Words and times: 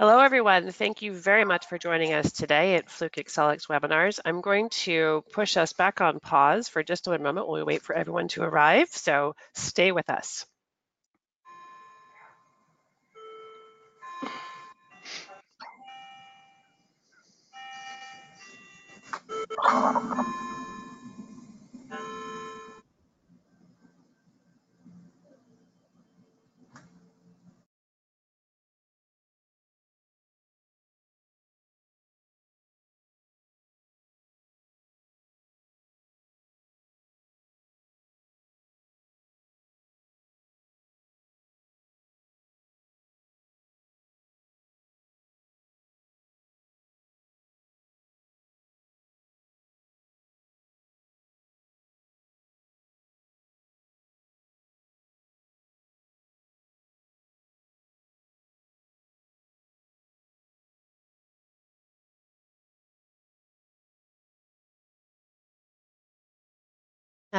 Hello, 0.00 0.20
everyone. 0.20 0.70
Thank 0.70 1.02
you 1.02 1.12
very 1.12 1.44
much 1.44 1.66
for 1.66 1.76
joining 1.76 2.12
us 2.12 2.30
today 2.30 2.76
at 2.76 2.88
Fluke 2.88 3.14
Accelix 3.14 3.66
webinars. 3.66 4.20
I'm 4.24 4.40
going 4.40 4.68
to 4.84 5.24
push 5.32 5.56
us 5.56 5.72
back 5.72 6.00
on 6.00 6.20
pause 6.20 6.68
for 6.68 6.84
just 6.84 7.08
a 7.08 7.18
moment 7.18 7.48
while 7.48 7.56
we 7.56 7.64
wait 7.64 7.82
for 7.82 7.96
everyone 7.96 8.28
to 8.28 8.42
arrive, 8.42 8.90
so 8.90 9.34
stay 9.54 9.90
with 9.90 10.08
us. 10.08 10.46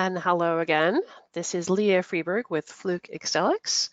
And 0.02 0.18
hello 0.18 0.60
again. 0.60 1.02
This 1.34 1.54
is 1.54 1.70
Leah 1.70 2.04
Freeberg 2.04 2.44
with 2.50 2.70
Fluke 2.70 3.10
Accelix. 3.14 3.90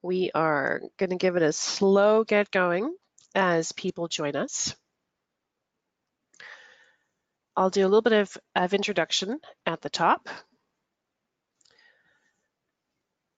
We 0.00 0.30
are 0.34 0.80
going 0.96 1.10
to 1.10 1.16
give 1.16 1.36
it 1.36 1.42
a 1.42 1.52
slow 1.52 2.24
get 2.24 2.50
going 2.50 2.96
as 3.34 3.70
people 3.72 4.08
join 4.08 4.36
us. 4.36 4.74
I'll 7.54 7.68
do 7.68 7.82
a 7.82 7.92
little 7.92 8.00
bit 8.00 8.14
of, 8.14 8.38
of 8.56 8.72
introduction 8.72 9.38
at 9.66 9.82
the 9.82 9.90
top. 9.90 10.30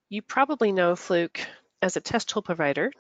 You 0.08 0.22
probably 0.22 0.70
know 0.70 0.94
Fluke 0.94 1.44
as 1.82 1.96
a 1.96 2.00
test 2.00 2.28
tool 2.28 2.42
provider, 2.42 2.92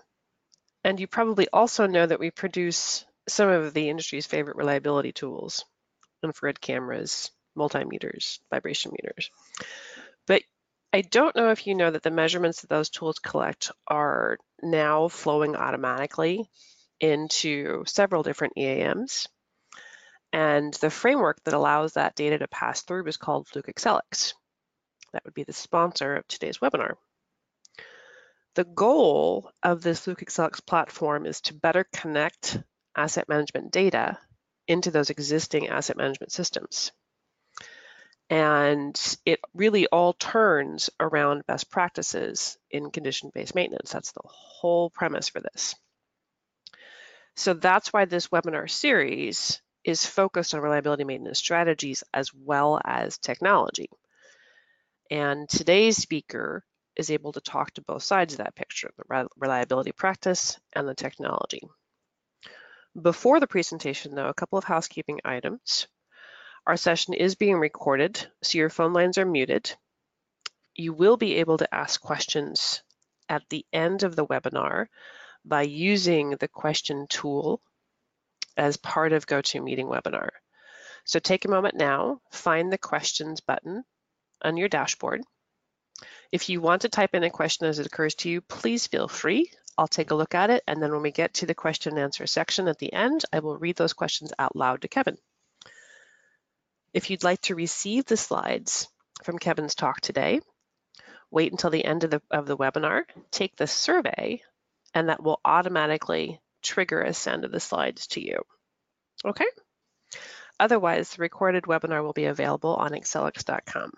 and 0.82 0.98
you 0.98 1.06
probably 1.06 1.46
also 1.52 1.86
know 1.86 2.06
that 2.06 2.18
we 2.18 2.32
produce 2.32 3.04
some 3.28 3.50
of 3.50 3.72
the 3.72 3.88
industry's 3.88 4.26
favorite 4.26 4.56
reliability 4.56 5.12
tools, 5.12 5.64
infrared 6.24 6.60
cameras, 6.60 7.30
multimeters, 7.56 8.38
vibration 8.50 8.92
meters. 8.92 9.30
But 10.26 10.42
I 10.92 11.02
don't 11.02 11.36
know 11.36 11.50
if 11.50 11.66
you 11.66 11.74
know 11.74 11.90
that 11.90 12.02
the 12.02 12.10
measurements 12.10 12.60
that 12.60 12.70
those 12.70 12.90
tools 12.90 13.18
collect 13.18 13.70
are 13.86 14.38
now 14.62 15.08
flowing 15.08 15.56
automatically 15.56 16.48
into 17.00 17.84
several 17.86 18.22
different 18.22 18.54
EAMs. 18.56 19.28
And 20.32 20.74
the 20.74 20.90
framework 20.90 21.42
that 21.44 21.54
allows 21.54 21.94
that 21.94 22.14
data 22.14 22.38
to 22.38 22.48
pass 22.48 22.82
through 22.82 23.06
is 23.06 23.16
called 23.16 23.48
Fluke 23.48 23.66
Accelix. 23.66 24.34
That 25.12 25.24
would 25.24 25.34
be 25.34 25.44
the 25.44 25.52
sponsor 25.52 26.16
of 26.16 26.26
today's 26.28 26.58
webinar. 26.58 26.94
The 28.54 28.64
goal 28.64 29.50
of 29.62 29.82
this 29.82 30.00
Fluke 30.00 30.20
Accelix 30.20 30.64
platform 30.64 31.26
is 31.26 31.42
to 31.42 31.54
better 31.54 31.84
connect 31.92 32.58
asset 32.96 33.28
management 33.28 33.70
data 33.70 34.18
into 34.66 34.90
those 34.90 35.10
existing 35.10 35.68
asset 35.68 35.96
management 35.96 36.32
systems. 36.32 36.90
And 38.28 39.00
it 39.24 39.40
really 39.54 39.86
all 39.86 40.12
turns 40.12 40.90
around 40.98 41.46
best 41.46 41.70
practices 41.70 42.58
in 42.70 42.90
condition-based 42.90 43.54
maintenance. 43.54 43.92
That's 43.92 44.12
the 44.12 44.22
whole 44.24 44.90
premise 44.90 45.28
for 45.28 45.40
this. 45.40 45.76
So 47.36 47.54
that's 47.54 47.92
why 47.92 48.06
this 48.06 48.28
webinar 48.28 48.68
series 48.68 49.60
is 49.84 50.04
focused 50.04 50.54
on 50.54 50.60
reliability 50.60 51.04
maintenance 51.04 51.38
strategies 51.38 52.02
as 52.12 52.34
well 52.34 52.80
as 52.84 53.18
technology. 53.18 53.88
And 55.10 55.48
today's 55.48 55.96
speaker 55.96 56.64
is 56.96 57.10
able 57.10 57.32
to 57.32 57.40
talk 57.40 57.72
to 57.74 57.82
both 57.82 58.02
sides 58.02 58.32
of 58.34 58.38
that 58.38 58.56
picture, 58.56 58.90
the 58.96 59.28
reliability 59.38 59.92
practice 59.92 60.58
and 60.72 60.88
the 60.88 60.94
technology. 60.94 61.60
Before 63.00 63.38
the 63.38 63.46
presentation, 63.46 64.14
though, 64.14 64.28
a 64.28 64.34
couple 64.34 64.58
of 64.58 64.64
housekeeping 64.64 65.20
items. 65.24 65.86
Our 66.66 66.76
session 66.76 67.14
is 67.14 67.36
being 67.36 67.58
recorded, 67.58 68.26
so 68.42 68.58
your 68.58 68.70
phone 68.70 68.92
lines 68.92 69.18
are 69.18 69.24
muted. 69.24 69.72
You 70.74 70.92
will 70.92 71.16
be 71.16 71.36
able 71.36 71.58
to 71.58 71.72
ask 71.72 72.00
questions 72.00 72.82
at 73.28 73.48
the 73.48 73.64
end 73.72 74.02
of 74.02 74.16
the 74.16 74.26
webinar 74.26 74.86
by 75.44 75.62
using 75.62 76.30
the 76.30 76.48
question 76.48 77.06
tool 77.08 77.60
as 78.56 78.76
part 78.76 79.12
of 79.12 79.28
GoToMeeting 79.28 79.86
webinar. 79.86 80.30
So 81.04 81.20
take 81.20 81.44
a 81.44 81.48
moment 81.48 81.76
now, 81.76 82.20
find 82.32 82.72
the 82.72 82.78
questions 82.78 83.40
button 83.40 83.84
on 84.42 84.56
your 84.56 84.68
dashboard. 84.68 85.22
If 86.32 86.48
you 86.48 86.60
want 86.60 86.82
to 86.82 86.88
type 86.88 87.14
in 87.14 87.22
a 87.22 87.30
question 87.30 87.68
as 87.68 87.78
it 87.78 87.86
occurs 87.86 88.16
to 88.16 88.28
you, 88.28 88.40
please 88.40 88.88
feel 88.88 89.06
free. 89.06 89.52
I'll 89.78 89.86
take 89.86 90.10
a 90.10 90.16
look 90.16 90.34
at 90.34 90.50
it, 90.50 90.64
and 90.66 90.82
then 90.82 90.90
when 90.90 91.02
we 91.02 91.12
get 91.12 91.34
to 91.34 91.46
the 91.46 91.54
question 91.54 91.92
and 91.92 92.02
answer 92.02 92.26
section 92.26 92.66
at 92.66 92.80
the 92.80 92.92
end, 92.92 93.24
I 93.32 93.38
will 93.38 93.56
read 93.56 93.76
those 93.76 93.92
questions 93.92 94.32
out 94.36 94.56
loud 94.56 94.82
to 94.82 94.88
Kevin. 94.88 95.16
If 96.96 97.10
you'd 97.10 97.24
like 97.24 97.42
to 97.42 97.54
receive 97.54 98.06
the 98.06 98.16
slides 98.16 98.88
from 99.22 99.38
Kevin's 99.38 99.74
talk 99.74 100.00
today, 100.00 100.40
wait 101.30 101.52
until 101.52 101.68
the 101.68 101.84
end 101.84 102.04
of 102.04 102.10
the, 102.10 102.22
of 102.30 102.46
the 102.46 102.56
webinar, 102.56 103.02
take 103.30 103.54
the 103.54 103.66
survey, 103.66 104.40
and 104.94 105.10
that 105.10 105.22
will 105.22 105.38
automatically 105.44 106.40
trigger 106.62 107.02
a 107.02 107.12
send 107.12 107.44
of 107.44 107.52
the 107.52 107.60
slides 107.60 108.06
to 108.06 108.22
you. 108.22 108.38
Okay? 109.26 109.44
Otherwise, 110.58 111.10
the 111.10 111.20
recorded 111.20 111.64
webinar 111.64 112.02
will 112.02 112.14
be 112.14 112.24
available 112.24 112.74
on 112.74 112.92
accelix.com. 112.92 113.92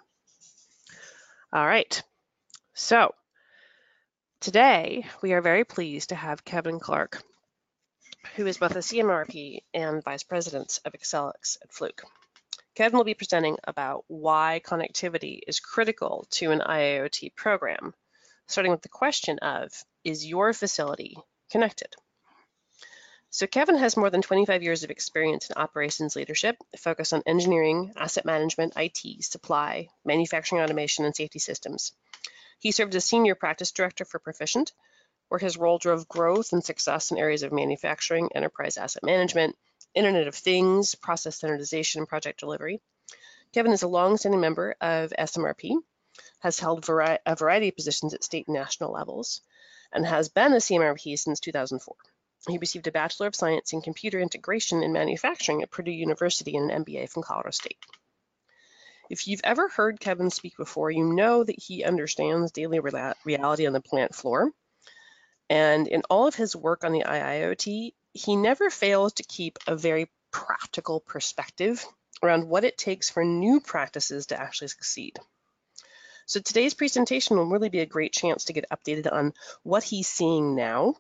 All 1.53 1.67
right, 1.67 2.03
so 2.75 3.15
today 4.41 5.07
we 5.23 5.35
are 5.35 5.41
very 5.41 5.65
pleased 5.65 6.09
to 6.09 6.17
have 6.17 6.45
Kevin 6.45 6.81
Clark, 6.81 7.23
who 8.35 8.49
is 8.49 8.59
both 8.59 8.75
a 8.75 8.81
CMRP 8.81 9.61
and 9.73 10.03
Vice 10.03 10.25
President 10.25 10.81
of 10.85 10.95
Accelix 10.95 11.59
at 11.63 11.73
Fluke. 11.73 12.03
Kevin 12.79 12.97
will 12.97 13.03
be 13.03 13.15
presenting 13.15 13.57
about 13.65 14.05
why 14.07 14.61
connectivity 14.65 15.41
is 15.49 15.59
critical 15.59 16.29
to 16.31 16.53
an 16.53 16.61
IIoT 16.61 17.35
program, 17.35 17.93
starting 18.47 18.71
with 18.71 18.83
the 18.83 18.89
question 18.89 19.41
of, 19.41 19.73
is 20.05 20.25
your 20.25 20.53
facility 20.53 21.17
connected? 21.51 21.93
So 23.31 23.49
Kevin 23.49 23.79
has 23.79 23.97
more 23.97 24.11
than 24.11 24.23
25 24.23 24.63
years 24.63 24.85
of 24.85 24.93
experience 24.93 25.51
in 25.51 25.57
operations 25.57 26.15
leadership, 26.15 26.57
focused 26.79 27.13
on 27.13 27.25
engineering, 27.27 27.95
asset 27.97 28.25
management, 28.25 28.75
IT, 28.77 29.25
supply, 29.25 29.89
manufacturing 30.05 30.63
automation, 30.63 31.05
and 31.05 31.17
safety 31.17 31.41
systems. 31.41 31.91
He 32.61 32.71
served 32.71 32.95
as 32.95 33.05
senior 33.05 33.35
practice 33.35 33.73
director 33.73 34.05
for 34.05 34.21
Proficient, 34.21 34.71
where 35.31 35.41
his 35.41 35.57
role 35.57 35.79
drove 35.79 36.07
growth 36.07 36.53
and 36.53 36.63
success 36.65 37.11
in 37.11 37.19
areas 37.19 37.43
of 37.43 37.51
manufacturing, 37.51 38.31
enterprise 38.37 38.77
asset 38.77 39.03
management, 39.03 39.57
Internet 39.95 40.29
of 40.29 40.35
Things, 40.35 40.95
process 40.95 41.37
standardization, 41.37 42.01
and 42.01 42.09
project 42.09 42.41
delivery. 42.41 42.81
Kevin 43.53 43.73
is 43.73 43.83
a 43.83 43.89
long-standing 43.89 44.41
member 44.41 44.77
of 44.81 45.13
SMRP, 45.19 45.77
has 46.41 46.61
held 46.61 46.85
vari 46.85 47.19
a 47.25 47.37
variety 47.37 47.69
of 47.69 47.77
positions 47.77 48.15
at 48.15 48.25
state 48.25 48.47
and 48.47 48.55
national 48.55 48.93
levels, 48.93 49.41
and 49.93 50.07
has 50.07 50.29
been 50.29 50.53
a 50.53 50.57
CMRP 50.57 51.19
since 51.19 51.41
2004. 51.41 51.95
He 52.47 52.59
received 52.59 52.87
a 52.87 52.93
Bachelor 52.93 53.27
of 53.27 53.35
Science 53.35 53.73
in 53.73 53.83
Computer 53.83 54.21
Integration 54.21 54.83
and 54.83 54.93
Manufacturing 54.93 55.63
at 55.63 55.71
Purdue 55.71 55.91
University 55.91 56.57
and 56.57 56.71
an 56.71 56.85
MBA 56.85 57.11
from 57.11 57.23
Colorado 57.23 57.51
State. 57.51 57.79
If 59.11 59.27
you've 59.27 59.41
ever 59.43 59.69
heard 59.69 60.01
Kevin 60.01 60.31
speak 60.31 60.57
before, 60.57 60.91
you 60.91 61.05
know 61.05 61.43
that 61.43 61.59
he 61.59 61.83
understands 61.83 62.53
daily 62.53 62.79
reality 62.79 63.67
on 63.67 63.73
the 63.73 63.81
plant 63.81 64.15
floor. 64.15 64.53
And 65.51 65.89
in 65.89 66.03
all 66.11 66.27
of 66.27 66.35
his 66.35 66.55
work 66.55 66.85
on 66.85 66.93
the 66.93 67.05
IIoT, 67.05 67.95
he 68.13 68.37
never 68.37 68.71
fails 68.71 69.15
to 69.15 69.23
keep 69.23 69.59
a 69.67 69.77
very 69.77 70.11
practical 70.31 71.01
perspective 71.01 71.85
around 72.23 72.49
what 72.49 72.65
it 72.65 72.79
takes 72.79 73.11
for 73.11 73.25
new 73.25 73.61
practices 73.61 74.27
to 74.27 74.41
actually 74.41 74.69
succeed. 74.69 75.19
So 76.27 76.41
today's 76.41 76.75
presentation 76.75 77.37
will 77.37 77.49
really 77.49 77.71
be 77.71 77.81
a 77.81 77.87
great 77.87 78.13
chance 78.13 78.45
to 78.45 78.53
get 78.53 78.69
updated 78.71 79.11
on 79.11 79.33
what 79.63 79.83
he's 79.83 80.09
seeing 80.09 80.55
now. 80.55 80.97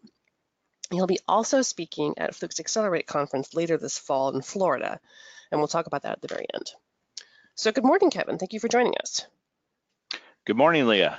He'll 0.90 1.06
be 1.06 1.18
also 1.28 1.60
speaking 1.60 2.14
at 2.16 2.34
Fluke's 2.34 2.58
Xcelerate 2.60 3.06
conference 3.06 3.52
later 3.52 3.76
this 3.76 3.98
fall 3.98 4.34
in 4.34 4.40
Florida, 4.40 5.00
and 5.52 5.60
we'll 5.60 5.68
talk 5.68 5.86
about 5.86 6.02
that 6.02 6.12
at 6.12 6.22
the 6.22 6.28
very 6.28 6.46
end. 6.54 6.72
So 7.56 7.72
good 7.72 7.84
morning, 7.84 8.10
Kevin. 8.10 8.38
Thank 8.38 8.54
you 8.54 8.60
for 8.60 8.68
joining 8.68 8.94
us. 9.02 9.26
Good 10.46 10.56
morning, 10.56 10.86
Leah. 10.86 11.18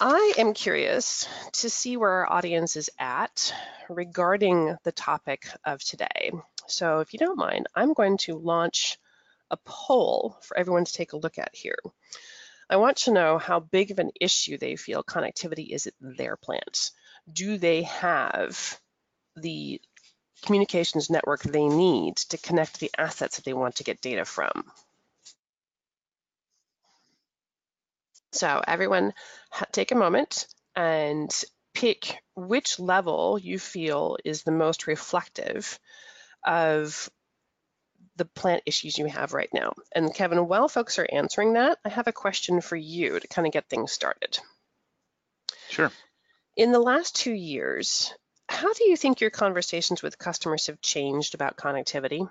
I 0.00 0.34
am 0.38 0.54
curious 0.54 1.26
to 1.54 1.68
see 1.68 1.96
where 1.96 2.10
our 2.10 2.32
audience 2.32 2.76
is 2.76 2.88
at 3.00 3.52
regarding 3.88 4.76
the 4.84 4.92
topic 4.92 5.48
of 5.64 5.82
today. 5.82 6.30
So 6.68 7.00
if 7.00 7.12
you 7.12 7.18
don't 7.18 7.36
mind, 7.36 7.66
I'm 7.74 7.94
going 7.94 8.18
to 8.18 8.38
launch 8.38 8.96
a 9.50 9.56
poll 9.64 10.38
for 10.42 10.56
everyone 10.56 10.84
to 10.84 10.92
take 10.92 11.14
a 11.14 11.18
look 11.18 11.36
at 11.38 11.50
here. 11.52 11.78
I 12.70 12.76
want 12.76 12.98
to 12.98 13.12
know 13.12 13.38
how 13.38 13.58
big 13.58 13.90
of 13.90 13.98
an 13.98 14.12
issue 14.20 14.56
they 14.56 14.76
feel 14.76 15.02
connectivity 15.02 15.70
is 15.70 15.88
at 15.88 15.94
their 16.00 16.36
plants. 16.36 16.92
Do 17.32 17.58
they 17.58 17.82
have 17.82 18.78
the 19.34 19.80
communications 20.44 21.10
network 21.10 21.42
they 21.42 21.66
need 21.66 22.18
to 22.18 22.38
connect 22.38 22.78
the 22.78 22.92
assets 22.96 23.36
that 23.36 23.44
they 23.44 23.54
want 23.54 23.76
to 23.76 23.84
get 23.84 24.00
data 24.00 24.24
from? 24.24 24.70
So 28.32 28.62
everyone 28.66 29.14
take 29.72 29.90
a 29.90 29.96
moment 29.96 30.46
and 30.76 31.30
pick 31.74 32.18
which 32.34 32.78
level 32.78 33.38
you 33.38 33.58
feel 33.58 34.16
is 34.24 34.42
the 34.42 34.52
most 34.52 34.86
reflective 34.86 35.78
of 36.44 37.10
the 38.16 38.24
plant 38.24 38.64
issues 38.66 38.98
you 38.98 39.06
have 39.06 39.32
right 39.32 39.48
now. 39.54 39.72
And 39.94 40.12
Kevin, 40.12 40.46
while 40.48 40.68
folks 40.68 40.98
are 40.98 41.08
answering 41.10 41.54
that, 41.54 41.78
I 41.84 41.88
have 41.88 42.08
a 42.08 42.12
question 42.12 42.60
for 42.60 42.76
you 42.76 43.18
to 43.18 43.28
kind 43.28 43.46
of 43.46 43.52
get 43.52 43.68
things 43.68 43.92
started. 43.92 44.38
Sure. 45.68 45.90
In 46.56 46.72
the 46.72 46.80
last 46.80 47.14
two 47.14 47.32
years, 47.32 48.12
how 48.48 48.72
do 48.72 48.88
you 48.88 48.96
think 48.96 49.20
your 49.20 49.30
conversations 49.30 50.02
with 50.02 50.18
customers 50.18 50.66
have 50.66 50.80
changed 50.80 51.34
about 51.34 51.56
connectivity? 51.56 52.28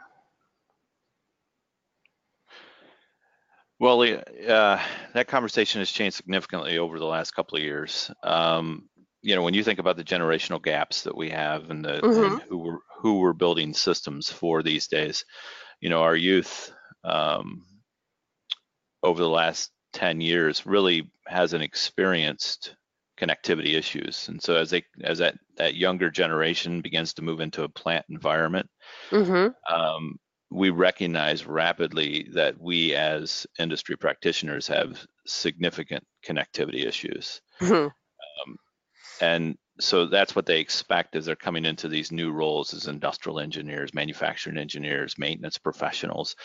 Well, 3.80 4.02
uh, 4.02 4.82
that 5.14 5.28
conversation 5.28 5.82
has 5.82 5.92
changed 5.92 6.18
significantly 6.18 6.78
over 6.80 6.98
the 6.98 7.06
last 7.06 7.32
couple 7.32 7.58
of 7.58 7.64
years. 7.64 8.10
Um, 8.24 8.90
you 9.22 9.36
know, 9.36 9.44
when 9.44 9.54
you 9.54 9.64
think 9.64 9.80
about 9.80 9.98
the 9.98 10.04
generational 10.04 10.62
gaps 10.62 11.04
that 11.04 11.16
we 11.16 11.30
have 11.30 11.70
and, 11.70 11.86
the, 11.86 12.00
mm-hmm. 12.00 12.34
and 12.34 12.42
who 12.44 12.58
we're 12.58 12.80
who 13.00 13.20
we're 13.20 13.34
building 13.34 13.74
systems 13.74 14.32
for 14.32 14.64
these 14.64 14.88
days, 14.88 15.26
you 15.80 15.90
know, 15.90 16.02
our 16.02 16.16
youth 16.16 16.72
um, 17.04 17.64
over 19.04 19.22
the 19.22 19.30
last 19.30 19.72
10 19.94 20.22
years 20.22 20.66
really 20.66 21.12
hasn't 21.28 21.64
experienced 21.64 22.76
connectivity 23.20 23.76
issues. 23.76 24.28
And 24.28 24.42
so 24.42 24.56
as 24.56 24.70
they 24.70 24.84
as 25.04 25.20
that 25.20 25.36
that 25.58 25.76
younger 25.76 26.10
generation 26.10 26.82
begins 26.82 27.14
to 27.16 27.24
move 27.24 27.42
into 27.42 27.64
a 27.64 27.70
plant 27.70 28.06
environment, 28.10 28.70
mm-hmm. 29.12 29.74
um, 29.74 30.20
we 30.50 30.70
recognize 30.70 31.46
rapidly 31.46 32.28
that 32.34 32.60
we 32.60 32.96
as 32.96 33.46
industry 33.60 33.98
practitioners 33.98 34.68
have 34.68 35.06
significant 35.26 36.04
connectivity 36.26 36.86
issues. 36.86 37.42
Mm-hmm. 37.62 37.88
Um, 37.88 38.58
and 39.20 39.58
so 39.80 40.06
that's 40.06 40.36
what 40.36 40.46
they 40.46 40.60
expect 40.60 41.16
as 41.16 41.26
they're 41.26 41.36
coming 41.36 41.66
into 41.66 41.88
these 41.88 42.12
new 42.12 42.32
roles 42.32 42.74
as 42.74 42.88
industrial 42.88 43.40
engineers, 43.40 43.94
manufacturing 43.94 44.58
engineers, 44.58 45.18
maintenance 45.18 45.58
professionals. 45.58 46.36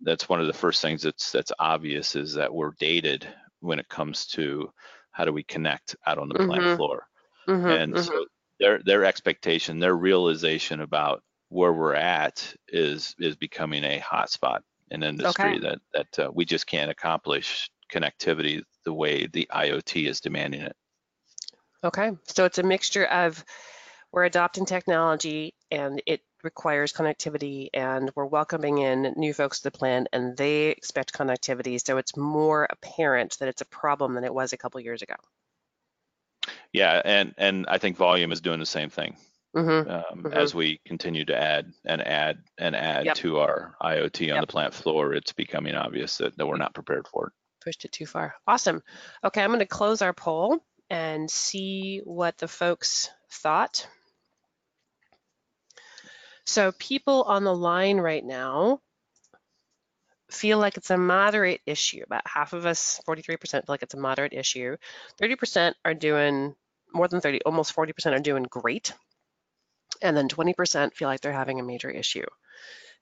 That's 0.00 0.28
one 0.28 0.40
of 0.40 0.46
the 0.46 0.52
first 0.52 0.82
things 0.82 1.02
that's 1.02 1.30
that's 1.30 1.52
obvious 1.58 2.16
is 2.16 2.34
that 2.34 2.52
we're 2.52 2.72
dated 2.78 3.26
when 3.60 3.78
it 3.78 3.88
comes 3.88 4.26
to 4.26 4.70
how 5.12 5.24
do 5.24 5.32
we 5.32 5.42
connect 5.44 5.96
out 6.06 6.18
on 6.18 6.28
the 6.28 6.34
mm-hmm. 6.34 6.50
plant 6.50 6.76
floor. 6.76 7.06
Mm-hmm, 7.48 7.66
and 7.66 7.94
mm-hmm. 7.94 8.02
so 8.02 8.26
their 8.60 8.80
their 8.84 9.04
expectation, 9.04 9.78
their 9.78 9.96
realization 9.96 10.80
about 10.80 11.22
where 11.48 11.72
we're 11.72 11.94
at 11.94 12.54
is 12.68 13.14
is 13.18 13.36
becoming 13.36 13.84
a 13.84 14.00
hotspot 14.00 14.60
in 14.90 15.02
industry 15.02 15.56
okay. 15.56 15.58
that 15.58 15.78
that 15.92 16.18
uh, 16.26 16.30
we 16.32 16.44
just 16.44 16.66
can't 16.66 16.90
accomplish 16.90 17.70
connectivity 17.92 18.62
the 18.84 18.92
way 18.92 19.26
the 19.26 19.48
IoT 19.52 20.08
is 20.08 20.20
demanding 20.20 20.62
it. 20.62 20.76
Okay, 21.84 22.12
so 22.24 22.44
it's 22.44 22.58
a 22.58 22.62
mixture 22.62 23.04
of 23.06 23.44
we're 24.12 24.24
adopting 24.24 24.64
technology 24.64 25.54
and 25.70 26.02
it 26.06 26.20
requires 26.42 26.92
connectivity 26.92 27.68
and 27.74 28.10
we're 28.14 28.24
welcoming 28.24 28.78
in 28.78 29.12
new 29.16 29.34
folks 29.34 29.58
to 29.58 29.64
the 29.64 29.70
plant 29.70 30.08
and 30.12 30.36
they 30.36 30.68
expect 30.68 31.12
connectivity 31.12 31.84
so 31.84 31.98
it's 31.98 32.16
more 32.16 32.66
apparent 32.70 33.36
that 33.40 33.48
it's 33.48 33.62
a 33.62 33.66
problem 33.66 34.14
than 34.14 34.22
it 34.22 34.32
was 34.32 34.52
a 34.52 34.56
couple 34.56 34.80
years 34.80 35.02
ago 35.02 35.16
yeah 36.72 37.02
and 37.04 37.34
and 37.36 37.66
i 37.68 37.78
think 37.78 37.96
volume 37.96 38.30
is 38.30 38.40
doing 38.40 38.60
the 38.60 38.66
same 38.66 38.90
thing 38.90 39.16
mm-hmm. 39.56 39.90
Um, 39.90 40.24
mm-hmm. 40.24 40.32
as 40.32 40.54
we 40.54 40.80
continue 40.86 41.24
to 41.24 41.36
add 41.36 41.72
and 41.84 42.00
add 42.06 42.38
and 42.58 42.76
add 42.76 43.06
yep. 43.06 43.16
to 43.16 43.38
our 43.38 43.74
iot 43.82 44.20
on 44.20 44.28
yep. 44.28 44.40
the 44.40 44.46
plant 44.46 44.74
floor 44.74 45.14
it's 45.14 45.32
becoming 45.32 45.74
obvious 45.74 46.18
that, 46.18 46.36
that 46.36 46.46
we're 46.46 46.56
not 46.56 46.74
prepared 46.74 47.06
for 47.08 47.28
it 47.28 47.32
pushed 47.62 47.84
it 47.84 47.92
too 47.92 48.06
far 48.06 48.34
awesome 48.46 48.82
okay 49.24 49.42
i'm 49.42 49.50
going 49.50 49.60
to 49.60 49.66
close 49.66 50.02
our 50.02 50.12
poll 50.12 50.58
and 50.90 51.30
see 51.30 52.00
what 52.04 52.38
the 52.38 52.48
folks 52.48 53.10
thought 53.30 53.88
so 56.44 56.70
people 56.72 57.24
on 57.24 57.42
the 57.42 57.54
line 57.54 57.98
right 57.98 58.24
now 58.24 58.80
feel 60.30 60.58
like 60.58 60.76
it's 60.76 60.90
a 60.90 60.96
moderate 60.96 61.60
issue. 61.66 62.02
About 62.04 62.26
half 62.26 62.52
of 62.52 62.66
us, 62.66 63.00
43%, 63.06 63.50
feel 63.50 63.62
like 63.68 63.82
it's 63.82 63.94
a 63.94 63.98
moderate 63.98 64.32
issue. 64.32 64.76
30% 65.20 65.74
are 65.84 65.94
doing 65.94 66.54
more 66.92 67.08
than 67.08 67.20
30, 67.20 67.42
almost 67.42 67.74
40% 67.74 68.12
are 68.12 68.20
doing 68.20 68.44
great. 68.48 68.92
And 70.02 70.16
then 70.16 70.28
20% 70.28 70.94
feel 70.94 71.08
like 71.08 71.20
they're 71.20 71.32
having 71.32 71.60
a 71.60 71.64
major 71.64 71.90
issue. 71.90 72.26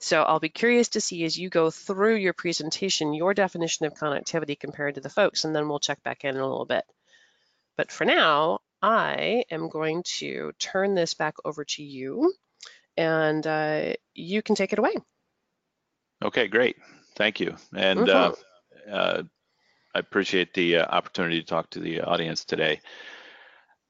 So 0.01 0.23
I'll 0.23 0.41
be 0.41 0.49
curious 0.49 0.91
to 0.91 1.01
see 1.01 1.25
as 1.25 1.39
you 1.39 1.49
go 1.49 1.71
through 1.71 2.17
your 2.17 2.33
presentation, 2.33 3.15
your 3.15 3.33
definition 3.33 3.87
of 3.87 3.95
connectivity 3.95 4.59
compared 4.59 4.97
to 4.97 5.01
the 5.01 5.09
folks, 5.09 5.45
and 5.45 5.55
then 5.55 5.69
we'll 5.69 5.79
check 5.79 6.03
back 6.03 6.25
in, 6.25 6.35
in 6.35 6.41
a 6.41 6.49
little 6.49 6.67
bit. 6.67 6.85
But 7.77 7.91
for 7.91 8.05
now, 8.05 8.61
I 8.83 9.45
am 9.51 9.69
going 9.69 10.03
to 10.19 10.53
turn 10.59 10.95
this 10.95 11.15
back 11.15 11.35
over 11.45 11.65
to 11.65 11.83
you 11.83 12.35
and 12.97 13.47
uh, 13.47 13.95
you 14.15 14.43
can 14.43 14.55
take 14.55 14.73
it 14.73 14.79
away. 14.79 14.95
Okay, 16.23 16.49
great. 16.49 16.77
Thank 17.17 17.41
you. 17.41 17.57
And 17.75 18.01
mm-hmm. 18.01 18.91
uh, 18.91 18.95
uh, 18.95 19.23
I 19.95 19.99
appreciate 19.99 20.55
the 20.55 20.79
uh, 20.79 20.87
opportunity 20.87 21.41
to 21.41 21.47
talk 21.47 21.71
to 21.71 21.81
the 21.81 22.03
audience 22.03 22.45
today. 22.45 22.81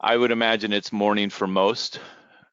I 0.00 0.16
would 0.16 0.30
imagine 0.30 0.72
it's 0.72 0.92
morning 0.92 1.30
for 1.30 1.46
most 1.46 2.00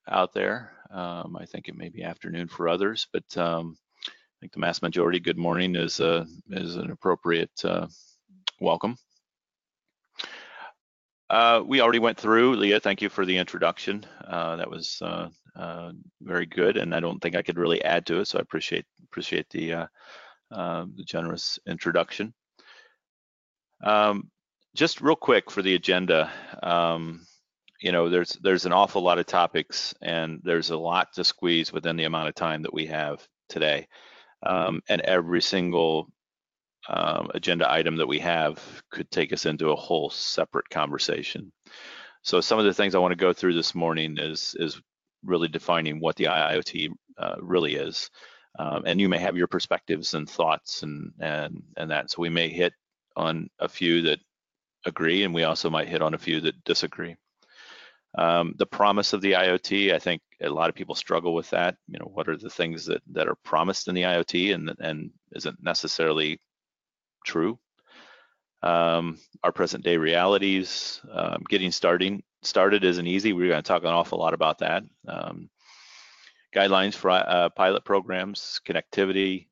out 0.09 0.33
there. 0.33 0.73
Um, 0.89 1.37
I 1.39 1.45
think 1.45 1.67
it 1.67 1.77
may 1.77 1.89
be 1.89 2.03
afternoon 2.03 2.47
for 2.47 2.67
others, 2.67 3.07
but 3.13 3.37
um, 3.37 3.77
I 4.07 4.11
think 4.39 4.53
the 4.53 4.59
mass 4.59 4.81
majority, 4.81 5.19
good 5.19 5.37
morning 5.37 5.75
is, 5.75 5.99
uh, 5.99 6.25
is 6.49 6.75
an 6.75 6.91
appropriate 6.91 7.51
uh, 7.63 7.87
welcome. 8.59 8.97
Uh, 11.29 11.63
we 11.65 11.79
already 11.79 11.99
went 11.99 12.17
through, 12.17 12.55
Leah, 12.55 12.79
thank 12.81 13.01
you 13.01 13.07
for 13.07 13.25
the 13.25 13.37
introduction. 13.37 14.05
Uh, 14.27 14.57
that 14.57 14.69
was 14.69 15.01
uh, 15.01 15.29
uh 15.55 15.91
very 16.21 16.45
good, 16.45 16.75
and 16.75 16.93
I 16.93 16.99
don't 16.99 17.21
think 17.21 17.35
I 17.35 17.41
could 17.41 17.57
really 17.57 17.81
add 17.83 18.05
to 18.07 18.19
it, 18.19 18.25
so 18.25 18.37
I 18.37 18.41
appreciate 18.41 18.85
appreciate 19.03 19.49
the, 19.49 19.87
um, 20.51 20.93
the 20.97 21.05
generous 21.05 21.57
introduction. 21.65 22.33
Um, 23.83 24.29
just 24.75 25.01
real 25.01 25.15
quick 25.15 25.49
for 25.49 25.61
the 25.61 25.75
agenda, 25.75 26.31
um, 26.63 27.25
you 27.81 27.91
know, 27.91 28.09
there's 28.09 28.33
there's 28.41 28.65
an 28.65 28.73
awful 28.73 29.01
lot 29.01 29.19
of 29.19 29.25
topics, 29.25 29.93
and 30.01 30.39
there's 30.43 30.69
a 30.69 30.77
lot 30.77 31.13
to 31.13 31.23
squeeze 31.23 31.73
within 31.73 31.97
the 31.97 32.03
amount 32.05 32.29
of 32.29 32.35
time 32.35 32.61
that 32.61 32.73
we 32.73 32.85
have 32.87 33.27
today. 33.49 33.87
Um, 34.43 34.81
and 34.87 35.01
every 35.01 35.41
single 35.41 36.07
um, 36.89 37.29
agenda 37.33 37.71
item 37.71 37.97
that 37.97 38.07
we 38.07 38.19
have 38.19 38.59
could 38.91 39.09
take 39.11 39.33
us 39.33 39.45
into 39.45 39.71
a 39.71 39.75
whole 39.75 40.09
separate 40.09 40.69
conversation. 40.69 41.51
So 42.23 42.41
some 42.41 42.59
of 42.59 42.65
the 42.65 42.73
things 42.73 42.95
I 42.95 42.99
want 42.99 43.11
to 43.13 43.15
go 43.15 43.33
through 43.33 43.53
this 43.53 43.75
morning 43.75 44.17
is 44.19 44.55
is 44.59 44.79
really 45.23 45.47
defining 45.47 45.99
what 45.99 46.15
the 46.15 46.25
IoT 46.25 46.89
uh, 47.17 47.35
really 47.39 47.75
is. 47.75 48.09
Um, 48.59 48.83
and 48.85 48.99
you 48.99 49.09
may 49.09 49.19
have 49.19 49.37
your 49.37 49.47
perspectives 49.47 50.13
and 50.13 50.29
thoughts 50.29 50.83
and 50.83 51.13
and 51.19 51.63
and 51.77 51.91
that. 51.91 52.11
So 52.11 52.21
we 52.21 52.29
may 52.29 52.49
hit 52.49 52.73
on 53.15 53.49
a 53.59 53.67
few 53.67 54.03
that 54.03 54.19
agree, 54.85 55.23
and 55.23 55.33
we 55.33 55.43
also 55.43 55.69
might 55.69 55.87
hit 55.89 56.01
on 56.01 56.13
a 56.13 56.19
few 56.19 56.41
that 56.41 56.63
disagree. 56.63 57.15
Um, 58.17 58.55
the 58.57 58.65
promise 58.65 59.13
of 59.13 59.21
the 59.21 59.33
IoT, 59.33 59.93
I 59.93 59.99
think 59.99 60.21
a 60.41 60.49
lot 60.49 60.69
of 60.69 60.75
people 60.75 60.95
struggle 60.95 61.33
with 61.33 61.49
that. 61.51 61.77
You 61.87 61.99
know, 61.99 62.09
what 62.13 62.27
are 62.27 62.37
the 62.37 62.49
things 62.49 62.85
that 62.85 63.01
that 63.11 63.27
are 63.27 63.37
promised 63.43 63.87
in 63.87 63.95
the 63.95 64.03
IoT 64.03 64.53
and 64.53 64.75
and 64.79 65.11
isn't 65.33 65.63
necessarily 65.63 66.39
true. 67.25 67.57
Um, 68.63 69.17
our 69.43 69.51
present 69.51 69.83
day 69.83 69.97
realities, 69.97 71.01
um, 71.11 71.43
getting 71.49 71.71
starting 71.71 72.23
started 72.43 72.83
isn't 72.83 73.07
easy. 73.07 73.33
We're 73.33 73.49
going 73.49 73.63
to 73.63 73.67
talk 73.67 73.83
an 73.83 73.89
awful 73.89 74.19
lot 74.19 74.33
about 74.33 74.59
that. 74.59 74.83
Um, 75.07 75.49
guidelines 76.53 76.93
for 76.93 77.09
uh, 77.11 77.49
pilot 77.49 77.85
programs, 77.85 78.59
connectivity, 78.67 79.47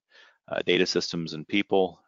uh, 0.47 0.59
data 0.65 0.85
systems 0.85 1.33
and 1.33 1.47
people. 1.47 1.99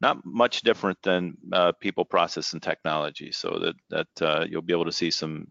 Not 0.00 0.24
much 0.24 0.60
different 0.60 0.98
than 1.02 1.36
uh, 1.52 1.72
people, 1.80 2.04
process, 2.04 2.52
and 2.52 2.62
technology. 2.62 3.32
So 3.32 3.58
that 3.60 3.74
that 3.90 4.26
uh, 4.26 4.44
you'll 4.48 4.62
be 4.62 4.74
able 4.74 4.84
to 4.84 4.92
see 4.92 5.10
some 5.10 5.46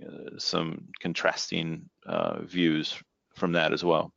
uh, 0.00 0.38
some 0.38 0.88
contrasting 1.00 1.88
uh, 2.06 2.42
views 2.42 2.96
from 3.34 3.52
that 3.52 3.72
as 3.72 3.84
well. 3.84 4.12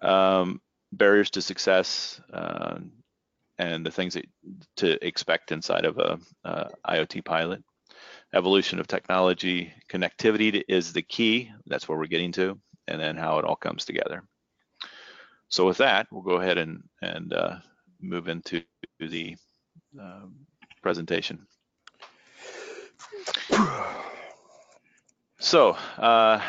Um, 0.00 0.60
barriers 0.92 1.30
to 1.30 1.42
success, 1.42 2.20
uh, 2.32 2.78
and 3.58 3.84
the 3.84 3.90
things 3.90 4.14
that, 4.14 4.26
to 4.76 5.04
expect 5.04 5.50
inside 5.52 5.84
of 5.84 5.98
a, 5.98 6.18
a 6.44 6.70
IoT 6.86 7.24
pilot. 7.24 7.62
Evolution 8.34 8.78
of 8.78 8.86
technology, 8.86 9.72
connectivity 9.90 10.62
is 10.68 10.92
the 10.92 11.02
key. 11.02 11.50
That's 11.66 11.88
where 11.88 11.98
we're 11.98 12.06
getting 12.06 12.32
to, 12.32 12.58
and 12.86 13.00
then 13.00 13.16
how 13.16 13.38
it 13.38 13.44
all 13.44 13.56
comes 13.56 13.84
together. 13.84 14.22
So 15.48 15.66
with 15.66 15.78
that, 15.78 16.06
we'll 16.12 16.22
go 16.22 16.36
ahead 16.36 16.58
and, 16.58 16.82
and 17.00 17.32
uh, 17.32 17.56
move 18.00 18.28
into 18.28 18.62
the 19.00 19.36
um, 19.98 20.34
presentation. 20.82 21.46
So 25.40 25.70
uh, 25.96 26.40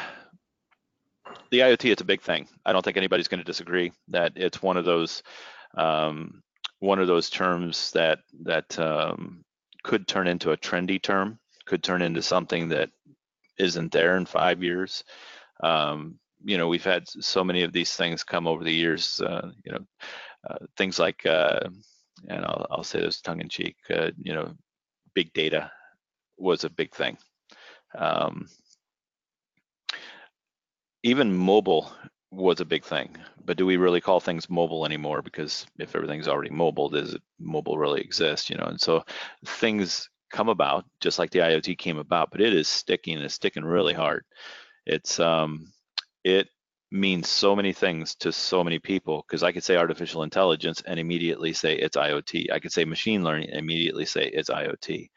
the 1.52 1.60
IoT, 1.60 1.92
it's 1.92 2.02
a 2.02 2.06
big 2.06 2.22
thing. 2.22 2.48
I 2.66 2.74
don't 2.74 2.84
think 2.84 2.98
anybody's 2.98 3.28
going 3.28 3.40
to 3.40 3.46
disagree 3.46 3.92
that 4.10 4.34
it's 4.36 4.62
one 4.62 4.78
of 4.78 4.86
those 4.86 5.24
um, 5.76 6.42
one 6.80 7.00
of 7.00 7.08
those 7.08 7.30
terms 7.30 7.92
that 7.92 8.20
that 8.44 8.80
um, 8.80 9.44
could 9.84 10.08
turn 10.08 10.28
into 10.28 10.52
a 10.52 10.58
trendy 10.58 11.02
term, 11.02 11.40
could 11.66 11.84
turn 11.84 12.02
into 12.02 12.22
something 12.22 12.70
that 12.70 12.90
isn't 13.58 13.92
there 13.92 14.18
in 14.18 14.26
five 14.26 14.64
years. 14.64 15.04
Um, 15.62 16.20
you 16.44 16.58
know, 16.58 16.68
we've 16.68 16.84
had 16.84 17.08
so 17.08 17.44
many 17.44 17.64
of 17.64 17.74
these 17.74 17.94
things 17.94 18.24
come 18.24 18.48
over 18.48 18.64
the 18.64 18.74
years. 18.74 19.22
Uh, 19.22 19.52
you 19.64 19.72
know, 19.74 19.86
things 20.78 21.00
like, 21.00 21.26
uh, 21.26 21.60
and 22.28 22.46
I'll, 22.46 22.68
I'll, 22.70 22.84
say 22.84 23.00
this 23.00 23.22
tongue 23.22 23.42
in 23.42 23.50
cheek. 23.50 23.78
Uh, 23.90 24.12
you 24.22 24.34
know, 24.34 24.54
big 25.14 25.34
data 25.34 25.72
was 26.38 26.64
a 26.64 26.70
big 26.70 26.94
thing. 26.94 27.18
Um, 27.98 28.48
even 31.04 31.36
mobile 31.36 31.92
was 32.32 32.60
a 32.60 32.66
big 32.66 32.84
thing, 32.84 33.16
but 33.44 33.58
do 33.58 33.66
we 33.66 33.78
really 33.78 34.02
call 34.02 34.20
things 34.20 34.50
mobile 34.50 34.86
anymore? 34.86 35.22
Because 35.22 35.66
if 35.80 35.96
everything's 35.96 36.28
already 36.28 36.52
mobile, 36.52 36.90
does 36.90 37.18
mobile 37.40 37.78
really 37.78 38.02
exist? 38.02 38.50
You 38.50 38.58
know, 38.58 38.66
and 38.66 38.80
so 38.80 39.04
things 39.46 40.10
come 40.32 40.50
about 40.50 40.86
just 41.02 41.18
like 41.18 41.32
the 41.32 41.40
IoT 41.40 41.78
came 41.78 41.98
about, 41.98 42.32
but 42.32 42.42
it 42.42 42.54
is 42.54 42.68
sticking 42.68 43.16
and 43.16 43.24
it's 43.24 43.34
sticking 43.34 43.64
really 43.64 43.94
hard. 43.94 44.24
It's 44.86 45.20
um, 45.20 45.72
it 46.24 46.50
means 46.92 47.30
so 47.30 47.56
many 47.56 47.72
things 47.72 48.16
to 48.16 48.32
so 48.32 48.64
many 48.64 48.80
people 48.80 49.24
because 49.28 49.44
I 49.44 49.52
could 49.52 49.64
say 49.64 49.78
artificial 49.78 50.24
intelligence 50.24 50.82
and 50.86 51.00
immediately 51.00 51.54
say 51.54 51.76
it's 51.76 51.98
IoT. 51.98 52.52
I 52.52 52.60
could 52.60 52.72
say 52.72 52.86
machine 52.86 53.24
learning 53.24 53.50
and 53.50 53.60
immediately 53.60 54.06
say 54.06 54.26
it's 54.26 54.50
IoT. 54.50 55.10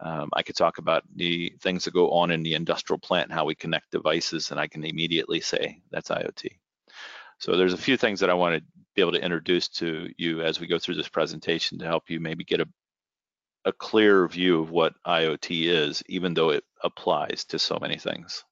Um, 0.00 0.30
I 0.32 0.42
could 0.42 0.56
talk 0.56 0.78
about 0.78 1.04
the 1.14 1.54
things 1.60 1.84
that 1.84 1.94
go 1.94 2.10
on 2.10 2.30
in 2.30 2.42
the 2.42 2.54
industrial 2.54 2.98
plant 2.98 3.28
and 3.28 3.34
how 3.34 3.44
we 3.44 3.54
connect 3.54 3.90
devices, 3.90 4.50
and 4.50 4.58
I 4.58 4.66
can 4.66 4.84
immediately 4.84 5.40
say 5.40 5.80
that's 5.90 6.08
IoT. 6.08 6.48
So 7.38 7.56
there's 7.56 7.74
a 7.74 7.78
few 7.78 7.96
things 7.96 8.20
that 8.20 8.30
I 8.30 8.34
want 8.34 8.56
to 8.56 8.64
be 8.94 9.02
able 9.02 9.12
to 9.12 9.24
introduce 9.24 9.68
to 9.68 10.08
you 10.16 10.42
as 10.42 10.60
we 10.60 10.66
go 10.66 10.78
through 10.78 10.96
this 10.96 11.08
presentation 11.08 11.78
to 11.78 11.86
help 11.86 12.08
you 12.08 12.20
maybe 12.20 12.44
get 12.44 12.60
a, 12.60 12.68
a 13.64 13.72
clear 13.72 14.26
view 14.28 14.60
of 14.60 14.70
what 14.70 14.94
IoT 15.06 15.68
is, 15.68 16.02
even 16.08 16.34
though 16.34 16.50
it 16.50 16.64
applies 16.82 17.44
to 17.46 17.58
so 17.58 17.78
many 17.80 17.98
things. 17.98 18.44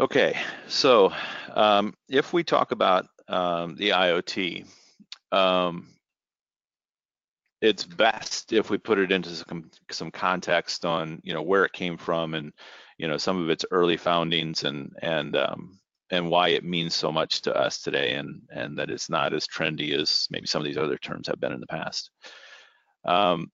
Okay, 0.00 0.38
so 0.68 1.12
um, 1.54 1.92
if 2.08 2.32
we 2.32 2.44
talk 2.44 2.70
about 2.70 3.06
um, 3.26 3.74
the 3.74 3.90
IoT, 3.90 4.64
um, 5.32 5.88
it's 7.60 7.82
best 7.82 8.52
if 8.52 8.70
we 8.70 8.78
put 8.78 9.00
it 9.00 9.10
into 9.10 9.30
some, 9.30 9.68
some 9.90 10.12
context 10.12 10.84
on 10.84 11.20
you 11.24 11.34
know 11.34 11.42
where 11.42 11.64
it 11.64 11.72
came 11.72 11.96
from 11.96 12.34
and 12.34 12.52
you 12.96 13.08
know 13.08 13.16
some 13.16 13.42
of 13.42 13.50
its 13.50 13.64
early 13.72 13.96
foundings 13.96 14.62
and 14.62 14.94
and 15.02 15.34
um, 15.34 15.80
and 16.10 16.30
why 16.30 16.50
it 16.50 16.62
means 16.62 16.94
so 16.94 17.10
much 17.10 17.42
to 17.42 17.56
us 17.56 17.80
today 17.80 18.12
and 18.14 18.42
and 18.50 18.78
that 18.78 18.90
it's 18.90 19.10
not 19.10 19.34
as 19.34 19.48
trendy 19.48 20.00
as 20.00 20.28
maybe 20.30 20.46
some 20.46 20.62
of 20.62 20.66
these 20.66 20.78
other 20.78 20.98
terms 20.98 21.26
have 21.26 21.40
been 21.40 21.52
in 21.52 21.60
the 21.60 21.66
past. 21.66 22.10
Um, 23.04 23.50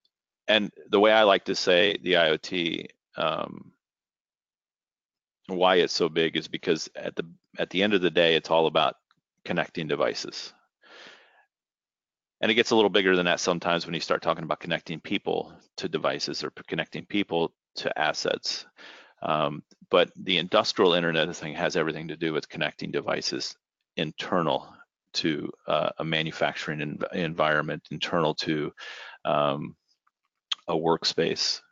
and 0.46 0.70
the 0.90 1.00
way 1.00 1.10
I 1.10 1.22
like 1.22 1.46
to 1.46 1.54
say 1.54 1.96
the 2.02 2.12
IoT 2.12 2.88
um, 3.16 3.72
why 5.46 5.76
it's 5.76 5.92
so 5.92 6.08
big 6.08 6.36
is 6.36 6.48
because 6.48 6.88
at 6.96 7.14
the 7.16 7.24
at 7.58 7.70
the 7.70 7.82
end 7.82 7.94
of 7.94 8.00
the 8.00 8.10
day 8.10 8.34
it's 8.34 8.50
all 8.50 8.66
about 8.66 8.96
connecting 9.44 9.86
devices 9.86 10.52
and 12.44 12.50
it 12.50 12.56
gets 12.56 12.72
a 12.72 12.76
little 12.76 12.90
bigger 12.90 13.16
than 13.16 13.24
that 13.24 13.40
sometimes 13.40 13.86
when 13.86 13.94
you 13.94 14.00
start 14.00 14.20
talking 14.20 14.44
about 14.44 14.60
connecting 14.60 15.00
people 15.00 15.52
to 15.78 15.88
devices 15.88 16.44
or 16.44 16.50
connecting 16.68 17.06
people 17.06 17.54
to 17.76 17.98
assets. 17.98 18.66
Um, 19.22 19.62
but 19.90 20.10
the 20.14 20.36
industrial 20.36 20.92
internet 20.92 21.34
thing 21.34 21.54
has 21.54 21.74
everything 21.74 22.08
to 22.08 22.18
do 22.18 22.34
with 22.34 22.48
connecting 22.50 22.90
devices 22.90 23.56
internal 23.96 24.74
to 25.14 25.50
uh, 25.66 25.90
a 25.98 26.04
manufacturing 26.04 26.80
env 26.80 27.14
environment, 27.14 27.82
internal 27.90 28.34
to 28.34 28.72
um, 29.24 29.74
a 30.68 30.74
workspace. 30.74 31.62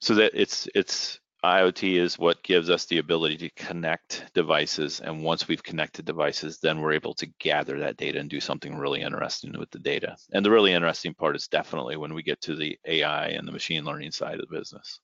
So 0.00 0.14
that 0.14 0.32
it's 0.32 0.68
it's 0.74 1.20
IoT 1.44 1.98
is 1.98 2.18
what 2.18 2.42
gives 2.42 2.68
us 2.68 2.84
the 2.84 2.98
ability 2.98 3.36
to 3.38 3.50
connect 3.50 4.26
devices. 4.34 5.00
And 5.00 5.22
once 5.22 5.48
we've 5.48 5.62
connected 5.62 6.04
devices, 6.04 6.58
then 6.58 6.80
we're 6.80 6.92
able 6.92 7.14
to 7.14 7.26
gather 7.38 7.78
that 7.78 7.96
data 7.96 8.18
and 8.18 8.28
do 8.28 8.40
something 8.40 8.76
really 8.76 9.00
interesting 9.00 9.58
with 9.58 9.70
the 9.70 9.78
data. 9.78 10.16
And 10.32 10.44
the 10.44 10.50
really 10.50 10.72
interesting 10.72 11.14
part 11.14 11.36
is 11.36 11.48
definitely 11.48 11.96
when 11.96 12.12
we 12.12 12.22
get 12.22 12.42
to 12.42 12.56
the 12.56 12.78
AI 12.84 13.28
and 13.28 13.48
the 13.48 13.52
machine 13.52 13.84
learning 13.84 14.12
side 14.12 14.34
of 14.34 14.40
the 14.40 14.58
business. 14.58 15.00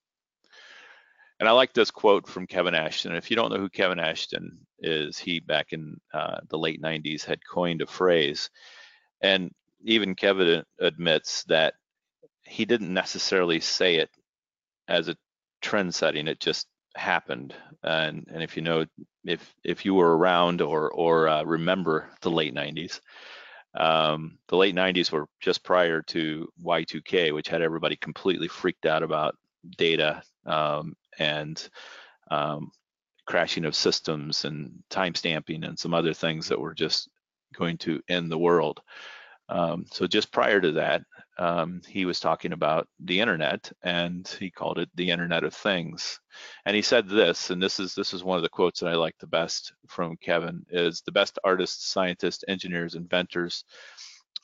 And 1.41 1.49
I 1.49 1.53
like 1.53 1.73
this 1.73 1.91
quote 1.91 2.29
from 2.29 2.47
Kevin 2.47 2.75
Ashton. 2.75 3.15
If 3.15 3.31
you 3.31 3.37
don't 3.37 3.51
know 3.51 3.59
who 3.59 3.71
Kevin 3.71 4.01
Ashton 4.01 4.59
is, 4.81 5.19
he 5.19 5.41
back 5.41 5.73
in 5.73 5.99
uh, 6.13 6.39
the 6.49 6.59
late 6.59 6.83
90s 6.83 7.25
had 7.25 7.41
coined 7.47 7.81
a 7.81 7.87
phrase. 7.87 8.51
And 9.23 9.51
even 9.85 10.15
Kevin 10.15 10.65
admits 10.81 11.45
that 11.45 11.75
he 12.45 12.65
didn't 12.65 12.93
necessarily 12.93 13.61
say 13.61 13.97
it 13.97 14.11
as 14.89 15.09
a 15.09 15.17
trend 15.67 15.93
setting. 15.93 16.29
It 16.29 16.39
just 16.39 16.69
happened. 16.95 17.53
And 17.83 18.25
and 18.33 18.43
if 18.43 18.57
you 18.57 18.63
know 18.63 18.87
if 19.25 19.55
if 19.65 19.85
you 19.85 19.95
were 19.95 20.17
around 20.17 20.63
or 20.63 20.91
or 20.93 21.29
uh, 21.29 21.43
remember 21.43 22.09
the 22.21 22.31
late 22.31 22.55
90s, 22.55 23.01
um, 23.75 24.39
the 24.47 24.57
late 24.57 24.77
90s 24.77 25.11
were 25.11 25.27
just 25.41 25.65
prior 25.65 26.03
to 26.03 26.49
Y2K, 26.65 27.35
which 27.35 27.49
had 27.49 27.63
everybody 27.63 27.97
completely 27.97 28.47
freaked 28.47 28.87
out 28.87 29.03
about 29.03 29.37
data 29.77 30.23
um, 30.47 30.95
and 31.19 31.69
um, 32.31 32.71
crashing 33.27 33.65
of 33.65 33.75
systems 33.75 34.45
and 34.45 34.73
time 34.89 35.17
stamping 35.17 35.65
and 35.65 35.77
some 35.77 35.95
other 35.95 36.15
things 36.15 36.49
that 36.49 36.61
were 36.61 36.75
just 36.75 37.09
going 37.55 37.77
to 37.79 38.01
end 38.09 38.31
the 38.31 38.39
world. 38.39 38.81
Um, 39.49 39.85
so 39.91 40.07
just 40.07 40.33
prior 40.33 40.61
to 40.61 40.73
that, 40.73 41.03
um, 41.39 41.83
he 41.87 42.05
was 42.07 42.19
talking 42.19 42.53
about 42.53 42.89
the 43.01 43.21
internet 43.21 43.71
and 43.83 44.27
he 44.41 44.51
called 44.51 44.79
it 44.79 44.89
the 44.95 45.11
Internet 45.11 45.45
of 45.45 45.55
Things. 45.55 46.19
And 46.65 46.75
he 46.75 46.83
said 46.83 47.09
this, 47.09 47.51
and 47.51 47.63
this 47.63 47.79
is 47.79 47.95
this 47.95 48.15
is 48.15 48.25
one 48.25 48.37
of 48.37 48.43
the 48.43 48.49
quotes 48.49 48.81
that 48.81 48.89
I 48.89 48.95
like 48.95 49.17
the 49.19 49.27
best 49.27 49.73
from 49.87 50.17
Kevin: 50.17 50.65
is 50.71 51.03
the 51.03 51.13
best 51.13 51.39
artists, 51.45 51.89
scientists, 51.93 52.45
engineers, 52.49 52.95
inventors, 52.95 53.65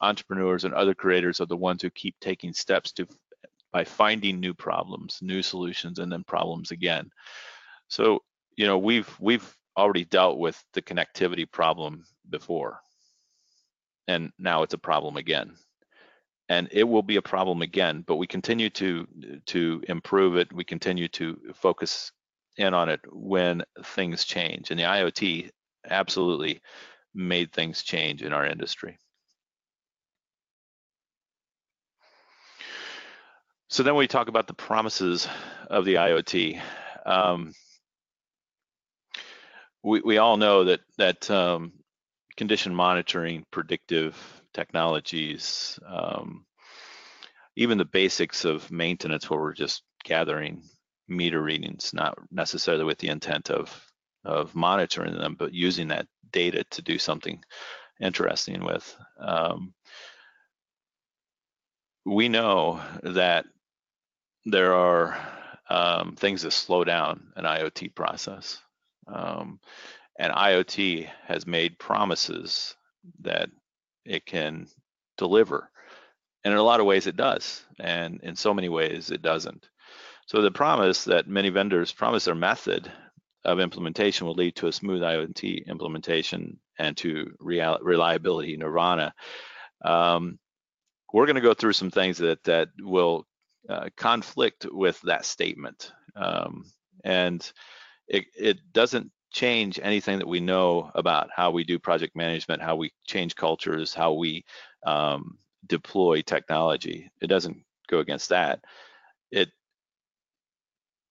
entrepreneurs, 0.00 0.64
and 0.64 0.74
other 0.74 0.94
creators 0.94 1.40
are 1.40 1.46
the 1.46 1.56
ones 1.56 1.82
who 1.82 1.90
keep 1.90 2.14
taking 2.20 2.52
steps 2.52 2.92
to 2.92 3.06
by 3.72 3.84
finding 3.84 4.38
new 4.38 4.52
problems, 4.52 5.18
new 5.22 5.42
solutions, 5.42 5.98
and 5.98 6.12
then 6.12 6.24
problems 6.24 6.72
again. 6.72 7.10
So 7.88 8.20
you 8.56 8.66
know 8.66 8.78
we've 8.78 9.08
we've 9.18 9.56
already 9.78 10.04
dealt 10.04 10.38
with 10.38 10.62
the 10.74 10.82
connectivity 10.82 11.50
problem 11.50 12.04
before 12.28 12.78
and 14.08 14.30
now 14.38 14.62
it's 14.62 14.74
a 14.74 14.78
problem 14.78 15.16
again 15.16 15.54
and 16.52 16.68
it 16.70 16.84
will 16.84 17.02
be 17.02 17.16
a 17.16 17.22
problem 17.22 17.62
again 17.62 18.04
but 18.06 18.16
we 18.16 18.26
continue 18.26 18.68
to 18.68 19.06
to 19.46 19.82
improve 19.88 20.36
it. 20.36 20.52
We 20.52 20.64
continue 20.64 21.08
to 21.08 21.38
focus 21.54 22.12
in 22.56 22.74
on 22.74 22.88
it 22.88 23.00
when 23.10 23.62
things 23.82 24.24
change. 24.24 24.70
And 24.70 24.78
the 24.78 24.84
iot 24.84 25.50
absolutely 25.88 26.60
made 27.14 27.52
things 27.52 27.82
change 27.82 28.22
in 28.22 28.32
our 28.32 28.46
industry. 28.46 28.98
So 33.68 33.82
then 33.82 33.96
we 33.96 34.06
talk 34.06 34.28
about 34.28 34.46
the 34.46 34.54
promises 34.54 35.26
of 35.68 35.84
the 35.86 35.94
iot 35.94 36.60
um, 37.06 37.52
we, 39.82 40.00
we 40.02 40.18
all 40.18 40.36
know 40.36 40.64
that 40.64 40.80
that 40.98 41.30
um, 41.30 41.72
condition 42.36 42.74
monitoring, 42.74 43.44
predictive 43.50 44.41
technologies, 44.52 45.78
um, 45.86 46.44
even 47.56 47.78
the 47.78 47.84
basics 47.84 48.44
of 48.44 48.70
maintenance 48.70 49.28
where 49.28 49.40
we're 49.40 49.52
just 49.52 49.82
gathering 50.04 50.62
meter 51.08 51.40
readings, 51.42 51.92
not 51.92 52.18
necessarily 52.30 52.84
with 52.84 52.98
the 52.98 53.08
intent 53.08 53.50
of, 53.50 53.86
of 54.24 54.54
monitoring 54.54 55.14
them, 55.14 55.36
but 55.38 55.52
using 55.52 55.88
that 55.88 56.06
data 56.30 56.64
to 56.70 56.82
do 56.82 56.98
something 56.98 57.42
interesting 58.00 58.64
with. 58.64 58.96
Um, 59.18 59.74
we 62.04 62.28
know 62.28 62.80
that 63.02 63.44
there 64.44 64.74
are 64.74 65.16
um, 65.68 66.16
things 66.16 66.42
that 66.42 66.50
slow 66.50 66.84
down 66.84 67.32
an 67.36 67.44
IoT 67.44 67.94
process. 67.94 68.58
Um, 69.06 69.60
and 70.18 70.32
IoT 70.32 71.08
has 71.26 71.46
made 71.46 71.78
promises 71.78 72.76
that 73.20 73.48
it 74.04 74.26
can 74.26 74.66
deliver. 75.16 75.70
And 76.44 76.52
in 76.52 76.58
a 76.58 76.62
lot 76.62 76.80
of 76.80 76.86
ways 76.86 77.06
it 77.06 77.16
does, 77.16 77.64
and 77.78 78.20
in 78.22 78.36
so 78.36 78.52
many 78.52 78.68
ways 78.68 79.10
it 79.10 79.22
doesn't. 79.22 79.68
So 80.26 80.42
the 80.42 80.50
promise 80.50 81.04
that 81.04 81.28
many 81.28 81.50
vendors 81.50 81.92
promise 81.92 82.24
their 82.24 82.34
method 82.34 82.90
of 83.44 83.60
implementation 83.60 84.26
will 84.26 84.34
lead 84.34 84.56
to 84.56 84.68
a 84.68 84.72
smooth 84.72 85.02
IoT 85.02 85.66
implementation 85.66 86.58
and 86.78 86.96
to 86.98 87.32
real, 87.40 87.78
reliability 87.82 88.56
nirvana. 88.56 89.14
Um, 89.84 90.38
we're 91.12 91.26
going 91.26 91.36
to 91.36 91.42
go 91.42 91.54
through 91.54 91.74
some 91.74 91.90
things 91.90 92.18
that 92.18 92.42
that 92.44 92.68
will 92.80 93.26
uh, 93.68 93.88
conflict 93.96 94.66
with 94.70 95.00
that 95.02 95.24
statement, 95.24 95.92
um, 96.16 96.64
and 97.04 97.52
it, 98.08 98.26
it 98.36 98.72
doesn't 98.72 99.10
change 99.32 99.80
anything 99.82 100.18
that 100.18 100.28
we 100.28 100.40
know 100.40 100.90
about 100.94 101.30
how 101.34 101.50
we 101.50 101.64
do 101.64 101.78
project 101.78 102.14
management, 102.14 102.62
how 102.62 102.76
we 102.76 102.92
change 103.06 103.34
cultures, 103.34 103.94
how 103.94 104.12
we 104.12 104.44
um, 104.86 105.38
deploy 105.66 106.22
technology. 106.22 107.10
It 107.20 107.28
doesn't 107.28 107.64
go 107.88 107.98
against 107.98 108.28
that. 108.28 108.60
It, 109.30 109.50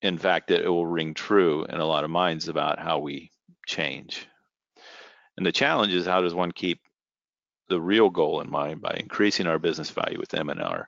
in 0.02 0.18
fact, 0.18 0.52
it, 0.52 0.66
it 0.66 0.70
will 0.70 0.86
ring 0.86 1.14
true 1.14 1.66
in 1.66 1.80
a 1.80 1.86
lot 1.86 2.04
of 2.04 2.10
minds 2.10 2.48
about 2.48 2.80
how 2.80 3.00
we 3.00 3.32
change. 3.68 4.28
And 5.38 5.46
the 5.46 5.52
challenge 5.52 5.94
is 5.94 6.06
how 6.06 6.22
does 6.22 6.34
one 6.36 6.52
keep 6.52 6.80
the 7.70 7.82
real 7.82 8.10
goal 8.10 8.42
in 8.42 8.50
mind 8.50 8.82
by 8.82 8.98
increasing 9.00 9.48
our 9.48 9.58
business 9.58 9.90
value 9.90 10.20
with 10.20 10.34
M&R, 10.34 10.88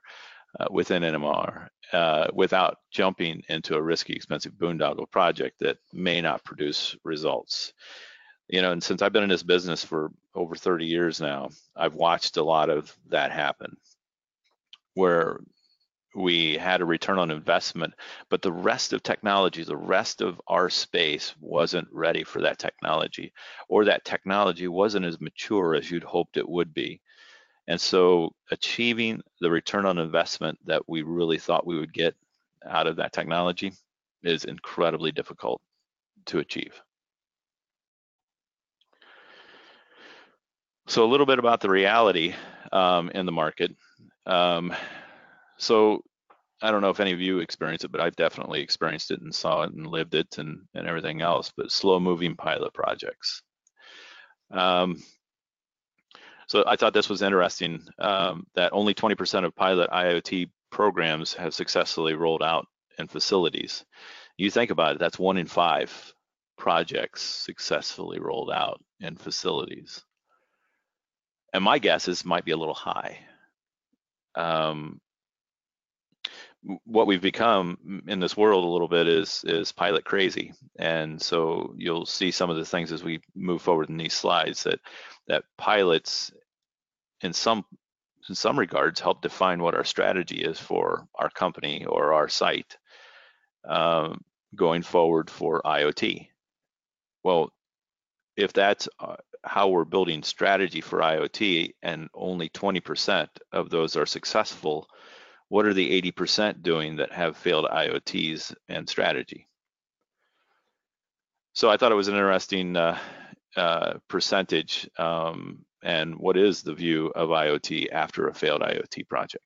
uh, 0.58 0.66
within 0.70 1.02
NMR 1.02 1.68
uh, 1.92 2.28
without 2.32 2.78
jumping 2.90 3.42
into 3.48 3.76
a 3.76 3.82
risky, 3.82 4.14
expensive 4.14 4.52
boondoggle 4.52 5.10
project 5.10 5.58
that 5.60 5.78
may 5.92 6.20
not 6.20 6.44
produce 6.44 6.96
results. 7.04 7.72
You 8.48 8.62
know, 8.62 8.72
and 8.72 8.82
since 8.82 9.00
I've 9.00 9.12
been 9.12 9.22
in 9.22 9.28
this 9.28 9.42
business 9.42 9.84
for 9.84 10.10
over 10.34 10.54
30 10.54 10.86
years 10.86 11.20
now, 11.20 11.48
I've 11.76 11.94
watched 11.94 12.36
a 12.36 12.42
lot 12.42 12.68
of 12.68 12.94
that 13.08 13.32
happen 13.32 13.76
where 14.94 15.40
we 16.14 16.56
had 16.56 16.80
a 16.80 16.84
return 16.84 17.18
on 17.18 17.30
investment, 17.30 17.94
but 18.28 18.42
the 18.42 18.52
rest 18.52 18.92
of 18.92 19.02
technology, 19.02 19.64
the 19.64 19.76
rest 19.76 20.20
of 20.20 20.40
our 20.46 20.70
space 20.70 21.34
wasn't 21.40 21.88
ready 21.90 22.22
for 22.22 22.40
that 22.42 22.58
technology, 22.58 23.32
or 23.68 23.84
that 23.84 24.04
technology 24.04 24.68
wasn't 24.68 25.04
as 25.04 25.20
mature 25.20 25.74
as 25.74 25.90
you'd 25.90 26.04
hoped 26.04 26.36
it 26.36 26.48
would 26.48 26.72
be. 26.72 27.00
And 27.66 27.80
so 27.80 28.34
achieving 28.50 29.22
the 29.40 29.50
return 29.50 29.86
on 29.86 29.98
investment 29.98 30.58
that 30.66 30.82
we 30.88 31.02
really 31.02 31.38
thought 31.38 31.66
we 31.66 31.78
would 31.78 31.92
get 31.92 32.14
out 32.66 32.86
of 32.86 32.96
that 32.96 33.12
technology 33.12 33.72
is 34.22 34.44
incredibly 34.44 35.12
difficult 35.12 35.60
to 36.26 36.38
achieve. 36.38 36.80
So 40.86 41.04
a 41.04 41.08
little 41.08 41.26
bit 41.26 41.38
about 41.38 41.60
the 41.60 41.70
reality 41.70 42.34
um, 42.72 43.10
in 43.10 43.24
the 43.24 43.32
market. 43.32 43.74
Um, 44.26 44.74
so 45.56 46.02
I 46.60 46.70
don't 46.70 46.82
know 46.82 46.90
if 46.90 47.00
any 47.00 47.12
of 47.12 47.20
you 47.20 47.38
experienced 47.38 47.84
it, 47.84 47.92
but 47.92 48.00
I've 48.00 48.16
definitely 48.16 48.60
experienced 48.60 49.10
it 49.10 49.20
and 49.20 49.34
saw 49.34 49.62
it 49.62 49.72
and 49.72 49.86
lived 49.86 50.14
it 50.14 50.38
and, 50.38 50.62
and 50.74 50.86
everything 50.86 51.22
else, 51.22 51.52
but 51.56 51.72
slow 51.72 51.98
moving 52.00 52.36
pilot 52.36 52.74
projects. 52.74 53.42
Um, 54.50 55.02
so 56.46 56.64
I 56.66 56.76
thought 56.76 56.94
this 56.94 57.08
was 57.08 57.22
interesting 57.22 57.82
um, 57.98 58.46
that 58.54 58.72
only 58.72 58.94
20% 58.94 59.44
of 59.44 59.54
pilot 59.54 59.90
IoT 59.90 60.50
programs 60.70 61.34
have 61.34 61.54
successfully 61.54 62.14
rolled 62.14 62.42
out 62.42 62.66
in 62.98 63.08
facilities. 63.08 63.84
You 64.36 64.50
think 64.50 64.70
about 64.70 64.96
it, 64.96 64.98
that's 64.98 65.18
one 65.18 65.36
in 65.36 65.46
five 65.46 65.92
projects 66.56 67.22
successfully 67.22 68.18
rolled 68.18 68.50
out 68.50 68.82
in 69.00 69.16
facilities. 69.16 70.04
And 71.52 71.62
my 71.62 71.78
guess 71.78 72.08
is 72.08 72.24
might 72.24 72.44
be 72.44 72.52
a 72.52 72.56
little 72.56 72.74
high. 72.74 73.18
Um, 74.34 75.00
what 76.84 77.06
we've 77.06 77.20
become 77.20 78.02
in 78.08 78.20
this 78.20 78.36
world 78.36 78.64
a 78.64 78.68
little 78.68 78.88
bit 78.88 79.06
is 79.06 79.44
is 79.46 79.70
pilot 79.70 80.04
crazy 80.04 80.52
and 80.78 81.20
so 81.20 81.74
you'll 81.76 82.06
see 82.06 82.30
some 82.30 82.48
of 82.48 82.56
the 82.56 82.64
things 82.64 82.90
as 82.90 83.04
we 83.04 83.20
move 83.34 83.60
forward 83.60 83.90
in 83.90 83.98
these 83.98 84.14
slides 84.14 84.62
that 84.62 84.80
that 85.28 85.44
pilots 85.58 86.32
in 87.24 87.32
some 87.32 87.64
in 88.28 88.34
some 88.34 88.58
regards 88.58 89.00
help 89.00 89.22
define 89.22 89.62
what 89.62 89.74
our 89.74 89.84
strategy 89.84 90.42
is 90.42 90.58
for 90.58 91.06
our 91.14 91.30
company 91.30 91.84
or 91.84 92.12
our 92.14 92.28
site 92.28 92.76
um, 93.68 94.22
going 94.54 94.82
forward 94.82 95.28
for 95.28 95.60
IoT. 95.62 96.28
Well, 97.22 97.52
if 98.36 98.52
that's 98.52 98.88
uh, 98.98 99.16
how 99.42 99.68
we're 99.68 99.84
building 99.84 100.22
strategy 100.22 100.80
for 100.80 101.00
IoT 101.00 101.74
and 101.82 102.08
only 102.14 102.48
20% 102.48 103.28
of 103.52 103.68
those 103.68 103.96
are 103.96 104.06
successful, 104.06 104.88
what 105.48 105.66
are 105.66 105.74
the 105.74 106.00
80% 106.00 106.62
doing 106.62 106.96
that 106.96 107.12
have 107.12 107.36
failed 107.36 107.66
IoTs 107.66 108.54
and 108.70 108.88
strategy? 108.88 109.46
So 111.52 111.70
I 111.70 111.76
thought 111.76 111.92
it 111.92 111.96
was 111.96 112.08
an 112.08 112.14
interesting 112.14 112.74
uh, 112.74 112.98
uh, 113.54 113.94
percentage 114.08 114.88
um, 114.98 115.64
and 115.84 116.16
what 116.16 116.36
is 116.36 116.62
the 116.62 116.74
view 116.74 117.12
of 117.14 117.28
IoT 117.28 117.92
after 117.92 118.28
a 118.28 118.34
failed 118.34 118.62
IoT 118.62 119.08
project. 119.08 119.44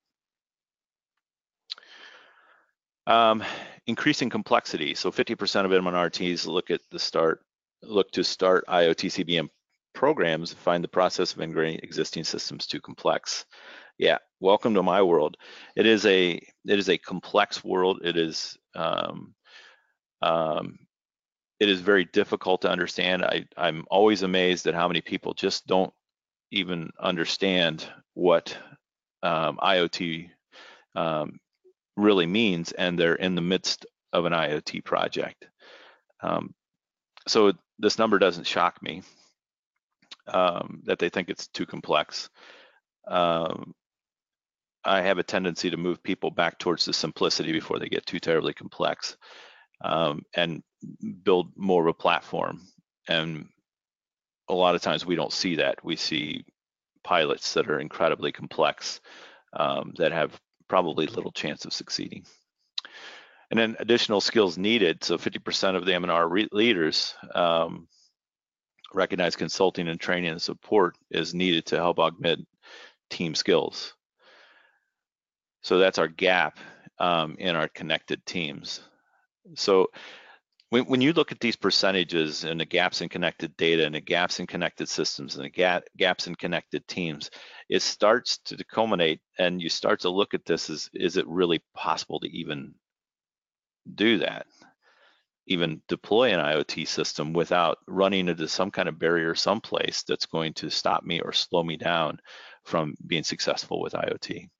Um, 3.06 3.42
increasing 3.86 4.30
complexity. 4.30 4.94
So 4.94 5.10
50% 5.10 5.64
of 5.64 5.70
MNRTs 5.70 6.46
look 6.46 6.70
at 6.70 6.80
the 6.90 6.98
start, 6.98 7.40
look 7.82 8.10
to 8.12 8.22
start 8.22 8.64
IoT 8.68 9.24
CBM 9.24 9.48
programs 9.98 10.52
find 10.52 10.84
the 10.84 10.88
process 10.88 11.32
of 11.32 11.40
integrating 11.40 11.80
existing 11.82 12.22
systems 12.22 12.68
too 12.68 12.80
complex. 12.80 13.44
Yeah, 13.98 14.18
welcome 14.38 14.74
to 14.74 14.82
my 14.82 15.02
world. 15.02 15.36
It 15.74 15.86
is 15.86 16.06
a 16.06 16.34
it 16.34 16.78
is 16.78 16.88
a 16.88 16.98
complex 16.98 17.64
world. 17.64 18.00
It 18.04 18.16
is 18.16 18.56
um, 18.76 19.34
um, 20.22 20.78
it 21.58 21.68
is 21.68 21.80
very 21.80 22.04
difficult 22.04 22.62
to 22.62 22.70
understand. 22.70 23.24
I, 23.24 23.46
I'm 23.56 23.84
always 23.90 24.22
amazed 24.22 24.68
at 24.68 24.74
how 24.74 24.86
many 24.86 25.00
people 25.00 25.34
just 25.34 25.66
don't 25.66 25.92
even 26.50 26.90
understand 27.00 27.86
what 28.14 28.56
um, 29.22 29.58
IoT 29.62 30.30
um, 30.94 31.38
really 31.96 32.26
means, 32.26 32.72
and 32.72 32.98
they're 32.98 33.14
in 33.14 33.34
the 33.34 33.40
midst 33.40 33.86
of 34.12 34.24
an 34.24 34.32
IoT 34.32 34.84
project. 34.84 35.46
Um, 36.22 36.54
so 37.26 37.52
this 37.78 37.98
number 37.98 38.18
doesn't 38.18 38.46
shock 38.46 38.82
me 38.82 39.02
um, 40.26 40.82
that 40.84 40.98
they 40.98 41.08
think 41.08 41.28
it's 41.28 41.48
too 41.48 41.66
complex. 41.66 42.30
Um, 43.06 43.74
I 44.84 45.02
have 45.02 45.18
a 45.18 45.22
tendency 45.22 45.70
to 45.70 45.76
move 45.76 46.02
people 46.02 46.30
back 46.30 46.58
towards 46.58 46.84
the 46.84 46.92
simplicity 46.92 47.52
before 47.52 47.78
they 47.78 47.88
get 47.88 48.06
too 48.06 48.20
terribly 48.20 48.54
complex 48.54 49.16
um, 49.82 50.22
and 50.34 50.62
build 51.22 51.52
more 51.56 51.82
of 51.82 51.88
a 51.88 51.94
platform. 51.94 52.60
And 53.08 53.48
a 54.48 54.54
lot 54.54 54.74
of 54.74 54.82
times 54.82 55.04
we 55.04 55.16
don't 55.16 55.32
see 55.32 55.56
that. 55.56 55.84
We 55.84 55.96
see 55.96 56.44
pilots 57.04 57.54
that 57.54 57.70
are 57.70 57.80
incredibly 57.80 58.32
complex 58.32 59.00
um, 59.52 59.94
that 59.98 60.12
have 60.12 60.38
probably 60.68 61.06
little 61.06 61.32
chance 61.32 61.64
of 61.64 61.72
succeeding. 61.72 62.24
And 63.50 63.58
then 63.58 63.76
additional 63.78 64.20
skills 64.20 64.58
needed. 64.58 65.02
So 65.02 65.16
50% 65.16 65.74
of 65.74 65.86
the 65.86 65.94
M&R 65.94 66.28
leaders 66.52 67.14
um, 67.34 67.88
recognize 68.92 69.36
consulting 69.36 69.88
and 69.88 69.98
training 69.98 70.30
and 70.30 70.42
support 70.42 70.96
is 71.10 71.34
needed 71.34 71.66
to 71.66 71.76
help 71.76 71.98
augment 71.98 72.46
team 73.10 73.34
skills. 73.34 73.94
So 75.62 75.78
that's 75.78 75.98
our 75.98 76.08
gap 76.08 76.58
um, 76.98 77.36
in 77.38 77.56
our 77.56 77.68
connected 77.68 78.24
teams. 78.26 78.80
So 79.54 79.88
when, 80.70 80.84
when 80.84 81.00
you 81.00 81.12
look 81.12 81.32
at 81.32 81.40
these 81.40 81.56
percentages 81.56 82.44
and 82.44 82.60
the 82.60 82.64
gaps 82.64 83.00
in 83.00 83.08
connected 83.08 83.56
data 83.56 83.86
and 83.86 83.94
the 83.94 84.00
gaps 84.00 84.38
in 84.38 84.46
connected 84.46 84.88
systems 84.88 85.36
and 85.36 85.44
the 85.44 85.50
gap, 85.50 85.84
gaps 85.96 86.26
in 86.26 86.34
connected 86.34 86.86
teams, 86.86 87.30
it 87.68 87.82
starts 87.82 88.38
to 88.38 88.62
culminate 88.64 89.20
and 89.38 89.62
you 89.62 89.68
start 89.68 90.00
to 90.00 90.10
look 90.10 90.34
at 90.34 90.44
this 90.44 90.68
as, 90.68 90.90
is 90.92 91.16
it 91.16 91.26
really 91.26 91.62
possible 91.74 92.20
to 92.20 92.28
even 92.28 92.74
do 93.94 94.18
that? 94.18 94.46
Even 95.46 95.80
deploy 95.88 96.34
an 96.34 96.44
IoT 96.44 96.86
system 96.86 97.32
without 97.32 97.78
running 97.86 98.28
into 98.28 98.46
some 98.48 98.70
kind 98.70 98.88
of 98.88 98.98
barrier 98.98 99.34
someplace 99.34 100.02
that's 100.02 100.26
going 100.26 100.52
to 100.54 100.68
stop 100.68 101.02
me 101.02 101.20
or 101.20 101.32
slow 101.32 101.62
me 101.62 101.78
down 101.78 102.20
from 102.64 102.94
being 103.06 103.24
successful 103.24 103.80
with 103.80 103.94
IoT. 103.94 104.50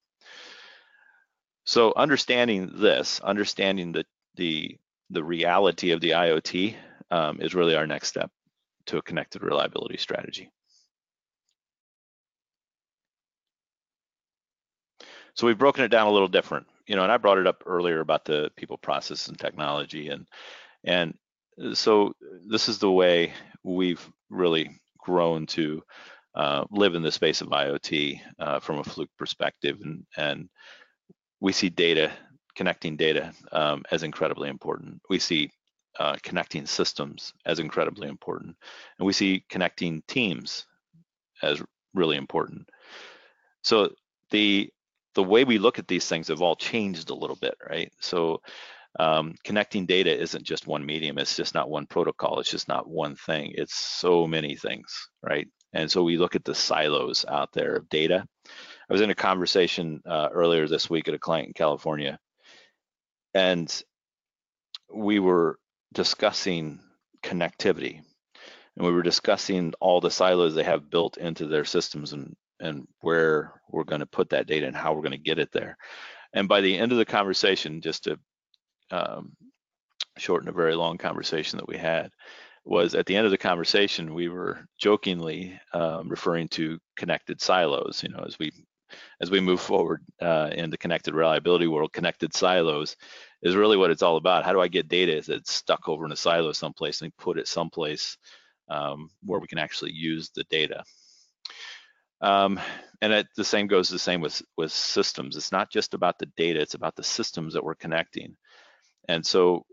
So 1.67 1.93
understanding 1.95 2.71
this, 2.77 3.21
understanding 3.21 3.93
the, 3.93 4.07
the 4.37 4.79
the 5.11 5.25
reality 5.25 5.91
of 5.93 6.01
the 6.01 6.11
IoT 6.11 6.77
um, 7.11 7.41
is 7.41 7.55
really 7.55 7.75
our 7.75 7.87
next 7.87 8.09
step 8.09 8.31
to 8.87 8.99
a 8.99 9.03
connected 9.03 9.43
reliability 9.43 9.97
strategy. 9.97 10.51
So 15.35 15.47
we've 15.47 15.59
broken 15.59 15.85
it 15.85 15.89
down 15.89 16.09
a 16.09 16.11
little 16.11 16.29
different, 16.29 16.67
you 16.87 16.97
know, 16.97 17.05
and 17.05 17.13
I 17.13 17.17
brought 17.17 17.39
it 17.39 17.47
up 17.47 17.63
earlier 17.65 18.01
about 18.01 18.25
the 18.25 18.51
people, 18.57 18.77
process, 18.77 19.29
and 19.29 19.39
technology, 19.39 20.09
and 20.09 20.27
and 20.85 21.15
so 21.75 22.13
this 22.49 22.69
is 22.69 22.79
the 22.79 22.91
way 22.91 23.33
we've 23.63 24.05
really 24.31 24.71
grown 24.99 25.47
to 25.47 25.83
uh, 26.35 26.65
live 26.71 26.95
in 26.95 27.03
the 27.03 27.13
space 27.13 27.41
of 27.41 27.49
IoT 27.49 28.21
uh, 28.39 28.61
from 28.61 28.79
a 28.79 28.85
Fluke 28.85 29.11
perspective, 29.17 29.79
and, 29.83 30.05
and 30.17 30.49
we 31.41 31.53
see 31.53 31.69
data, 31.69 32.13
connecting 32.59 32.97
data 32.97 33.33
um, 33.53 33.85
as 33.93 34.03
incredibly 34.03 34.49
important. 34.49 35.01
We 35.09 35.21
see 35.21 35.53
uh, 35.97 36.17
connecting 36.25 36.67
systems 36.67 37.33
as 37.47 37.61
incredibly 37.61 38.09
important, 38.09 38.57
and 38.99 39.07
we 39.07 39.13
see 39.13 39.45
connecting 39.49 40.03
teams 40.09 40.67
as 41.41 41.63
really 41.95 42.17
important. 42.17 42.69
So 43.63 43.91
the 44.31 44.71
the 45.15 45.23
way 45.23 45.45
we 45.45 45.59
look 45.59 45.79
at 45.79 45.87
these 45.87 46.07
things 46.07 46.29
have 46.29 46.43
all 46.43 46.57
changed 46.57 47.11
a 47.11 47.15
little 47.15 47.37
bit, 47.37 47.55
right? 47.71 47.93
So 48.01 48.41
um, 48.99 49.37
connecting 49.45 49.87
data 49.87 50.13
isn't 50.21 50.45
just 50.45 50.67
one 50.67 50.85
medium. 50.85 51.19
It's 51.19 51.37
just 51.37 51.55
not 51.55 51.71
one 51.71 51.87
protocol. 51.87 52.41
It's 52.41 52.51
just 52.51 52.69
not 52.69 52.89
one 52.89 53.15
thing. 53.15 53.53
It's 53.55 53.75
so 53.75 54.27
many 54.27 54.57
things, 54.57 55.09
right? 55.23 55.47
And 55.73 55.91
so 55.91 56.03
we 56.03 56.17
look 56.17 56.35
at 56.35 56.45
the 56.45 56.55
silos 56.55 57.25
out 57.29 57.53
there 57.53 57.77
of 57.77 57.89
data. 57.89 58.25
I 58.47 58.93
was 58.93 59.01
in 59.01 59.11
a 59.11 59.15
conversation 59.15 60.03
uh, 60.07 60.29
earlier 60.33 60.67
this 60.67 60.91
week 60.91 61.07
at 61.09 61.15
a 61.15 61.19
client 61.19 61.49
in 61.49 61.53
California, 61.55 62.19
and 63.39 63.83
we 64.93 65.21
were 65.21 65.61
discussing 65.95 66.81
connectivity, 67.23 68.01
and 68.77 68.87
we 68.87 68.93
were 68.93 69.03
discussing 69.03 69.73
all 69.81 70.01
the 70.01 70.11
silos 70.11 70.55
they 70.55 70.65
have 70.65 70.91
built 70.91 71.19
into 71.19 71.47
their 71.47 71.65
systems 71.65 72.13
and 72.13 72.35
and 72.61 72.89
where 73.03 73.53
we're 73.71 73.85
going 73.85 74.01
to 74.01 74.07
put 74.07 74.31
that 74.31 74.49
data 74.49 74.67
and 74.67 74.75
how 74.75 74.93
we're 74.93 75.03
going 75.03 75.13
to 75.13 75.31
get 75.31 75.39
it 75.39 75.53
there. 75.53 75.77
And 76.33 76.49
by 76.49 76.61
the 76.61 76.77
end 76.77 76.91
of 76.91 76.99
the 76.99 77.05
conversation, 77.05 77.81
just 77.81 78.05
to 78.05 78.19
um, 78.91 79.37
shorten 80.17 80.49
a 80.49 80.53
very 80.53 80.75
long 80.75 80.99
conversation 80.99 81.59
that 81.59 81.69
we 81.69 81.79
had, 81.79 82.11
was 82.65 82.97
at 82.97 83.07
the 83.07 83.15
end 83.15 83.27
of 83.27 83.31
the 83.31 83.39
conversation, 83.39 84.15
we 84.15 84.29
were 84.29 84.67
jokingly 84.77 85.61
um, 85.73 86.09
referring 86.09 86.49
to 86.49 86.81
connected 86.97 87.41
silos. 87.41 88.03
You 88.03 88.09
know, 88.09 88.25
as 88.27 88.37
we 88.41 88.51
as 89.21 89.31
we 89.31 89.41
move 89.41 89.61
forward 89.61 90.03
uh, 90.21 90.51
in 90.53 90.71
the 90.71 90.79
connected 90.79 91.15
reliability 91.15 91.67
world, 91.67 91.93
connected 91.93 92.35
silos 92.35 92.97
is 93.43 93.57
really 93.57 93.77
what 93.77 93.91
it's 93.91 94.03
all 94.03 94.17
about. 94.17 94.45
How 94.45 94.53
do 94.53 94.61
I 94.61 94.69
get 94.69 94.89
data 94.89 95.23
that's 95.27 95.53
stuck 95.53 95.89
over 95.89 96.05
in 96.05 96.13
a 96.13 96.17
silo 96.17 96.53
someplace 96.53 97.03
and 97.03 97.17
put 97.17 97.39
it 97.39 97.49
someplace 97.49 98.17
um, 98.69 99.11
where 99.25 99.41
we 99.41 99.47
can 99.47 99.59
actually 99.59 99.93
use 99.93 100.31
the 100.35 100.45
data? 100.45 100.83
Um, 102.21 102.59
and 103.01 103.13
it, 103.13 103.29
the 103.37 103.45
same 103.45 103.69
goes 103.69 103.89
the 103.89 103.99
same 103.99 104.21
with 104.21 104.43
with 104.57 104.73
systems. 104.73 105.37
It's 105.37 105.53
not 105.53 105.71
just 105.71 105.95
about 105.95 106.19
the 106.19 106.27
data; 106.37 106.61
it's 106.61 106.75
about 106.75 106.97
the 106.97 107.05
systems 107.05 107.55
that 107.55 107.63
we're 107.63 107.77
connecting. 107.77 108.37
And 109.09 109.25
so 109.25 109.65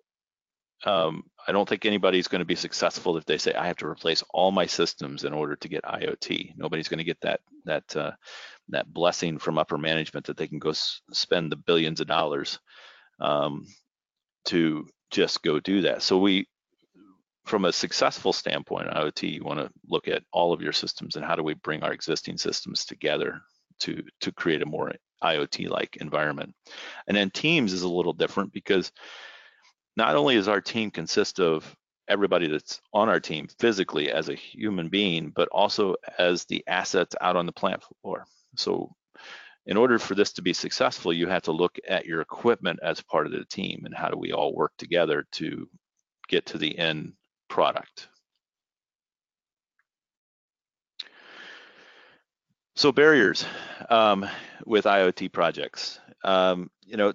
um, 0.86 1.24
I 1.48 1.52
don't 1.52 1.68
think 1.68 1.86
anybody's 1.86 2.28
going 2.28 2.40
to 2.40 2.46
be 2.46 2.56
successful 2.56 3.18
if 3.18 3.26
they 3.26 3.40
say 3.40 3.54
I 3.54 3.68
have 3.68 3.78
to 3.78 3.88
replace 3.88 4.24
all 4.32 4.52
my 4.52 4.68
systems 4.68 5.24
in 5.24 5.34
order 5.34 5.56
to 5.56 5.68
get 5.68 5.84
IoT. 5.84 6.54
Nobody's 6.56 6.88
going 6.88 7.00
to 7.00 7.04
get 7.04 7.22
that 7.22 7.40
that 7.66 7.96
uh, 7.96 8.12
that 8.70 8.94
blessing 8.94 9.40
from 9.40 9.58
upper 9.58 9.80
management 9.80 10.28
that 10.28 10.38
they 10.38 10.48
can 10.48 10.60
go 10.60 10.74
spend 11.12 11.52
the 11.52 11.58
billions 11.58 12.00
of 12.00 12.08
dollars 12.08 12.60
um, 13.20 13.66
to 14.46 14.88
just 15.12 15.42
go 15.44 15.60
do 15.60 15.82
that. 15.82 16.02
So 16.02 16.18
we, 16.18 16.48
from 17.46 17.66
a 17.66 17.74
successful 17.74 18.34
standpoint, 18.34 18.90
IoT, 18.90 19.32
you 19.32 19.44
want 19.44 19.60
to 19.60 19.70
look 19.88 20.08
at 20.08 20.24
all 20.32 20.52
of 20.52 20.62
your 20.62 20.74
systems 20.74 21.16
and 21.16 21.26
how 21.26 21.36
do 21.36 21.44
we 21.44 21.54
bring 21.54 21.84
our 21.84 21.94
existing 21.94 22.38
systems 22.38 22.86
together 22.86 23.42
to 23.80 24.04
to 24.22 24.32
create 24.32 24.62
a 24.62 24.66
more 24.66 24.92
IoT-like 25.24 25.98
environment. 25.98 26.54
And 27.08 27.16
then 27.16 27.30
Teams 27.30 27.74
is 27.74 27.84
a 27.84 27.90
little 27.90 28.14
different 28.14 28.54
because 28.54 28.92
not 29.98 30.16
only 30.16 30.36
is 30.36 30.48
our 30.48 30.62
team 30.62 30.92
consist 30.92 31.40
of 31.40 31.76
everybody 32.08 32.48
that's 32.48 32.82
on 32.94 33.10
our 33.10 33.20
team 33.20 33.48
physically 33.60 34.12
as 34.12 34.30
a 34.30 34.36
human 34.36 34.90
being, 34.90 35.32
but 35.36 35.48
also 35.50 35.96
as 36.20 36.46
the 36.46 36.64
assets 36.68 37.16
out 37.22 37.36
on 37.36 37.46
the 37.46 37.52
plant 37.52 37.84
floor. 38.02 38.26
So 38.56 38.94
in 39.66 39.78
order 39.78 39.98
for 39.98 40.16
this 40.16 40.32
to 40.34 40.42
be 40.42 40.54
successful, 40.54 41.12
you 41.12 41.28
have 41.28 41.44
to 41.44 41.52
look 41.52 41.78
at 41.88 42.06
your 42.06 42.22
equipment 42.22 42.80
as 42.84 43.02
part 43.02 43.26
of 43.26 43.32
the 43.32 43.46
team 43.46 43.84
and 43.86 43.96
how 43.96 44.10
do 44.10 44.18
we 44.18 44.32
all 44.32 44.54
work 44.54 44.74
together 44.78 45.26
to 45.34 45.68
get 46.28 46.46
to 46.48 46.58
the 46.58 46.78
end 46.78 47.14
product. 47.50 48.10
So 52.76 52.92
barriers 52.92 53.46
um, 53.90 54.28
with 54.66 54.86
IoT 54.86 55.32
projects. 55.32 56.00
Um, 56.24 56.70
you 56.86 56.98
know, 56.98 57.14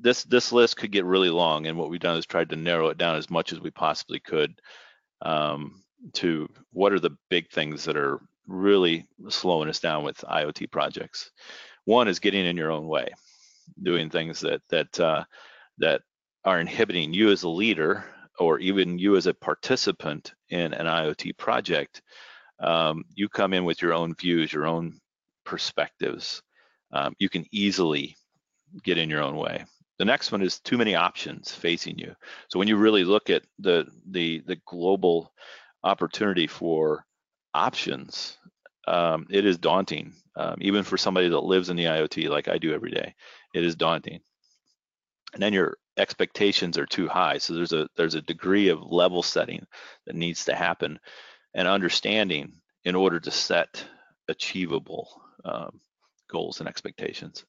this 0.00 0.24
this 0.24 0.50
list 0.50 0.76
could 0.76 0.90
get 0.90 1.04
really 1.04 1.30
long, 1.30 1.66
and 1.66 1.78
what 1.78 1.90
we've 1.90 2.00
done 2.00 2.16
is 2.16 2.26
tried 2.26 2.50
to 2.50 2.56
narrow 2.56 2.88
it 2.88 2.98
down 2.98 3.16
as 3.16 3.30
much 3.30 3.52
as 3.52 3.60
we 3.60 3.70
possibly 3.70 4.18
could 4.18 4.58
um, 5.22 5.82
to 6.14 6.48
what 6.72 6.92
are 6.92 6.98
the 6.98 7.16
big 7.30 7.50
things 7.50 7.84
that 7.84 7.96
are 7.96 8.20
really 8.46 9.06
slowing 9.28 9.68
us 9.68 9.80
down 9.80 10.04
with 10.04 10.18
IoT 10.18 10.70
projects. 10.70 11.30
One 11.84 12.08
is 12.08 12.18
getting 12.18 12.46
in 12.46 12.56
your 12.56 12.70
own 12.70 12.86
way, 12.86 13.08
doing 13.82 14.10
things 14.10 14.40
that 14.40 14.62
that 14.70 15.00
uh, 15.00 15.24
that 15.78 16.02
are 16.44 16.60
inhibiting 16.60 17.12
you 17.12 17.30
as 17.30 17.42
a 17.42 17.48
leader 17.48 18.04
or 18.38 18.58
even 18.58 18.98
you 18.98 19.16
as 19.16 19.26
a 19.26 19.34
participant 19.34 20.34
in 20.50 20.74
an 20.74 20.86
IoT 20.86 21.36
project. 21.38 22.02
Um, 22.60 23.04
you 23.14 23.28
come 23.28 23.52
in 23.52 23.64
with 23.64 23.80
your 23.82 23.92
own 23.92 24.14
views, 24.14 24.52
your 24.52 24.66
own 24.66 25.00
perspectives. 25.44 26.42
Um, 26.92 27.14
you 27.18 27.28
can 27.28 27.44
easily 27.50 28.16
get 28.82 28.98
in 28.98 29.10
your 29.10 29.22
own 29.22 29.36
way. 29.36 29.64
The 29.98 30.04
next 30.04 30.32
one 30.32 30.42
is 30.42 30.60
too 30.60 30.76
many 30.76 30.94
options 30.94 31.52
facing 31.52 31.98
you. 31.98 32.14
So 32.48 32.58
when 32.58 32.68
you 32.68 32.76
really 32.76 33.04
look 33.04 33.30
at 33.30 33.42
the 33.58 33.86
the 34.10 34.42
the 34.46 34.56
global 34.66 35.32
opportunity 35.84 36.46
for 36.46 37.04
options, 37.54 38.36
um, 38.86 39.26
it 39.30 39.46
is 39.46 39.58
daunting. 39.58 40.12
Um, 40.36 40.56
even 40.60 40.82
for 40.82 40.96
somebody 40.96 41.28
that 41.28 41.40
lives 41.40 41.70
in 41.70 41.76
the 41.76 41.84
IoT 41.84 42.28
like 42.28 42.48
I 42.48 42.58
do 42.58 42.74
every 42.74 42.90
day, 42.90 43.14
it 43.54 43.64
is 43.64 43.76
daunting. 43.76 44.20
And 45.32 45.42
then 45.42 45.52
your 45.52 45.76
expectations 45.96 46.76
are 46.76 46.86
too 46.86 47.08
high. 47.08 47.38
So 47.38 47.54
there's 47.54 47.72
a 47.72 47.88
there's 47.96 48.16
a 48.16 48.22
degree 48.22 48.68
of 48.68 48.82
level 48.82 49.22
setting 49.22 49.66
that 50.06 50.16
needs 50.16 50.44
to 50.46 50.54
happen 50.54 50.98
and 51.54 51.68
understanding 51.68 52.52
in 52.84 52.94
order 52.94 53.20
to 53.20 53.30
set 53.30 53.84
achievable 54.28 55.08
um, 55.44 55.80
goals 56.28 56.60
and 56.60 56.68
expectations. 56.68 57.44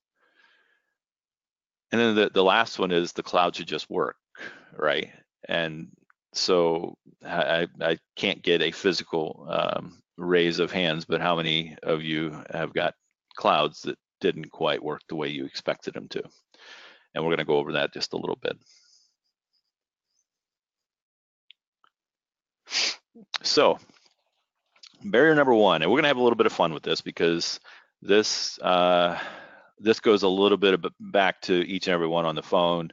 And 1.92 2.02
then 2.02 2.16
the, 2.16 2.32
the 2.34 2.44
last 2.44 2.78
one 2.80 2.92
is 2.92 3.14
the 3.14 3.24
cloud 3.24 3.56
should 3.56 3.68
just 3.68 3.90
work, 3.90 4.18
right? 4.76 5.10
And 5.48 5.90
so 6.38 6.98
I, 7.26 7.68
I 7.82 7.98
can't 8.16 8.42
get 8.42 8.62
a 8.62 8.72
physical 8.72 9.48
um, 9.50 10.02
raise 10.18 10.60
of 10.60 10.72
hands, 10.72 11.06
but 11.06 11.22
how 11.22 11.36
many 11.36 11.78
of 11.84 12.04
you 12.04 12.44
have 12.52 12.74
got 12.74 12.96
clouds 13.36 13.82
that 13.84 13.98
didn't 14.22 14.52
quite 14.52 14.84
work 14.84 15.02
the 15.08 15.16
way 15.16 15.30
you 15.30 15.46
expected 15.46 15.94
them 15.94 16.08
to? 16.10 16.24
And 17.14 17.24
we're 17.24 17.32
gonna 17.32 17.46
go 17.46 17.58
over 17.58 17.74
that 17.74 17.94
just 17.94 18.14
a 18.14 18.18
little 18.18 18.38
bit. 18.42 18.58
So 23.44 23.80
barrier 25.04 25.36
number 25.36 25.54
one, 25.54 25.82
and 25.82 25.92
we're 25.92 25.98
gonna 25.98 26.10
have 26.10 26.18
a 26.18 26.24
little 26.24 26.36
bit 26.36 26.48
of 26.48 26.54
fun 26.54 26.74
with 26.74 26.84
this 26.84 27.02
because 27.02 27.60
this 28.02 28.60
uh, 28.60 29.18
this 29.80 30.00
goes 30.00 30.24
a 30.24 30.28
little 30.28 30.58
bit 30.58 30.80
back 31.00 31.42
to 31.42 31.54
each 31.68 31.88
and 31.88 31.94
every 31.94 32.08
one 32.08 32.26
on 32.26 32.36
the 32.36 32.44
phone. 32.44 32.90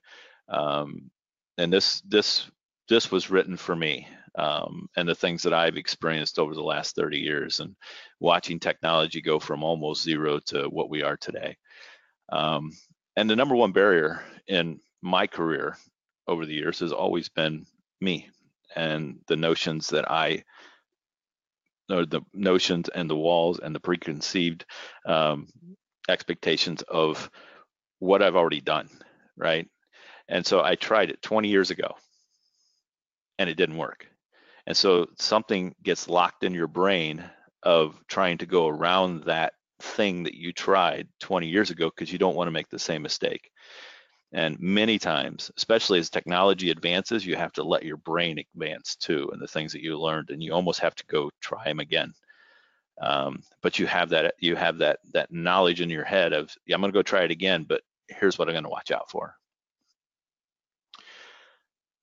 Um, 0.48 1.10
and 1.58 1.72
this 1.72 2.00
this 2.02 2.50
this 2.88 3.10
was 3.10 3.30
written 3.30 3.56
for 3.56 3.74
me 3.74 4.06
um, 4.36 4.88
and 4.96 5.08
the 5.08 5.14
things 5.14 5.42
that 5.42 5.52
I've 5.52 5.76
experienced 5.76 6.38
over 6.38 6.54
the 6.54 6.62
last 6.62 6.96
30 6.96 7.18
years 7.18 7.60
and 7.60 7.76
watching 8.20 8.58
technology 8.58 9.20
go 9.20 9.38
from 9.38 9.62
almost 9.62 10.02
zero 10.02 10.40
to 10.46 10.64
what 10.64 10.90
we 10.90 11.02
are 11.02 11.16
today. 11.16 11.56
Um, 12.30 12.72
and 13.16 13.28
the 13.28 13.36
number 13.36 13.54
one 13.54 13.72
barrier 13.72 14.22
in 14.46 14.80
my 15.02 15.26
career 15.26 15.76
over 16.26 16.46
the 16.46 16.54
years 16.54 16.78
has 16.80 16.92
always 16.92 17.28
been 17.28 17.66
me 18.00 18.28
and 18.74 19.18
the 19.28 19.36
notions 19.36 19.88
that 19.88 20.10
I 20.10 20.44
or 21.90 22.06
the 22.06 22.22
notions 22.32 22.88
and 22.88 23.10
the 23.10 23.16
walls 23.16 23.58
and 23.58 23.74
the 23.74 23.80
preconceived 23.80 24.64
um, 25.04 25.46
expectations 26.08 26.82
of 26.82 27.30
what 27.98 28.22
I've 28.22 28.36
already 28.36 28.60
done, 28.62 28.88
right? 29.36 29.68
And 30.28 30.46
so 30.46 30.62
I 30.62 30.76
tried 30.76 31.10
it 31.10 31.20
20 31.20 31.48
years 31.48 31.70
ago 31.70 31.96
and 33.42 33.50
it 33.50 33.56
didn't 33.56 33.76
work. 33.76 34.06
And 34.66 34.76
so 34.76 35.08
something 35.18 35.74
gets 35.82 36.08
locked 36.08 36.44
in 36.44 36.54
your 36.54 36.68
brain 36.68 37.24
of 37.64 38.00
trying 38.06 38.38
to 38.38 38.46
go 38.46 38.68
around 38.68 39.24
that 39.24 39.54
thing 39.80 40.22
that 40.22 40.34
you 40.34 40.52
tried 40.52 41.08
20 41.20 41.48
years 41.48 41.70
ago 41.70 41.90
because 41.90 42.12
you 42.12 42.18
don't 42.18 42.36
want 42.36 42.46
to 42.46 42.52
make 42.52 42.68
the 42.68 42.78
same 42.78 43.02
mistake. 43.02 43.50
And 44.32 44.58
many 44.60 44.98
times, 44.98 45.50
especially 45.56 45.98
as 45.98 46.08
technology 46.08 46.70
advances, 46.70 47.26
you 47.26 47.36
have 47.36 47.52
to 47.54 47.64
let 47.64 47.82
your 47.82 47.98
brain 47.98 48.38
advance 48.38 48.96
too, 48.96 49.28
and 49.32 49.42
the 49.42 49.48
things 49.48 49.72
that 49.72 49.82
you 49.82 49.98
learned, 49.98 50.30
and 50.30 50.42
you 50.42 50.54
almost 50.54 50.80
have 50.80 50.94
to 50.94 51.04
go 51.06 51.30
try 51.40 51.64
them 51.64 51.80
again. 51.80 52.14
Um, 53.00 53.42
but 53.62 53.78
you 53.78 53.86
have 53.86 54.10
that 54.10 54.34
you 54.38 54.54
have 54.54 54.78
that 54.78 55.00
that 55.12 55.32
knowledge 55.32 55.80
in 55.80 55.90
your 55.90 56.04
head 56.04 56.32
of 56.32 56.54
yeah, 56.66 56.76
I'm 56.76 56.80
going 56.80 56.92
to 56.92 56.96
go 56.96 57.02
try 57.02 57.24
it 57.24 57.30
again, 57.30 57.64
but 57.64 57.82
here's 58.08 58.38
what 58.38 58.48
I'm 58.48 58.54
going 58.54 58.64
to 58.64 58.70
watch 58.70 58.90
out 58.90 59.10
for. 59.10 59.34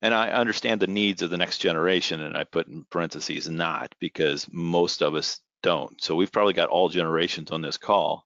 And 0.02 0.14
I 0.14 0.30
understand 0.30 0.80
the 0.80 0.88
needs 0.88 1.22
of 1.22 1.30
the 1.30 1.38
next 1.38 1.58
generation, 1.58 2.22
and 2.22 2.38
I 2.38 2.46
put 2.46 2.68
in 2.68 2.86
parentheses 2.90 3.50
not 3.50 3.94
because 4.00 4.48
most 4.52 5.02
of 5.02 5.16
us 5.16 5.40
don't. 5.62 6.02
So 6.02 6.16
we've 6.16 6.32
probably 6.32 6.54
got 6.54 6.70
all 6.70 6.90
generations 6.90 7.52
on 7.52 7.62
this 7.62 7.78
call. 7.78 8.26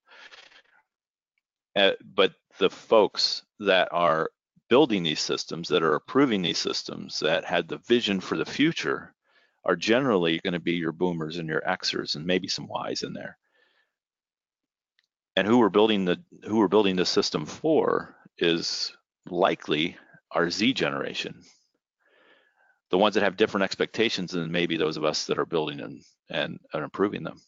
Uh, 1.75 1.91
but 2.03 2.33
the 2.59 2.69
folks 2.69 3.41
that 3.59 3.89
are 3.91 4.29
building 4.69 5.03
these 5.03 5.19
systems, 5.19 5.67
that 5.69 5.83
are 5.83 5.95
approving 5.95 6.41
these 6.41 6.59
systems, 6.59 7.19
that 7.19 7.45
had 7.45 7.67
the 7.67 7.79
vision 7.87 8.19
for 8.19 8.37
the 8.37 8.45
future, 8.45 9.13
are 9.65 9.75
generally 9.75 10.39
going 10.43 10.53
to 10.53 10.59
be 10.59 10.73
your 10.73 10.91
boomers 10.91 11.37
and 11.37 11.47
your 11.47 11.61
Xers 11.61 12.15
and 12.15 12.25
maybe 12.25 12.47
some 12.47 12.69
Ys 12.89 13.03
in 13.03 13.13
there. 13.13 13.37
And 15.35 15.47
who 15.47 15.57
we're 15.57 15.69
building 15.69 16.05
the 16.05 16.21
who 16.43 16.57
we're 16.57 16.67
building 16.67 16.95
the 16.95 17.05
system 17.05 17.45
for 17.45 18.15
is 18.37 18.95
likely 19.29 19.97
our 20.31 20.49
Z 20.49 20.73
generation, 20.73 21.41
the 22.93 22.97
ones 22.99 23.15
that 23.15 23.23
have 23.23 23.35
different 23.35 23.63
expectations 23.63 24.33
than 24.33 24.51
maybe 24.51 24.77
those 24.77 24.97
of 24.97 25.03
us 25.03 25.25
that 25.25 25.39
are 25.39 25.47
building 25.47 25.79
and, 25.79 26.03
and, 26.29 26.59
and 26.73 26.83
improving 26.83 27.23
them. 27.23 27.41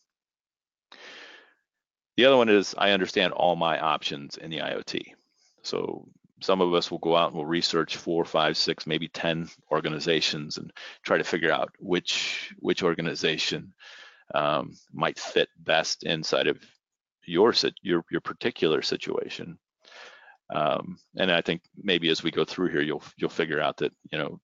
The 2.18 2.26
other 2.26 2.36
one 2.36 2.50
is 2.50 2.74
I 2.76 2.94
understand 2.94 3.32
all 3.32 3.56
my 3.56 3.80
options 3.80 4.38
in 4.38 4.50
the 4.50 4.58
IoT. 4.58 5.14
So 5.62 6.08
some 6.42 6.62
of 6.62 6.74
us 6.74 6.90
will 6.90 6.98
go 6.98 7.16
out 7.16 7.28
and 7.28 7.36
we'll 7.36 7.46
research 7.46 7.98
four, 7.98 8.26
five, 8.26 8.58
six, 8.58 8.88
maybe 8.88 9.08
10 9.08 9.48
organizations 9.72 10.58
and 10.58 10.74
try 11.04 11.20
to 11.20 11.24
figure 11.24 11.52
out 11.52 11.70
which 11.78 12.52
which 12.58 12.82
organization 12.82 13.72
um, 14.34 14.74
might 14.92 15.20
fit 15.20 15.50
best 15.60 16.06
inside 16.06 16.48
of 16.48 16.58
your 17.28 17.54
your 17.84 18.04
your 18.10 18.22
particular 18.22 18.82
situation. 18.82 19.60
Um, 20.52 20.98
and 21.16 21.32
I 21.32 21.42
think 21.42 21.62
maybe 21.78 22.10
as 22.10 22.24
we 22.24 22.32
go 22.32 22.46
through 22.46 22.70
here, 22.70 22.82
you'll 22.82 23.04
you'll 23.16 23.30
figure 23.30 23.62
out 23.62 23.78
that 23.78 23.94
you 24.12 24.18
know 24.18 24.40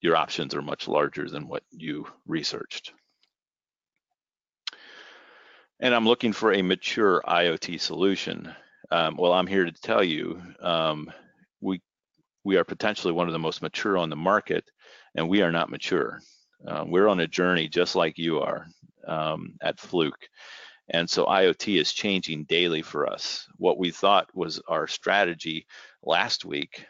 your 0.00 0.16
options 0.16 0.54
are 0.54 0.62
much 0.62 0.88
larger 0.88 1.28
than 1.28 1.48
what 1.48 1.62
you 1.70 2.06
researched. 2.26 2.92
And 5.80 5.94
I'm 5.94 6.06
looking 6.06 6.32
for 6.32 6.52
a 6.52 6.62
mature 6.62 7.22
IoT 7.26 7.80
solution. 7.80 8.54
Um, 8.90 9.16
well, 9.16 9.32
I'm 9.32 9.46
here 9.46 9.64
to 9.64 9.72
tell 9.72 10.04
you, 10.04 10.42
um, 10.60 11.10
we 11.60 11.80
we 12.44 12.56
are 12.56 12.64
potentially 12.64 13.12
one 13.12 13.26
of 13.26 13.32
the 13.32 13.38
most 13.38 13.62
mature 13.62 13.98
on 13.98 14.10
the 14.10 14.16
market, 14.16 14.64
and 15.14 15.28
we 15.28 15.42
are 15.42 15.52
not 15.52 15.70
mature. 15.70 16.20
Uh, 16.66 16.84
we're 16.86 17.08
on 17.08 17.20
a 17.20 17.26
journey 17.26 17.68
just 17.68 17.94
like 17.94 18.18
you 18.18 18.40
are 18.40 18.66
um, 19.06 19.54
at 19.62 19.78
Fluke. 19.78 20.28
And 20.90 21.08
so 21.08 21.26
IoT 21.26 21.80
is 21.80 21.92
changing 21.92 22.44
daily 22.44 22.82
for 22.82 23.08
us. 23.08 23.46
What 23.56 23.78
we 23.78 23.90
thought 23.90 24.34
was 24.34 24.60
our 24.68 24.86
strategy 24.86 25.66
last 26.02 26.44
week 26.44 26.84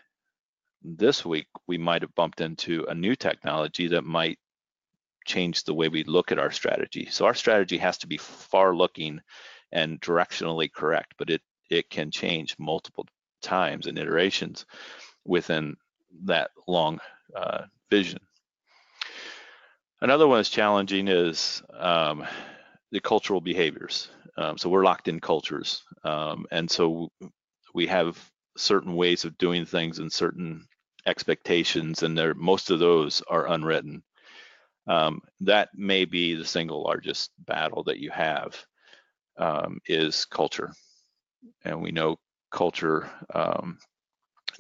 this 0.83 1.25
week 1.25 1.47
we 1.67 1.79
might 1.79 2.03
have 2.03 2.15
bumped 2.15 2.41
into 2.41 2.85
a 2.89 2.95
new 2.95 3.15
technology 3.15 3.89
that 3.89 4.05
might 4.05 4.39
change 5.27 5.65
the 5.65 5.75
way 5.75 5.89
we 5.89 6.05
look 6.05 6.33
at 6.33 6.39
our 6.39 6.51
strategy. 6.51 7.09
So 7.11 7.27
our 7.27 7.35
strategy 7.35 7.79
has 7.79 7.99
to 7.99 8.07
be 8.07 8.17
far 8.17 8.75
looking 8.75 9.21
and 9.73 10.01
directionally 10.01 10.73
correct, 10.73 11.15
but 11.19 11.31
it 11.31 11.43
it 11.71 11.89
can 11.89 12.11
change 12.11 12.57
multiple 12.59 13.07
times 13.43 13.87
and 13.87 13.99
iterations 13.99 14.67
within 15.25 15.77
that 16.25 16.51
long 16.67 16.99
uh, 17.37 17.63
vision. 17.91 18.19
Another 20.01 20.27
one 20.27 20.39
that's 20.39 20.49
challenging 20.49 21.07
is 21.07 21.63
um, 21.79 22.27
the 22.91 23.01
cultural 23.01 23.41
behaviors. 23.41 24.09
Um, 24.37 24.59
so 24.59 24.69
we're 24.69 24.85
locked 24.85 25.09
in 25.09 25.21
cultures, 25.21 25.85
um, 26.03 26.47
and 26.51 26.69
so 26.69 27.11
we 27.75 27.87
have 27.87 28.19
certain 28.57 28.97
ways 28.97 29.25
of 29.25 29.39
doing 29.39 29.65
things 29.65 29.99
and 29.99 30.13
certain 30.13 30.67
expectations, 31.07 32.03
and 32.03 32.17
there 32.17 32.35
most 32.35 32.71
of 32.71 32.79
those 32.79 33.23
are 33.29 33.49
unwritten. 33.49 34.03
Um, 34.87 35.23
that 35.41 35.71
may 35.75 36.05
be 36.05 36.35
the 36.35 36.45
single 36.45 36.83
largest 36.83 37.31
battle 37.39 37.85
that 37.85 37.99
you 37.99 38.11
have 38.11 38.57
um, 39.39 39.81
is 39.87 40.25
culture, 40.25 40.73
and 41.65 41.81
we 41.83 41.93
know 41.93 42.19
culture 42.51 43.09
um, 43.35 43.79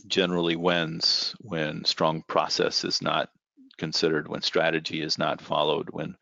generally 0.07 0.57
wins 0.57 1.35
when 1.40 1.85
strong 1.85 2.22
process 2.29 2.85
is 2.85 3.03
not 3.03 3.31
considered, 3.79 4.29
when 4.29 4.42
strategy 4.42 5.03
is 5.03 5.18
not 5.18 5.40
followed, 5.40 5.88
when 5.90 6.16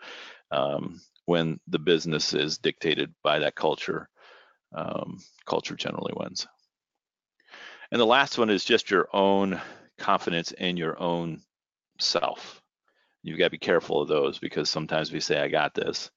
um, 0.51 1.01
when 1.27 1.61
the 1.69 1.79
business 1.79 2.33
is 2.33 2.59
dictated 2.59 3.15
by 3.23 3.41
that 3.41 3.55
culture. 3.55 4.09
Um, 4.75 5.19
culture 5.47 5.77
generally 5.77 6.13
wins. 6.15 6.47
And 7.91 8.01
the 8.01 8.07
last 8.07 8.37
one 8.39 8.51
is 8.51 8.65
just 8.65 8.91
your 8.91 9.09
own 9.15 9.61
confidence 9.99 10.53
in 10.53 10.77
your 10.77 11.01
own 11.01 11.41
self. 11.99 12.63
You've 13.23 13.39
got 13.39 13.47
to 13.47 13.51
be 13.51 13.59
careful 13.59 14.01
of 14.01 14.09
those 14.09 14.39
because 14.39 14.71
sometimes 14.71 15.13
we 15.13 15.21
say, 15.21 15.41
I 15.41 15.49
got 15.49 15.75
this, 15.75 16.11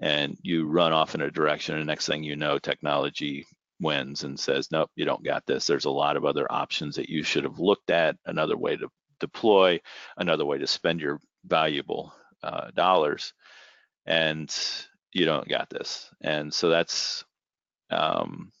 and 0.00 0.36
you 0.42 0.66
run 0.66 0.92
off 0.92 1.14
in 1.14 1.20
a 1.20 1.30
direction, 1.30 1.76
and 1.76 1.86
next 1.86 2.06
thing 2.06 2.22
you 2.22 2.36
know, 2.36 2.58
technology 2.58 3.46
wins 3.80 4.24
and 4.24 4.38
says, 4.38 4.70
Nope, 4.70 4.90
you 4.96 5.04
don't 5.04 5.24
got 5.24 5.46
this. 5.46 5.66
There's 5.66 5.86
a 5.86 5.90
lot 5.90 6.16
of 6.16 6.24
other 6.24 6.50
options 6.50 6.96
that 6.96 7.08
you 7.08 7.22
should 7.22 7.44
have 7.44 7.58
looked 7.58 7.90
at, 7.90 8.16
another 8.26 8.56
way 8.56 8.76
to 8.76 8.88
deploy, 9.20 9.80
another 10.16 10.44
way 10.44 10.58
to 10.58 10.66
spend 10.66 11.00
your 11.00 11.20
valuable 11.44 12.12
uh, 12.42 12.70
dollars, 12.74 13.32
and 14.06 14.54
you 15.12 15.24
don't 15.24 15.48
got 15.48 15.70
this. 15.70 16.10
And 16.20 16.52
so 16.52 16.68
that's 16.68 17.24
um, 17.90 18.52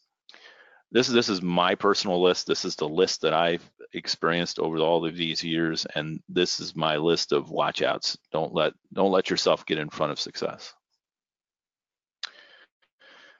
this 0.92 1.08
is 1.08 1.14
this 1.14 1.28
is 1.28 1.42
my 1.42 1.74
personal 1.74 2.22
list. 2.22 2.46
This 2.46 2.64
is 2.64 2.76
the 2.76 2.88
list 2.88 3.22
that 3.22 3.34
I've 3.34 3.68
experienced 3.92 4.58
over 4.58 4.78
all 4.78 5.04
of 5.04 5.16
these 5.16 5.42
years, 5.42 5.86
and 5.94 6.20
this 6.28 6.60
is 6.60 6.76
my 6.76 6.96
list 6.96 7.32
of 7.32 7.48
watchouts. 7.48 8.16
Don't 8.32 8.54
let 8.54 8.72
don't 8.92 9.12
let 9.12 9.30
yourself 9.30 9.66
get 9.66 9.78
in 9.78 9.90
front 9.90 10.12
of 10.12 10.20
success. 10.20 10.74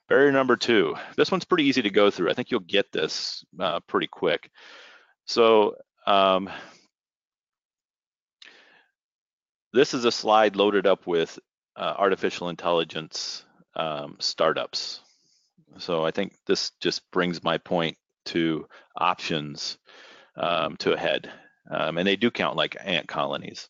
Barrier 0.09 0.33
number 0.33 0.57
two. 0.57 0.97
This 1.17 1.31
one's 1.31 1.45
pretty 1.45 1.65
easy 1.65 1.83
to 1.83 1.91
go 1.91 2.11
through. 2.11 2.31
I 2.31 2.35
think 2.35 2.51
you'll 2.51 2.61
get 2.61 2.91
this 2.91 3.45
uh, 3.61 3.79
pretty 3.87 4.09
quick. 4.09 4.51
So 5.27 5.77
um, 6.05 6.51
this 9.73 9.95
is 9.95 10.05
a 10.05 10.11
slide 10.11 10.57
loaded 10.57 10.87
up 10.87 11.07
with 11.07 11.39
uh, 11.77 11.95
artificial 11.97 12.49
intelligence 12.49 13.45
um, 13.77 14.17
startups. 14.19 15.01
So 15.79 16.05
I 16.05 16.11
think 16.11 16.35
this 16.45 16.73
just 16.81 17.09
brings 17.13 17.45
my 17.45 17.59
point 17.59 17.97
to 18.27 18.67
options 18.97 19.79
um, 20.37 20.77
to 20.79 20.93
a 20.93 20.99
head, 20.99 21.31
um, 21.71 21.99
and 21.99 22.07
they 22.07 22.17
do 22.17 22.31
count 22.31 22.57
like 22.57 22.77
ant 22.85 23.09
colonies. 23.09 23.69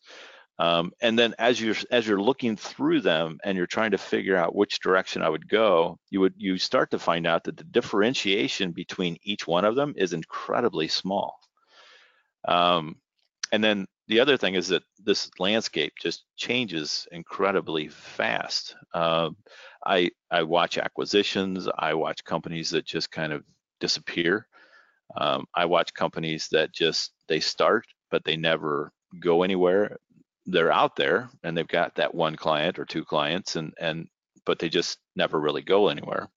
Um, 0.60 0.92
and 1.00 1.18
then 1.18 1.34
as 1.38 1.58
you're 1.58 1.76
as 1.90 2.06
you're 2.06 2.20
looking 2.20 2.54
through 2.54 3.00
them 3.00 3.38
and 3.44 3.56
you're 3.56 3.66
trying 3.66 3.92
to 3.92 3.98
figure 3.98 4.36
out 4.36 4.54
which 4.54 4.80
direction 4.80 5.22
I 5.22 5.30
would 5.30 5.48
go, 5.48 5.98
you 6.10 6.20
would 6.20 6.34
you 6.36 6.58
start 6.58 6.90
to 6.90 6.98
find 6.98 7.26
out 7.26 7.44
that 7.44 7.56
the 7.56 7.64
differentiation 7.64 8.72
between 8.72 9.16
each 9.22 9.46
one 9.46 9.64
of 9.64 9.74
them 9.74 9.94
is 9.96 10.12
incredibly 10.12 10.86
small. 10.86 11.38
Um, 12.46 12.96
and 13.52 13.64
then 13.64 13.86
the 14.08 14.20
other 14.20 14.36
thing 14.36 14.54
is 14.54 14.68
that 14.68 14.82
this 15.02 15.30
landscape 15.38 15.94
just 15.98 16.24
changes 16.36 17.08
incredibly 17.10 17.88
fast. 17.88 18.76
Uh, 18.92 19.30
I 19.86 20.10
I 20.30 20.42
watch 20.42 20.76
acquisitions. 20.76 21.68
I 21.78 21.94
watch 21.94 22.22
companies 22.22 22.68
that 22.70 22.84
just 22.84 23.10
kind 23.10 23.32
of 23.32 23.44
disappear. 23.78 24.46
Um, 25.16 25.46
I 25.54 25.64
watch 25.64 25.94
companies 25.94 26.48
that 26.52 26.72
just 26.72 27.12
they 27.28 27.40
start 27.40 27.86
but 28.10 28.24
they 28.24 28.36
never 28.36 28.92
go 29.20 29.42
anywhere. 29.42 29.96
They're 30.46 30.72
out 30.72 30.96
there 30.96 31.30
and 31.42 31.56
they've 31.56 31.66
got 31.66 31.94
that 31.94 32.14
one 32.14 32.36
client 32.36 32.78
or 32.78 32.84
two 32.84 33.04
clients 33.04 33.56
and 33.56 33.72
and 33.80 34.08
but 34.44 34.58
they 34.58 34.68
just 34.68 34.98
never 35.16 35.38
really 35.38 35.62
go 35.62 35.88
anywhere. 35.88 36.28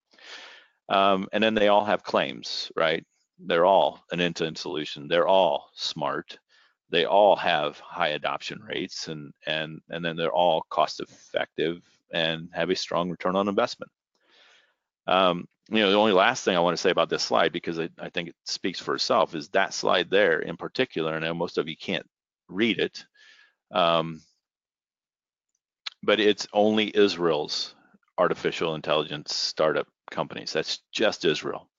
Um, 0.89 1.27
and 1.31 1.43
then 1.43 1.53
they 1.53 1.69
all 1.69 1.86
have 1.86 2.03
claims, 2.03 2.71
right? 2.75 3.03
They're 3.39 3.65
all 3.65 4.03
an 4.12 4.19
end-to-end 4.19 4.57
solution. 4.57 5.07
They're 5.07 5.27
all 5.27 5.69
smart. 5.73 6.38
They 6.89 7.05
all 7.05 7.36
have 7.38 7.79
high 7.79 8.09
adoption 8.09 8.62
rates 8.62 9.07
and 9.07 9.33
and 9.47 9.81
and 9.89 10.05
then 10.05 10.15
they're 10.15 10.31
all 10.31 10.65
cost 10.69 10.99
effective 10.99 11.81
and 12.13 12.49
have 12.53 12.69
a 12.69 12.75
strong 12.75 13.09
return 13.09 13.36
on 13.36 13.47
investment. 13.47 13.91
Um, 15.07 15.47
you 15.69 15.79
know, 15.79 15.89
the 15.91 15.97
only 15.97 16.11
last 16.11 16.43
thing 16.43 16.55
I 16.55 16.61
want 16.61 16.75
to 16.75 16.81
say 16.81 16.89
about 16.89 17.09
this 17.09 17.23
slide, 17.23 17.51
because 17.51 17.79
I, 17.79 17.89
I, 17.99 18.09
think 18.09 18.29
it 18.29 18.35
speaks 18.45 18.79
for 18.79 18.95
itself, 18.95 19.33
is 19.33 19.49
that 19.49 19.73
slide 19.73 20.09
there 20.09 20.39
in 20.39 20.57
particular, 20.57 21.13
I 21.13 21.19
know 21.19 21.33
most 21.33 21.57
of 21.57 21.67
you 21.67 21.77
can't 21.77 22.05
read 22.49 22.79
it, 22.79 23.05
um, 23.71 24.21
but 26.03 26.19
it's 26.19 26.47
only 26.53 26.95
Israel's 26.95 27.75
artificial 28.17 28.75
intelligence 28.75 29.33
startup 29.33 29.87
companies. 30.11 30.53
That's 30.53 30.79
just 30.91 31.25
Israel. 31.25 31.69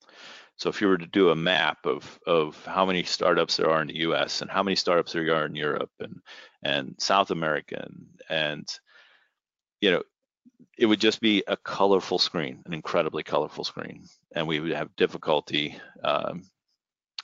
So 0.57 0.69
if 0.69 0.81
you 0.81 0.87
were 0.87 0.97
to 0.97 1.07
do 1.07 1.29
a 1.29 1.35
map 1.35 1.85
of 1.85 2.19
of 2.25 2.63
how 2.65 2.85
many 2.85 3.03
startups 3.03 3.57
there 3.57 3.69
are 3.69 3.81
in 3.81 3.87
the 3.87 3.99
U.S. 3.99 4.41
and 4.41 4.49
how 4.49 4.63
many 4.63 4.75
startups 4.75 5.13
there 5.13 5.35
are 5.35 5.45
in 5.45 5.55
Europe 5.55 5.91
and 5.99 6.21
and 6.63 6.95
South 6.97 7.31
America 7.31 7.85
and, 7.85 8.07
and 8.29 8.79
you 9.81 9.91
know 9.91 10.03
it 10.77 10.85
would 10.85 10.99
just 10.99 11.21
be 11.21 11.43
a 11.47 11.57
colorful 11.57 12.19
screen, 12.19 12.61
an 12.65 12.73
incredibly 12.73 13.23
colorful 13.23 13.63
screen, 13.63 14.03
and 14.33 14.47
we 14.47 14.59
would 14.59 14.71
have 14.71 14.95
difficulty 14.95 15.77
um, 16.03 16.43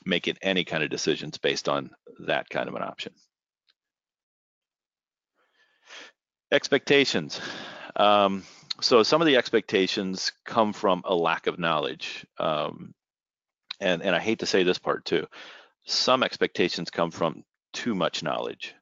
making 0.04 0.36
any 0.42 0.64
kind 0.64 0.82
of 0.82 0.90
decisions 0.90 1.38
based 1.38 1.68
on 1.68 1.90
that 2.26 2.48
kind 2.48 2.68
of 2.68 2.74
an 2.74 2.82
option. 2.82 3.12
Expectations. 6.50 7.40
Um, 7.96 8.44
so 8.80 9.02
some 9.02 9.20
of 9.20 9.26
the 9.26 9.36
expectations 9.36 10.32
come 10.44 10.72
from 10.72 11.02
a 11.04 11.14
lack 11.14 11.46
of 11.46 11.58
knowledge. 11.58 12.26
Um, 12.38 12.94
and, 13.80 14.02
and 14.02 14.14
I 14.14 14.18
hate 14.18 14.40
to 14.40 14.46
say 14.46 14.62
this 14.62 14.78
part 14.78 15.04
too. 15.04 15.26
Some 15.84 16.22
expectations 16.22 16.90
come 16.90 17.10
from 17.10 17.44
too 17.72 17.94
much 17.94 18.22
knowledge. 18.22 18.74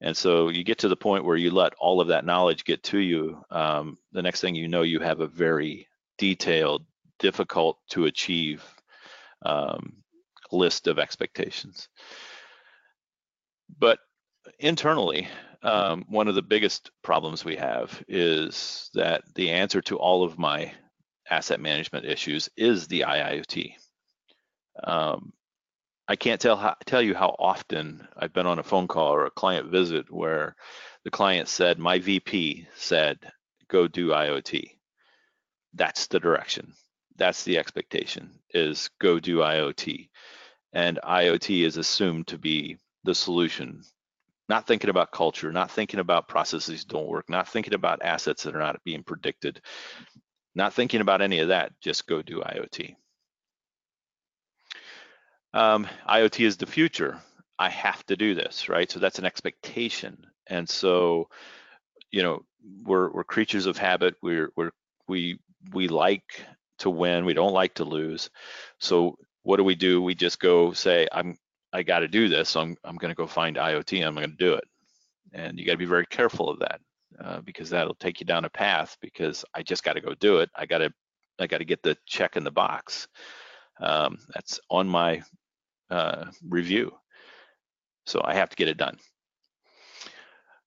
And 0.00 0.16
so 0.16 0.48
you 0.48 0.64
get 0.64 0.78
to 0.78 0.88
the 0.88 0.96
point 0.96 1.24
where 1.24 1.36
you 1.36 1.50
let 1.50 1.74
all 1.74 2.00
of 2.00 2.08
that 2.08 2.24
knowledge 2.24 2.64
get 2.64 2.82
to 2.84 2.98
you. 2.98 3.44
Um, 3.50 3.98
the 4.12 4.22
next 4.22 4.40
thing 4.40 4.54
you 4.54 4.68
know, 4.68 4.82
you 4.82 5.00
have 5.00 5.20
a 5.20 5.26
very 5.26 5.88
detailed, 6.16 6.84
difficult 7.18 7.78
to 7.90 8.06
achieve 8.06 8.64
um, 9.44 10.02
list 10.50 10.86
of 10.86 10.98
expectations. 10.98 11.88
But 13.78 13.98
internally, 14.58 15.28
um, 15.62 16.06
one 16.08 16.28
of 16.28 16.34
the 16.34 16.42
biggest 16.42 16.90
problems 17.02 17.44
we 17.44 17.56
have 17.56 18.02
is 18.08 18.90
that 18.94 19.22
the 19.34 19.50
answer 19.50 19.82
to 19.82 19.96
all 19.96 20.24
of 20.24 20.38
my 20.38 20.72
asset 21.28 21.60
management 21.60 22.06
issues 22.06 22.48
is 22.56 22.86
the 22.86 23.00
IIoT. 23.00 23.74
Um, 24.82 25.32
I 26.10 26.16
can't 26.16 26.40
tell 26.40 26.56
how, 26.56 26.74
tell 26.86 27.00
you 27.00 27.14
how 27.14 27.36
often 27.38 28.08
I've 28.16 28.32
been 28.32 28.48
on 28.48 28.58
a 28.58 28.64
phone 28.64 28.88
call 28.88 29.14
or 29.14 29.26
a 29.26 29.30
client 29.30 29.70
visit 29.70 30.10
where 30.10 30.56
the 31.04 31.10
client 31.12 31.46
said, 31.46 31.78
"My 31.78 32.00
VP 32.00 32.66
said, 32.74 33.30
go 33.68 33.86
do 33.86 34.08
IoT." 34.08 34.76
That's 35.72 36.08
the 36.08 36.18
direction. 36.18 36.74
That's 37.14 37.44
the 37.44 37.58
expectation 37.58 38.40
is 38.52 38.90
go 38.98 39.20
do 39.20 39.36
IoT. 39.36 40.10
And 40.72 40.98
IoT 41.04 41.64
is 41.64 41.76
assumed 41.76 42.26
to 42.26 42.38
be 42.38 42.78
the 43.04 43.14
solution 43.14 43.84
not 44.48 44.66
thinking 44.66 44.90
about 44.90 45.12
culture, 45.12 45.52
not 45.52 45.70
thinking 45.70 46.00
about 46.00 46.26
processes 46.26 46.84
don't 46.84 47.06
work, 47.06 47.30
not 47.30 47.48
thinking 47.48 47.74
about 47.74 48.02
assets 48.02 48.42
that 48.42 48.56
are 48.56 48.58
not 48.58 48.82
being 48.82 49.04
predicted, 49.04 49.62
not 50.56 50.74
thinking 50.74 51.02
about 51.02 51.22
any 51.22 51.38
of 51.38 51.48
that, 51.48 51.80
just 51.80 52.08
go 52.08 52.20
do 52.20 52.40
IoT. 52.40 52.96
Um, 55.52 55.86
IoT 56.08 56.44
is 56.44 56.56
the 56.56 56.66
future. 56.66 57.18
I 57.58 57.68
have 57.68 58.04
to 58.06 58.16
do 58.16 58.34
this, 58.34 58.68
right? 58.68 58.90
So 58.90 59.00
that's 59.00 59.18
an 59.18 59.24
expectation. 59.24 60.26
And 60.46 60.68
so, 60.68 61.28
you 62.10 62.22
know, 62.22 62.42
we're, 62.84 63.10
we're 63.10 63.24
creatures 63.24 63.66
of 63.66 63.76
habit. 63.76 64.14
We're, 64.22 64.50
we're, 64.56 64.70
we, 65.08 65.38
we 65.72 65.88
like 65.88 66.44
to 66.78 66.90
win. 66.90 67.24
We 67.24 67.34
don't 67.34 67.52
like 67.52 67.74
to 67.74 67.84
lose. 67.84 68.30
So 68.78 69.16
what 69.42 69.56
do 69.56 69.64
we 69.64 69.74
do? 69.74 70.00
We 70.02 70.14
just 70.14 70.40
go 70.40 70.72
say, 70.72 71.06
I'm, 71.12 71.36
I 71.72 71.82
got 71.82 72.00
to 72.00 72.08
do 72.08 72.28
this, 72.28 72.50
so 72.50 72.60
I'm, 72.60 72.76
I'm 72.84 72.96
going 72.96 73.10
to 73.10 73.16
go 73.16 73.26
find 73.26 73.56
IoT 73.56 73.98
and 73.98 74.06
I'm 74.06 74.14
going 74.14 74.30
to 74.30 74.36
do 74.36 74.54
it. 74.54 74.64
And 75.32 75.58
you 75.58 75.66
got 75.66 75.72
to 75.72 75.78
be 75.78 75.84
very 75.84 76.06
careful 76.06 76.48
of 76.48 76.58
that 76.60 76.80
uh, 77.22 77.40
because 77.42 77.70
that'll 77.70 77.94
take 77.94 78.20
you 78.20 78.26
down 78.26 78.44
a 78.44 78.50
path 78.50 78.96
because 79.00 79.44
I 79.54 79.62
just 79.62 79.84
got 79.84 79.94
to 79.94 80.00
go 80.00 80.14
do 80.14 80.38
it. 80.38 80.50
I 80.54 80.66
got 80.66 80.78
to 80.78 80.92
I 81.38 81.46
got 81.46 81.58
to 81.58 81.64
get 81.64 81.82
the 81.82 81.96
check 82.06 82.36
in 82.36 82.44
the 82.44 82.50
box. 82.50 83.08
Um, 83.80 84.18
that's 84.34 84.60
on 84.68 84.88
my 84.88 85.22
uh, 85.90 86.26
review. 86.48 86.92
So 88.06 88.20
I 88.24 88.34
have 88.34 88.50
to 88.50 88.56
get 88.56 88.68
it 88.68 88.76
done. 88.76 88.98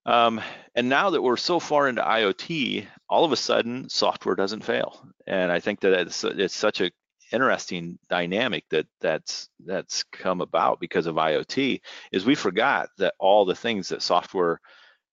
Um, 0.06 0.42
and 0.76 0.90
now 0.90 1.12
that 1.12 1.22
we're 1.22 1.38
so 1.38 1.60
far 1.60 1.88
into 1.88 2.02
IoT, 2.02 2.86
all 3.10 3.24
of 3.24 3.32
a 3.32 3.38
sudden 3.38 3.90
software 3.90 4.36
doesn't 4.36 4.66
fail. 4.66 5.08
And 5.26 5.52
I 5.52 5.60
think 5.60 5.80
that 5.82 5.94
it's, 5.94 6.24
it's 6.24 6.56
such 6.56 6.82
a 6.82 6.92
interesting 7.34 7.98
dynamic 8.10 8.64
that 8.70 8.86
that's 9.02 9.50
that's 9.66 10.04
come 10.04 10.40
about 10.40 10.80
because 10.80 11.08
of 11.08 11.16
IoT 11.16 11.82
is 12.12 12.26
we 12.26 12.36
forgot 12.36 12.90
that 13.00 13.16
all 13.20 13.44
the 13.44 13.56
things 13.56 13.90
that 13.90 14.04
software 14.04 14.62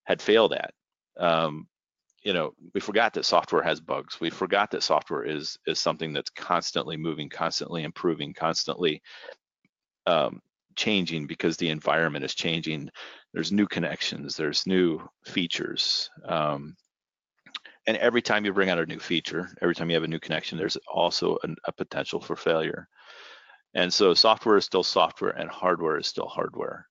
had 0.04 0.20
failed 0.20 0.52
at. 0.52 0.74
Um, 1.18 1.66
you 2.22 2.34
know, 2.34 2.52
we 2.74 2.80
forgot 2.80 3.14
that 3.14 3.24
software 3.24 3.62
has 3.62 3.80
bugs. 3.80 4.20
We 4.20 4.28
forgot 4.28 4.70
that 4.72 4.82
software 4.82 5.24
is 5.24 5.58
is 5.66 5.78
something 5.78 6.12
that's 6.12 6.30
constantly 6.30 6.98
moving, 6.98 7.30
constantly 7.30 7.84
improving, 7.84 8.34
constantly 8.34 9.00
um, 10.06 10.40
changing 10.76 11.26
because 11.26 11.56
the 11.56 11.68
environment 11.68 12.24
is 12.24 12.34
changing. 12.34 12.90
There's 13.32 13.52
new 13.52 13.66
connections, 13.66 14.36
there's 14.36 14.66
new 14.66 15.00
features. 15.24 16.10
Um, 16.24 16.76
and 17.86 17.96
every 17.96 18.22
time 18.22 18.44
you 18.44 18.52
bring 18.52 18.70
out 18.70 18.78
a 18.78 18.86
new 18.86 18.98
feature, 18.98 19.48
every 19.62 19.74
time 19.74 19.90
you 19.90 19.94
have 19.94 20.04
a 20.04 20.08
new 20.08 20.20
connection, 20.20 20.58
there's 20.58 20.76
also 20.86 21.38
an, 21.42 21.56
a 21.64 21.72
potential 21.72 22.20
for 22.20 22.36
failure. 22.36 22.88
And 23.74 23.92
so 23.92 24.14
software 24.14 24.56
is 24.56 24.64
still 24.64 24.82
software 24.82 25.30
and 25.30 25.48
hardware 25.48 25.98
is 25.98 26.06
still 26.06 26.26
hardware. 26.26 26.86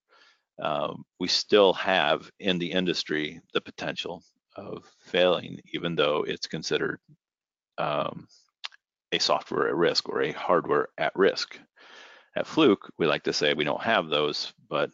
Um, 0.62 1.06
we 1.20 1.28
still 1.28 1.74
have 1.74 2.30
in 2.40 2.60
the 2.60 2.72
industry 2.72 3.42
the 3.54 3.62
potential 3.62 4.24
of 4.56 4.86
failing, 5.02 5.60
even 5.74 5.96
though 5.96 6.24
it's 6.28 6.48
considered 6.48 7.00
um, 7.78 8.28
a 9.12 9.20
software 9.20 9.68
at 9.68 9.76
risk 9.76 10.10
or 10.10 10.22
a 10.22 10.32
hardware 10.32 10.90
at 10.98 11.16
risk. 11.16 11.60
At 12.36 12.48
Fluke, 12.48 12.92
we 12.98 13.08
like 13.08 13.24
to 13.24 13.34
say 13.34 13.54
we 13.54 13.64
don't 13.64 13.82
have 13.82 14.08
those, 14.08 14.54
but 14.70 14.92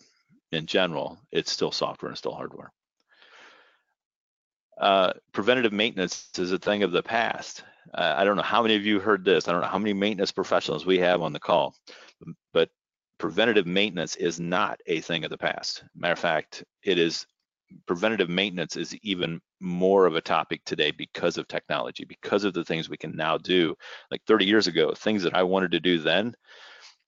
in 0.51 0.65
general, 0.65 1.19
it's 1.31 1.51
still 1.51 1.71
software 1.71 2.09
and 2.09 2.17
still 2.17 2.33
hardware 2.33 2.71
uh, 4.77 5.13
preventative 5.31 5.73
maintenance 5.73 6.29
is 6.37 6.51
a 6.51 6.57
thing 6.57 6.83
of 6.83 6.91
the 6.91 7.03
past. 7.03 7.63
Uh, 7.93 8.13
I 8.17 8.23
don't 8.23 8.35
know 8.35 8.43
how 8.43 8.61
many 8.61 8.75
of 8.75 8.85
you 8.85 8.99
heard 8.99 9.23
this. 9.23 9.47
I 9.47 9.51
don't 9.51 9.61
know 9.61 9.67
how 9.67 9.79
many 9.79 9.93
maintenance 9.93 10.31
professionals 10.31 10.85
we 10.85 10.99
have 10.99 11.21
on 11.21 11.33
the 11.33 11.39
call, 11.39 11.75
but 12.53 12.69
preventative 13.17 13.65
maintenance 13.65 14.15
is 14.17 14.39
not 14.39 14.79
a 14.87 14.99
thing 15.01 15.23
of 15.23 15.29
the 15.29 15.37
past. 15.37 15.83
Matter 15.95 16.13
of 16.13 16.19
fact, 16.19 16.63
it 16.83 16.99
is 16.99 17.25
preventative 17.87 18.29
maintenance 18.29 18.75
is 18.75 18.95
even 19.01 19.41
more 19.59 20.05
of 20.05 20.15
a 20.15 20.21
topic 20.21 20.61
today 20.65 20.91
because 20.91 21.37
of 21.37 21.47
technology, 21.47 22.05
because 22.05 22.43
of 22.43 22.53
the 22.53 22.63
things 22.63 22.89
we 22.89 22.97
can 22.97 23.15
now 23.15 23.37
do. 23.37 23.75
Like 24.11 24.21
30 24.27 24.45
years 24.45 24.67
ago, 24.67 24.93
things 24.93 25.23
that 25.23 25.35
I 25.35 25.43
wanted 25.43 25.71
to 25.71 25.79
do 25.79 25.99
then, 25.99 26.35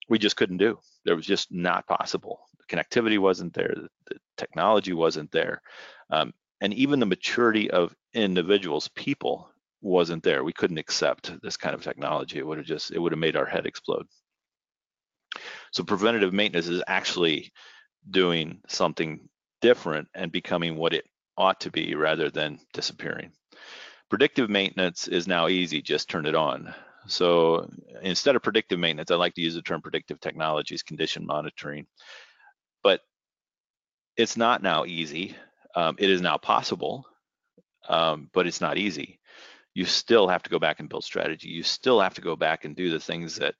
we 0.09 0.19
just 0.19 0.35
couldn't 0.35 0.57
do. 0.57 0.79
There 1.05 1.15
was 1.15 1.25
just 1.25 1.51
not 1.51 1.87
possible. 1.87 2.39
The 2.59 2.75
connectivity 2.75 3.19
wasn't 3.19 3.53
there. 3.53 3.73
The 4.09 4.17
technology 4.37 4.93
wasn't 4.93 5.31
there. 5.31 5.61
Um, 6.09 6.33
and 6.61 6.73
even 6.73 6.99
the 6.99 7.05
maturity 7.05 7.69
of 7.69 7.95
individuals, 8.13 8.87
people, 8.89 9.49
wasn't 9.81 10.23
there. 10.23 10.43
We 10.43 10.53
couldn't 10.53 10.79
accept 10.79 11.39
this 11.41 11.57
kind 11.57 11.75
of 11.75 11.83
technology. 11.83 12.39
It 12.39 12.47
would 12.47 12.57
have 12.57 12.67
just, 12.67 12.91
it 12.91 12.99
would 12.99 13.11
have 13.11 13.19
made 13.19 13.35
our 13.35 13.45
head 13.45 13.65
explode. 13.65 14.07
So 15.71 15.83
preventative 15.83 16.33
maintenance 16.33 16.67
is 16.67 16.81
actually 16.87 17.51
doing 18.09 18.61
something 18.67 19.29
different 19.61 20.07
and 20.15 20.31
becoming 20.31 20.77
what 20.77 20.93
it 20.93 21.05
ought 21.37 21.59
to 21.61 21.71
be 21.71 21.93
rather 21.95 22.29
than 22.31 22.59
disappearing. 22.73 23.31
Predictive 24.09 24.49
maintenance 24.49 25.07
is 25.07 25.27
now 25.27 25.47
easy, 25.47 25.81
just 25.81 26.09
turn 26.09 26.25
it 26.25 26.35
on. 26.35 26.73
So 27.07 27.69
instead 28.01 28.35
of 28.35 28.43
predictive 28.43 28.79
maintenance, 28.79 29.11
I 29.11 29.15
like 29.15 29.33
to 29.35 29.41
use 29.41 29.55
the 29.55 29.61
term 29.61 29.81
predictive 29.81 30.19
technologies, 30.19 30.83
condition 30.83 31.25
monitoring. 31.25 31.87
But 32.83 33.01
it's 34.15 34.37
not 34.37 34.63
now 34.63 34.85
easy. 34.85 35.35
Um, 35.75 35.95
it 35.99 36.09
is 36.09 36.21
now 36.21 36.37
possible, 36.37 37.05
um, 37.87 38.29
but 38.33 38.47
it's 38.47 38.61
not 38.61 38.77
easy. 38.77 39.19
You 39.73 39.85
still 39.85 40.27
have 40.27 40.43
to 40.43 40.49
go 40.49 40.59
back 40.59 40.79
and 40.79 40.89
build 40.89 41.03
strategy. 41.03 41.49
You 41.49 41.63
still 41.63 42.01
have 42.01 42.15
to 42.15 42.21
go 42.21 42.35
back 42.35 42.65
and 42.65 42.75
do 42.75 42.89
the 42.89 42.99
things 42.99 43.35
that 43.35 43.55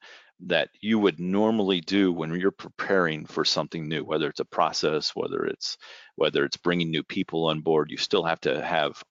that 0.46 0.70
you 0.82 1.00
would 1.00 1.20
normally 1.20 1.82
do 1.82 2.14
when 2.14 2.34
you're 2.36 2.52
preparing 2.52 3.26
for 3.26 3.44
something 3.44 3.88
new, 3.88 4.04
whether 4.04 4.30
it's 4.30 4.40
a 4.40 4.46
process, 4.46 5.12
whether 5.16 5.46
it's 5.46 5.78
whether 6.16 6.44
it's 6.44 6.58
bringing 6.58 6.92
new 6.92 7.04
people 7.04 7.46
on 7.46 7.62
board. 7.62 7.90
You 7.92 7.98
still 7.98 8.24
have 8.24 8.42
to 8.42 8.64
have 8.64 9.04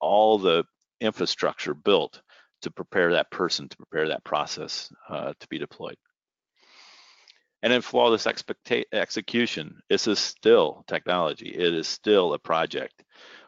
all 0.00 0.38
the 0.38 0.64
infrastructure 1.00 1.74
built 1.74 2.20
to 2.62 2.70
prepare 2.70 3.12
that 3.12 3.30
person, 3.30 3.68
to 3.68 3.76
prepare 3.76 4.08
that 4.08 4.24
process 4.24 4.92
uh, 5.08 5.32
to 5.38 5.48
be 5.48 5.58
deployed. 5.58 5.96
And 7.62 7.72
then 7.72 7.80
flawless 7.80 8.26
execution, 8.26 9.80
this 9.88 10.06
is 10.06 10.18
still 10.20 10.84
technology. 10.86 11.48
It 11.48 11.74
is 11.74 11.88
still 11.88 12.34
a 12.34 12.38
project. 12.38 13.02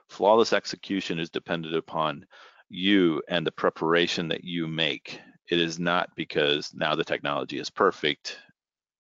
Flawless 0.09 0.53
execution 0.53 1.21
is 1.21 1.31
dependent 1.31 1.77
upon 1.77 2.27
you 2.69 3.23
and 3.29 3.47
the 3.47 3.53
preparation 3.53 4.29
that 4.29 4.43
you 4.43 4.67
make. 4.67 5.21
It 5.49 5.61
is 5.61 5.79
not 5.79 6.11
because 6.17 6.73
now 6.75 6.97
the 6.97 7.05
technology 7.05 7.59
is 7.59 7.71
perfect, 7.71 8.39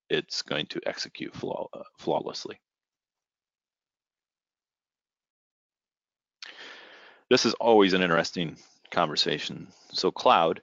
it's 0.08 0.42
going 0.42 0.66
to 0.66 0.80
execute 0.86 1.34
flaw 1.34 1.68
flawlessly. 1.98 2.61
This 7.28 7.46
is 7.46 7.54
always 7.54 7.92
an 7.92 8.02
interesting 8.02 8.56
conversation. 8.91 9.68
So 9.93 10.11
cloud, 10.11 10.62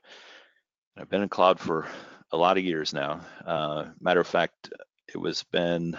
I've 0.98 1.10
been 1.10 1.22
in 1.22 1.30
cloud 1.30 1.60
for 1.60 1.88
a 2.32 2.38
lot 2.38 2.58
of 2.58 2.64
years 2.64 2.94
now. 2.94 3.22
Uh, 3.46 3.86
matter 4.00 4.20
of 4.20 4.28
fact, 4.28 4.72
it 5.14 5.18
was 5.18 5.44
been 5.44 5.98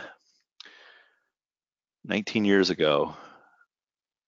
19 2.05 2.45
years 2.45 2.70
ago. 2.70 3.14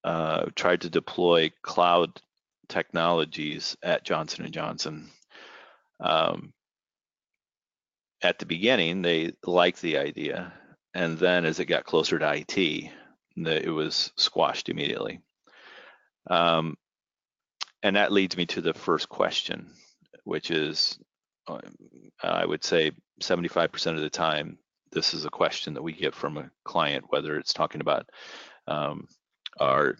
Uh, 0.03 0.45
tried 0.55 0.81
to 0.81 0.89
deploy 0.89 1.51
cloud 1.61 2.19
technologies 2.67 3.77
at 3.83 4.03
Johnson 4.03 4.51
Johnson. 4.51 5.09
Um, 5.99 6.53
at 8.23 8.39
the 8.39 8.45
beginning, 8.45 9.01
they 9.01 9.33
liked 9.45 9.81
the 9.81 9.97
idea, 9.97 10.53
and 10.93 11.19
then 11.19 11.45
as 11.45 11.59
it 11.59 11.65
got 11.65 11.85
closer 11.85 12.17
to 12.17 12.33
IT, 12.33 12.89
it 13.37 13.69
was 13.69 14.11
squashed 14.15 14.69
immediately. 14.69 15.21
Um, 16.29 16.77
and 17.83 17.95
that 17.95 18.11
leads 18.11 18.37
me 18.37 18.45
to 18.47 18.61
the 18.61 18.73
first 18.73 19.09
question, 19.09 19.71
which 20.23 20.51
is, 20.51 20.99
um, 21.47 21.61
I 22.23 22.45
would 22.45 22.63
say 22.63 22.91
75% 23.21 23.95
of 23.95 24.01
the 24.01 24.09
time, 24.09 24.57
this 24.91 25.13
is 25.13 25.25
a 25.25 25.29
question 25.29 25.73
that 25.73 25.83
we 25.83 25.93
get 25.93 26.13
from 26.13 26.37
a 26.37 26.51
client, 26.63 27.05
whether 27.09 27.37
it's 27.37 27.53
talking 27.53 27.81
about 27.81 28.09
um, 28.67 29.07
our 29.59 29.95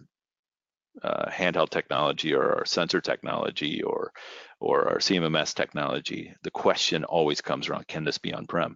uh, 1.01 1.29
handheld 1.29 1.69
technology 1.69 2.33
or 2.33 2.57
our 2.57 2.65
sensor 2.65 2.99
technology 2.99 3.81
or 3.81 4.11
or 4.59 4.89
our 4.89 4.97
CMMS 4.97 5.55
technology. 5.55 6.33
The 6.43 6.51
question 6.51 7.05
always 7.05 7.41
comes 7.41 7.69
around: 7.69 7.87
Can 7.87 8.03
this 8.03 8.17
be 8.17 8.33
on-prem? 8.33 8.75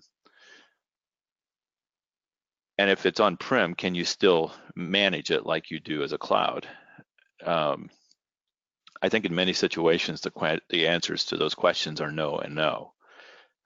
And 2.77 2.89
if 2.89 3.05
it's 3.05 3.19
on-prem, 3.19 3.75
can 3.75 3.95
you 3.95 4.05
still 4.05 4.53
manage 4.75 5.31
it 5.31 5.45
like 5.45 5.71
you 5.71 5.79
do 5.79 6.03
as 6.03 6.13
a 6.13 6.17
cloud? 6.17 6.67
Um, 7.43 7.89
I 9.01 9.09
think 9.09 9.25
in 9.25 9.35
many 9.35 9.53
situations, 9.53 10.21
the, 10.21 10.61
the 10.69 10.87
answers 10.87 11.25
to 11.25 11.37
those 11.37 11.55
questions 11.55 12.01
are 12.01 12.11
no 12.11 12.37
and 12.37 12.55
no. 12.55 12.93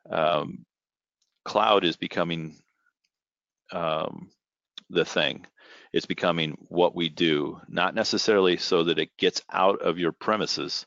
Um, 0.09 0.65
cloud 1.45 1.85
is 1.85 1.97
becoming 1.97 2.57
um, 3.71 4.31
the 4.89 5.05
thing. 5.05 5.45
It's 5.93 6.05
becoming 6.05 6.57
what 6.67 6.95
we 6.95 7.09
do, 7.09 7.59
not 7.67 7.95
necessarily 7.95 8.57
so 8.57 8.83
that 8.83 8.99
it 8.99 9.17
gets 9.17 9.41
out 9.51 9.81
of 9.81 9.97
your 9.97 10.11
premises, 10.11 10.85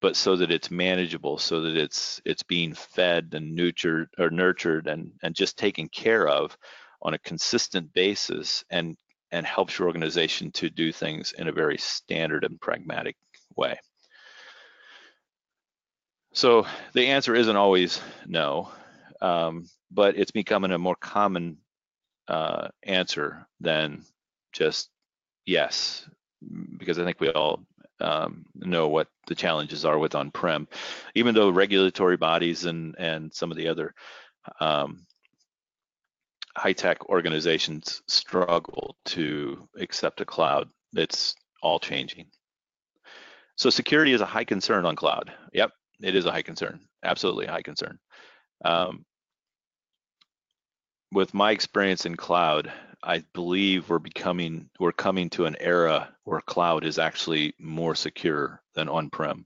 but 0.00 0.16
so 0.16 0.36
that 0.36 0.50
it's 0.50 0.70
manageable, 0.70 1.38
so 1.38 1.62
that 1.62 1.76
it's 1.76 2.20
it's 2.24 2.42
being 2.42 2.72
fed 2.72 3.30
and 3.32 3.54
nurtured 3.54 4.08
or 4.18 4.30
nurtured 4.30 4.86
and 4.86 5.12
and 5.22 5.34
just 5.34 5.58
taken 5.58 5.88
care 5.88 6.28
of 6.28 6.56
on 7.02 7.14
a 7.14 7.18
consistent 7.18 7.92
basis 7.92 8.64
and 8.70 8.96
and 9.30 9.44
helps 9.44 9.78
your 9.78 9.88
organization 9.88 10.50
to 10.52 10.70
do 10.70 10.92
things 10.92 11.32
in 11.32 11.48
a 11.48 11.52
very 11.52 11.76
standard 11.76 12.44
and 12.44 12.60
pragmatic 12.60 13.16
way. 13.58 13.78
So 16.32 16.66
the 16.94 17.08
answer 17.08 17.34
isn't 17.34 17.56
always 17.56 18.00
no, 18.26 18.70
um, 19.20 19.66
but 19.90 20.16
it's 20.16 20.30
becoming 20.30 20.70
a 20.70 20.78
more 20.78 20.96
common 20.96 21.58
uh, 22.28 22.68
answer 22.84 23.46
than 23.60 24.04
just 24.52 24.88
yes, 25.46 26.08
because 26.78 26.98
I 26.98 27.04
think 27.04 27.20
we 27.20 27.30
all 27.30 27.64
um, 28.00 28.44
know 28.54 28.88
what 28.88 29.08
the 29.26 29.34
challenges 29.34 29.84
are 29.84 29.98
with 29.98 30.14
on-prem, 30.14 30.68
even 31.14 31.34
though 31.34 31.50
regulatory 31.50 32.16
bodies 32.16 32.64
and 32.64 32.94
and 32.98 33.34
some 33.34 33.50
of 33.50 33.56
the 33.56 33.68
other 33.68 33.94
um, 34.60 35.06
high-tech 36.56 37.08
organizations 37.08 38.02
struggle 38.06 38.96
to 39.06 39.68
accept 39.78 40.20
a 40.20 40.24
cloud. 40.24 40.68
It's 40.94 41.34
all 41.62 41.80
changing. 41.80 42.26
So 43.58 43.70
security 43.70 44.12
is 44.12 44.20
a 44.20 44.26
high 44.26 44.44
concern 44.44 44.86
on 44.86 44.94
cloud. 44.94 45.32
Yep, 45.52 45.72
it 46.00 46.14
is 46.14 46.26
a 46.26 46.30
high 46.30 46.42
concern. 46.42 46.80
Absolutely 47.02 47.46
a 47.46 47.50
high 47.50 47.62
concern. 47.62 47.98
Um, 48.64 49.04
with 51.10 51.34
my 51.34 51.50
experience 51.50 52.06
in 52.06 52.16
cloud, 52.16 52.72
I 53.02 53.24
believe 53.34 53.88
we're 53.88 53.98
becoming 53.98 54.70
we're 54.78 54.92
coming 54.92 55.28
to 55.30 55.46
an 55.46 55.56
era 55.58 56.14
where 56.22 56.40
cloud 56.40 56.84
is 56.84 56.98
actually 57.00 57.54
more 57.58 57.96
secure 57.96 58.62
than 58.74 58.88
on-prem. 58.88 59.44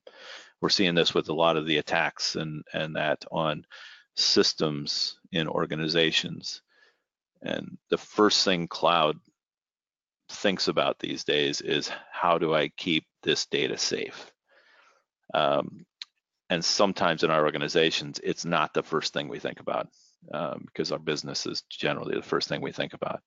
We're 0.61 0.69
seeing 0.69 0.95
this 0.95 1.15
with 1.15 1.31
a 1.31 1.35
lot 1.35 1.57
of 1.57 1.67
the 1.67 1.79
attacks 1.79 2.37
and 2.37 2.63
and 2.75 2.97
that 2.97 3.25
on 3.31 3.65
systems 4.17 5.19
in 5.33 5.49
organizations. 5.49 6.61
And 7.41 7.79
the 7.89 7.99
first 7.99 8.45
thing 8.45 8.69
cloud 8.69 9.17
thinks 10.29 10.69
about 10.69 10.99
these 10.99 11.25
days 11.25 11.63
is 11.63 11.91
how 12.11 12.37
do 12.37 12.55
I 12.55 12.69
keep 12.69 13.07
this 13.23 13.47
data 13.47 13.79
safe? 13.79 14.31
Um, 15.35 15.87
and 16.51 16.65
sometimes 16.65 17.23
in 17.23 17.31
our 17.31 17.45
organizations, 17.45 18.21
it's 18.23 18.45
not 18.45 18.75
the 18.75 18.83
first 18.83 19.13
thing 19.15 19.29
we 19.29 19.39
think 19.39 19.61
about 19.61 19.89
um, 20.33 20.65
because 20.67 20.93
our 20.93 20.99
business 20.99 21.47
is 21.47 21.63
generally 21.71 22.15
the 22.15 22.23
first 22.23 22.49
thing 22.49 22.61
we 22.61 22.73
think 22.73 22.93
about. 22.93 23.23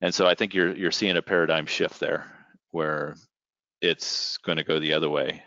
And 0.00 0.14
so 0.14 0.26
I 0.26 0.34
think 0.34 0.54
you're 0.54 0.74
you're 0.74 0.90
seeing 0.90 1.16
a 1.16 1.22
paradigm 1.22 1.66
shift 1.66 2.00
there 2.00 2.26
where 2.70 3.16
it's 3.80 4.38
going 4.38 4.58
to 4.58 4.64
go 4.64 4.78
the 4.78 4.94
other 4.94 5.08
way. 5.10 5.42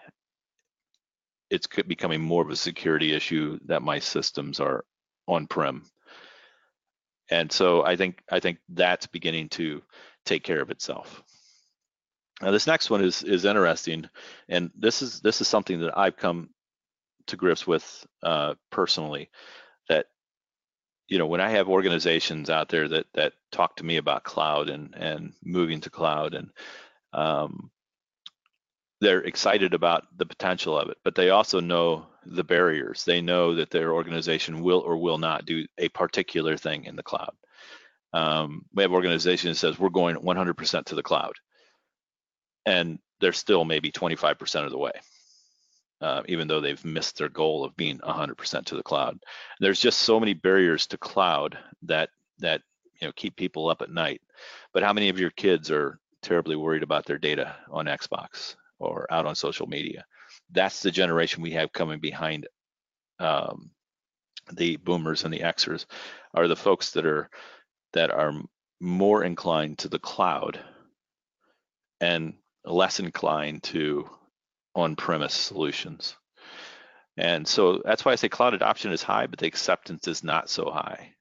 It's 1.50 1.68
becoming 1.68 2.22
more 2.22 2.42
of 2.42 2.50
a 2.50 2.56
security 2.56 3.14
issue 3.14 3.60
that 3.66 3.82
my 3.82 4.00
systems 4.00 4.60
are 4.60 4.84
on-prem. 5.28 5.84
And 7.30 7.52
so 7.52 7.86
I 7.86 7.96
think 7.96 8.22
I 8.32 8.40
think 8.40 8.60
that's 8.70 9.08
beginning 9.08 9.50
to 9.50 9.82
take 10.26 10.44
care 10.44 10.62
of 10.62 10.72
itself. 10.72 11.24
Now 12.42 12.52
this 12.52 12.68
next 12.68 12.90
one 12.90 13.04
is 13.04 13.24
is 13.24 13.46
interesting, 13.46 14.10
and 14.50 14.72
this 14.78 15.02
is 15.02 15.22
this 15.22 15.42
is 15.42 15.48
something 15.48 15.80
that 15.82 15.98
I've 15.98 16.18
come 16.18 16.50
to 17.28 17.38
grips 17.38 17.66
with 17.66 18.06
uh, 18.24 18.56
personally. 18.72 19.30
That 19.90 20.08
you 21.08 21.18
know 21.20 21.28
when 21.28 21.42
i 21.42 21.50
have 21.50 21.70
organizations 21.70 22.50
out 22.50 22.70
there 22.70 22.88
that 22.88 23.06
that 23.14 23.34
talk 23.52 23.76
to 23.76 23.86
me 23.86 23.98
about 23.98 24.24
cloud 24.24 24.70
and 24.70 24.94
and 24.96 25.34
moving 25.44 25.82
to 25.82 25.90
cloud 25.90 26.34
and 26.34 26.50
um, 27.14 27.72
they're 29.02 29.22
excited 29.22 29.74
about 29.74 30.06
the 30.18 30.26
potential 30.26 30.78
of 30.78 30.90
it 30.90 30.98
but 31.04 31.16
they 31.16 31.30
also 31.30 31.60
know 31.60 32.08
the 32.26 32.44
barriers 32.44 33.06
they 33.06 33.22
know 33.22 33.56
that 33.56 33.70
their 33.70 33.94
organization 33.94 34.62
will 34.62 34.80
or 34.80 34.98
will 34.98 35.18
not 35.18 35.46
do 35.46 35.66
a 35.78 35.90
particular 35.90 36.58
thing 36.58 36.86
in 36.86 36.96
the 36.96 37.04
cloud 37.04 37.34
um, 38.14 38.66
we 38.74 38.82
have 38.82 38.94
organizations 38.94 39.60
that 39.62 39.74
says 39.74 39.80
we're 39.80 39.90
going 39.90 40.16
100% 40.16 40.86
to 40.86 40.96
the 40.96 41.04
cloud 41.04 41.34
and 42.66 43.00
they're 43.20 43.34
still 43.34 43.66
maybe 43.66 43.92
25% 43.92 44.66
of 44.66 44.72
the 44.72 44.78
way 44.78 44.94
uh, 46.02 46.22
even 46.28 46.48
though 46.48 46.62
they've 46.62 46.84
missed 46.86 47.18
their 47.18 47.30
goal 47.30 47.64
of 47.64 47.76
being 47.76 48.00
100% 48.00 48.66
to 48.66 48.76
the 48.76 48.84
cloud. 48.84 49.18
There's 49.60 49.80
just 49.80 50.00
so 50.00 50.20
many 50.20 50.34
barriers 50.34 50.88
to 50.88 50.98
cloud 50.98 51.58
that 51.84 52.10
that 52.40 52.62
you 53.02 53.08
know 53.08 53.14
keep 53.16 53.36
people 53.36 53.70
up 53.70 53.82
at 53.82 53.90
night. 53.90 54.22
But 54.74 54.84
how 54.84 54.94
many 54.94 55.10
of 55.10 55.20
your 55.20 55.32
kids 55.32 55.72
are 55.72 56.00
terribly 56.22 56.56
worried 56.56 56.84
about 56.84 57.06
their 57.06 57.18
data 57.18 57.56
on 57.72 57.86
Xbox 57.86 58.56
or 58.80 59.08
out 59.10 59.26
on 59.26 59.36
social 59.36 59.68
media? 59.68 60.06
That's 60.52 60.82
the 60.82 60.92
generation 60.92 61.42
we 61.42 61.52
have 61.52 61.72
coming 61.72 62.00
behind 62.00 62.48
um, 63.20 63.72
the 64.52 64.76
boomers 64.78 65.24
and 65.24 65.34
the 65.34 65.40
Xers 65.40 65.86
are 66.34 66.48
the 66.48 66.56
folks 66.56 66.92
that 66.92 67.06
are 67.06 67.30
that 67.94 68.12
are 68.12 68.34
more 68.82 69.24
inclined 69.24 69.78
to 69.80 69.88
the 69.88 70.00
cloud 70.00 70.60
and 72.02 72.34
less 72.66 73.00
inclined 73.00 73.64
to 73.64 74.10
on-premise 74.76 75.34
solutions. 75.34 76.16
And 77.18 77.48
so 77.48 77.82
that's 77.84 78.04
why 78.04 78.12
I 78.12 78.16
say 78.16 78.30
cloud 78.30 78.54
adoption 78.54 78.92
is 78.92 79.02
high, 79.02 79.28
but 79.28 79.40
the 79.40 79.48
acceptance 79.48 80.08
is 80.08 80.24
not 80.24 80.50
so 80.50 80.70
high. 80.70 81.14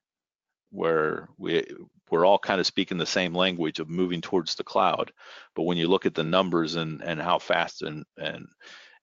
Where 0.71 1.29
we 1.37 1.65
we're 2.11 2.25
all 2.25 2.37
kind 2.37 2.59
of 2.59 2.67
speaking 2.67 2.97
the 2.97 3.05
same 3.05 3.33
language 3.33 3.79
of 3.79 3.89
moving 3.89 4.21
towards 4.21 4.55
the 4.55 4.63
cloud, 4.63 5.11
but 5.55 5.63
when 5.63 5.77
you 5.77 5.87
look 5.87 6.05
at 6.05 6.13
the 6.13 6.23
numbers 6.23 6.75
and 6.75 7.01
and 7.01 7.21
how 7.21 7.39
fast 7.39 7.81
and 7.81 8.03
and 8.17 8.47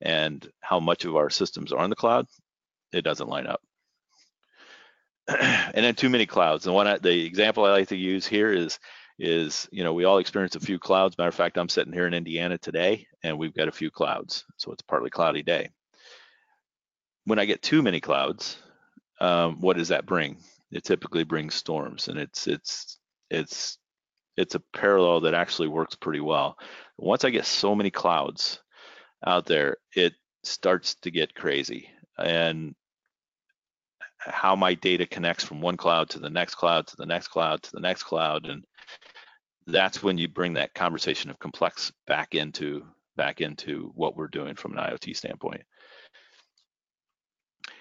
and 0.02 0.46
how 0.60 0.80
much 0.80 1.04
of 1.06 1.16
our 1.16 1.30
systems 1.30 1.72
are 1.72 1.84
in 1.84 1.90
the 1.90 1.96
cloud, 1.96 2.26
it 2.92 3.02
doesn't 3.02 3.28
line 3.28 3.46
up. 3.46 3.62
and 5.28 5.84
then 5.84 5.94
too 5.94 6.10
many 6.10 6.26
clouds. 6.26 6.66
And 6.66 6.74
one 6.74 6.98
the 7.00 7.24
example 7.24 7.64
I 7.64 7.70
like 7.70 7.88
to 7.88 7.96
use 7.96 8.26
here 8.26 8.52
is 8.52 8.78
is, 9.18 9.68
you 9.70 9.84
know, 9.84 9.92
we 9.94 10.04
all 10.04 10.18
experience 10.18 10.56
a 10.56 10.60
few 10.60 10.78
clouds. 10.78 11.16
Matter 11.18 11.28
of 11.28 11.34
fact, 11.34 11.58
I'm 11.58 11.68
sitting 11.68 11.92
here 11.92 12.06
in 12.06 12.14
Indiana 12.14 12.58
today 12.58 13.06
and 13.22 13.38
we've 13.38 13.54
got 13.54 13.68
a 13.68 13.72
few 13.72 13.90
clouds. 13.90 14.44
So 14.56 14.72
it's 14.72 14.82
a 14.82 14.86
partly 14.86 15.10
cloudy 15.10 15.42
day. 15.42 15.70
When 17.24 17.38
I 17.38 17.44
get 17.44 17.62
too 17.62 17.82
many 17.82 18.00
clouds, 18.00 18.58
um, 19.20 19.60
what 19.60 19.76
does 19.76 19.88
that 19.88 20.06
bring? 20.06 20.38
It 20.70 20.84
typically 20.84 21.24
brings 21.24 21.54
storms 21.54 22.08
and 22.08 22.18
it's, 22.18 22.46
it's, 22.46 22.98
it's, 23.30 23.78
it's 24.36 24.54
a 24.54 24.62
parallel 24.74 25.20
that 25.20 25.34
actually 25.34 25.68
works 25.68 25.94
pretty 25.94 26.20
well. 26.20 26.56
Once 26.96 27.24
I 27.24 27.30
get 27.30 27.44
so 27.44 27.74
many 27.74 27.90
clouds 27.90 28.60
out 29.24 29.46
there, 29.46 29.76
it 29.94 30.14
starts 30.42 30.94
to 30.96 31.10
get 31.10 31.34
crazy. 31.34 31.90
And 32.18 32.74
how 34.18 34.54
my 34.54 34.74
data 34.74 35.06
connects 35.06 35.44
from 35.44 35.60
one 35.60 35.76
cloud 35.76 36.08
to 36.10 36.18
the 36.18 36.30
next 36.30 36.54
cloud 36.54 36.86
to 36.86 36.96
the 36.96 37.06
next 37.06 37.28
cloud 37.28 37.62
to 37.62 37.70
the 37.72 37.80
next 37.80 38.04
cloud 38.04 38.46
and 38.46 38.64
that's 39.66 40.02
when 40.02 40.18
you 40.18 40.28
bring 40.28 40.54
that 40.54 40.74
conversation 40.74 41.30
of 41.30 41.38
complex 41.38 41.92
back 42.06 42.34
into 42.34 42.84
back 43.16 43.40
into 43.40 43.92
what 43.94 44.16
we're 44.16 44.28
doing 44.28 44.54
from 44.54 44.72
an 44.72 44.78
IoT 44.78 45.16
standpoint. 45.16 45.62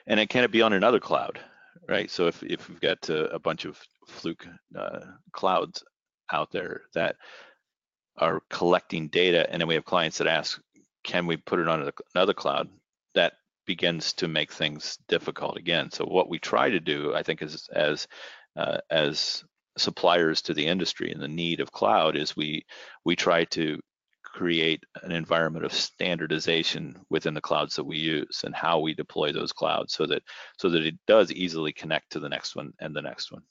And 0.07 0.19
it 0.19 0.29
can 0.29 0.43
it 0.43 0.51
be 0.51 0.61
on 0.61 0.73
another 0.73 0.99
cloud, 0.99 1.39
right? 1.87 2.09
So 2.09 2.27
if 2.27 2.43
if 2.43 2.69
we've 2.69 2.81
got 2.81 3.09
uh, 3.09 3.27
a 3.29 3.39
bunch 3.39 3.65
of 3.65 3.79
Fluke 4.07 4.47
uh, 4.77 4.99
clouds 5.31 5.83
out 6.31 6.51
there 6.51 6.81
that 6.93 7.15
are 8.17 8.41
collecting 8.49 9.07
data, 9.07 9.49
and 9.49 9.59
then 9.59 9.67
we 9.67 9.75
have 9.75 9.85
clients 9.85 10.17
that 10.17 10.27
ask, 10.27 10.61
can 11.03 11.25
we 11.25 11.37
put 11.37 11.59
it 11.59 11.67
on 11.67 11.89
another 12.13 12.33
cloud? 12.33 12.69
That 13.15 13.33
begins 13.65 14.13
to 14.13 14.27
make 14.27 14.51
things 14.51 14.97
difficult 15.07 15.57
again. 15.57 15.91
So 15.91 16.05
what 16.05 16.29
we 16.29 16.39
try 16.39 16.69
to 16.69 16.79
do, 16.79 17.13
I 17.13 17.23
think, 17.23 17.41
is 17.41 17.69
as 17.73 18.07
uh, 18.55 18.79
as 18.89 19.43
suppliers 19.77 20.41
to 20.41 20.53
the 20.53 20.65
industry 20.65 21.11
and 21.11 21.21
the 21.21 21.27
need 21.27 21.59
of 21.59 21.71
cloud 21.71 22.15
is 22.15 22.35
we 22.35 22.65
we 23.05 23.15
try 23.15 23.45
to 23.45 23.79
create 24.23 24.83
an 25.03 25.11
environment 25.11 25.65
of 25.65 25.73
standardization 25.73 26.97
within 27.09 27.33
the 27.33 27.41
clouds 27.41 27.75
that 27.75 27.83
we 27.83 27.97
use 27.97 28.41
and 28.45 28.55
how 28.55 28.79
we 28.79 28.93
deploy 28.93 29.31
those 29.31 29.51
clouds 29.51 29.93
so 29.93 30.05
that 30.05 30.23
so 30.57 30.69
that 30.69 30.85
it 30.85 30.95
does 31.07 31.31
easily 31.31 31.73
connect 31.73 32.11
to 32.11 32.19
the 32.19 32.29
next 32.29 32.55
one 32.55 32.71
and 32.79 32.95
the 32.95 33.01
next 33.01 33.31
one. 33.31 33.41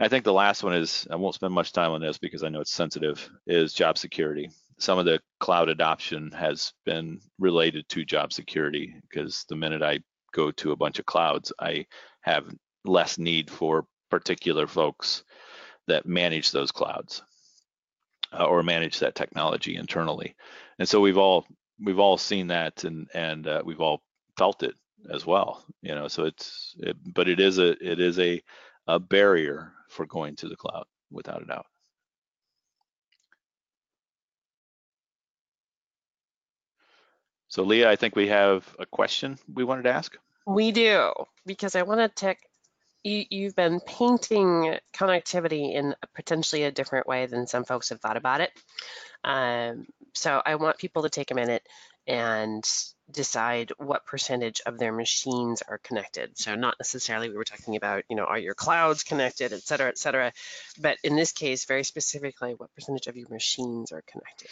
I 0.00 0.08
think 0.08 0.24
the 0.24 0.32
last 0.32 0.64
one 0.64 0.74
is, 0.74 1.06
I 1.10 1.16
won't 1.16 1.36
spend 1.36 1.54
much 1.54 1.70
time 1.70 1.92
on 1.92 2.00
this 2.00 2.18
because 2.18 2.42
I 2.42 2.48
know 2.48 2.60
it's 2.60 2.72
sensitive, 2.72 3.30
is 3.46 3.72
job 3.72 3.96
security. 3.96 4.50
Some 4.78 4.98
of 4.98 5.04
the 5.04 5.20
cloud 5.38 5.68
adoption 5.68 6.32
has 6.32 6.72
been 6.84 7.20
related 7.38 7.88
to 7.90 8.04
job 8.04 8.32
security 8.32 8.96
because 9.08 9.44
the 9.48 9.54
minute 9.54 9.80
I 9.80 10.00
go 10.32 10.50
to 10.50 10.72
a 10.72 10.76
bunch 10.76 10.98
of 10.98 11.06
clouds, 11.06 11.52
I 11.60 11.86
have 12.22 12.52
less 12.84 13.16
need 13.16 13.48
for 13.48 13.86
particular 14.12 14.66
folks 14.66 15.24
that 15.88 16.04
manage 16.04 16.50
those 16.50 16.70
clouds 16.70 17.22
uh, 18.38 18.44
or 18.44 18.62
manage 18.62 18.98
that 18.98 19.14
technology 19.14 19.76
internally. 19.76 20.36
And 20.78 20.86
so 20.86 21.00
we've 21.00 21.16
all 21.16 21.46
we've 21.82 21.98
all 21.98 22.18
seen 22.18 22.48
that 22.48 22.84
and 22.84 23.08
and 23.14 23.46
uh, 23.46 23.62
we've 23.64 23.80
all 23.80 24.02
felt 24.36 24.62
it 24.62 24.74
as 25.10 25.24
well. 25.24 25.64
You 25.80 25.94
know, 25.94 26.08
so 26.08 26.24
it's 26.26 26.76
it, 26.78 26.96
but 27.02 27.26
it 27.26 27.40
is 27.40 27.56
a 27.56 27.70
it 27.92 28.00
is 28.00 28.18
a 28.18 28.42
a 28.86 28.98
barrier 28.98 29.72
for 29.88 30.04
going 30.04 30.36
to 30.36 30.48
the 30.48 30.56
cloud 30.56 30.84
without 31.10 31.42
a 31.42 31.46
doubt. 31.46 31.66
So 37.48 37.62
Leah, 37.62 37.90
I 37.90 37.96
think 37.96 38.14
we 38.14 38.28
have 38.28 38.76
a 38.78 38.84
question 38.84 39.38
we 39.54 39.64
wanted 39.64 39.84
to 39.84 39.92
ask. 39.92 40.18
We 40.46 40.72
do, 40.72 41.12
because 41.46 41.76
I 41.76 41.82
want 41.82 42.00
to 42.00 42.08
take, 42.08 42.38
you, 43.04 43.24
you've 43.30 43.56
been 43.56 43.80
painting 43.80 44.78
connectivity 44.94 45.74
in 45.74 45.94
potentially 46.14 46.64
a 46.64 46.70
different 46.70 47.06
way 47.06 47.26
than 47.26 47.46
some 47.46 47.64
folks 47.64 47.88
have 47.88 48.00
thought 48.00 48.16
about 48.16 48.40
it. 48.40 48.50
Um, 49.24 49.86
so 50.14 50.40
I 50.44 50.56
want 50.56 50.78
people 50.78 51.02
to 51.02 51.10
take 51.10 51.30
a 51.30 51.34
minute 51.34 51.66
and 52.06 52.64
decide 53.10 53.72
what 53.78 54.06
percentage 54.06 54.60
of 54.66 54.78
their 54.78 54.92
machines 54.92 55.62
are 55.62 55.78
connected. 55.78 56.36
So 56.36 56.54
not 56.54 56.76
necessarily 56.80 57.28
we 57.28 57.36
were 57.36 57.44
talking 57.44 57.76
about, 57.76 58.04
you 58.08 58.16
know, 58.16 58.24
are 58.24 58.38
your 58.38 58.54
clouds 58.54 59.04
connected, 59.04 59.52
et 59.52 59.62
cetera, 59.62 59.88
et 59.88 59.98
cetera. 59.98 60.32
But 60.80 60.98
in 61.04 61.14
this 61.14 61.32
case, 61.32 61.66
very 61.66 61.84
specifically, 61.84 62.54
what 62.56 62.74
percentage 62.74 63.06
of 63.06 63.16
your 63.16 63.28
machines 63.28 63.92
are 63.92 64.02
connected? 64.06 64.48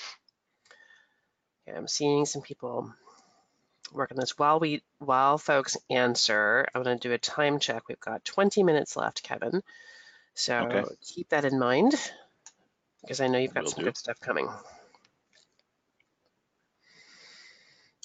Okay, 1.67 1.77
I'm 1.77 1.89
seeing 1.89 2.27
some 2.27 2.43
people 2.43 2.93
work 3.93 4.11
on 4.13 4.19
this. 4.19 4.39
While 4.39 4.61
we, 4.61 4.83
while 4.99 5.39
folks 5.39 5.77
answer, 5.89 6.67
I'm 6.75 6.83
gonna 6.83 6.99
do 6.99 7.13
a 7.13 7.19
time 7.19 7.59
check. 7.59 7.89
We've 7.89 8.01
got 8.01 8.25
20 8.25 8.63
minutes 8.63 8.97
left, 8.97 9.23
Kevin. 9.23 9.63
So 10.35 10.65
Okay. 10.65 10.85
keep 11.03 11.29
that 11.31 11.45
in 11.45 11.59
mind 11.59 11.95
because 13.03 13.21
I 13.21 13.27
know 13.27 13.39
you've 13.39 13.55
got 13.55 13.65
Will 13.65 13.71
some 13.73 13.81
do. 13.81 13.85
good 13.85 13.97
stuff 13.97 14.21
coming. 14.21 14.49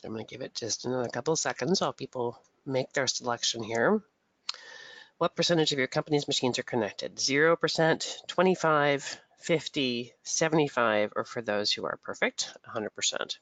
I'm 0.04 0.12
going 0.12 0.26
to 0.26 0.30
give 0.32 0.42
it 0.42 0.54
just 0.54 0.86
another 0.86 1.10
couple 1.10 1.34
of 1.34 1.40
seconds 1.40 1.82
while 1.82 1.94
people 1.94 2.40
make 2.66 2.94
their 2.94 3.08
selection 3.08 3.64
here. 3.64 4.04
What 5.18 5.36
percentage 5.36 5.72
of 5.72 5.80
your 5.80 5.88
company's 5.88 6.28
machines 6.28 6.60
are 6.60 6.64
connected? 6.64 7.16
0%, 7.16 8.28
25, 8.28 9.22
50, 9.40 10.14
75, 10.24 11.14
or 11.16 11.24
for 11.24 11.42
those 11.42 11.72
who 11.72 11.86
are 11.86 11.98
perfect, 12.04 12.54
100%. 12.68 13.38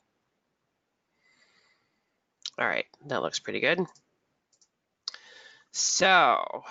All 2.60 2.68
right, 2.68 2.86
that 3.08 3.22
looks 3.22 3.40
pretty 3.40 3.60
good. 3.60 3.80
So 5.72 6.64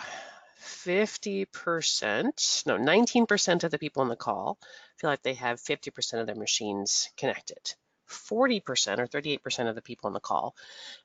50%, 0.61 2.67
no, 2.67 2.79
19% 2.79 3.65
of 3.65 3.71
the 3.71 3.79
people 3.79 4.03
on 4.03 4.09
the 4.09 4.17
call 4.17 4.59
feel 4.97 5.11
like 5.11 5.23
they 5.23 5.35
have 5.35 5.61
50% 5.61 6.21
of 6.21 6.27
their 6.27 6.37
machines 6.37 7.11
connected. 7.17 7.75
40% 8.09 9.01
or 9.01 9.07
38% 9.07 9.69
of 9.69 9.75
the 9.75 9.83
people 9.83 10.09
on 10.09 10.13
the 10.13 10.21
call 10.21 10.55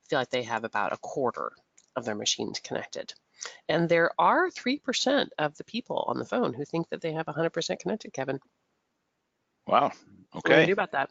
feel 0.10 0.20
like 0.20 0.30
they 0.30 0.44
have 0.44 0.64
about 0.64 0.94
a 0.94 0.98
quarter 0.98 1.52
of 1.96 2.06
their 2.06 2.16
machines 2.16 2.60
connected. 2.60 3.14
And 3.68 3.90
there 3.90 4.12
are 4.20 4.50
3% 4.50 5.30
of 5.38 5.58
the 5.58 5.64
people 5.64 6.06
on 6.08 6.20
the 6.20 6.26
phone 6.26 6.54
who 6.54 6.66
think 6.66 6.90
that 6.90 7.02
they 7.02 7.14
have 7.14 7.26
100% 7.26 7.80
connected, 7.80 8.14
Kevin. 8.14 8.40
Wow. 9.66 9.92
Okay. 10.36 10.38
What 10.50 10.56
do 10.56 10.62
you 10.62 10.68
do 10.68 10.74
about 10.74 10.92
that? 10.92 11.10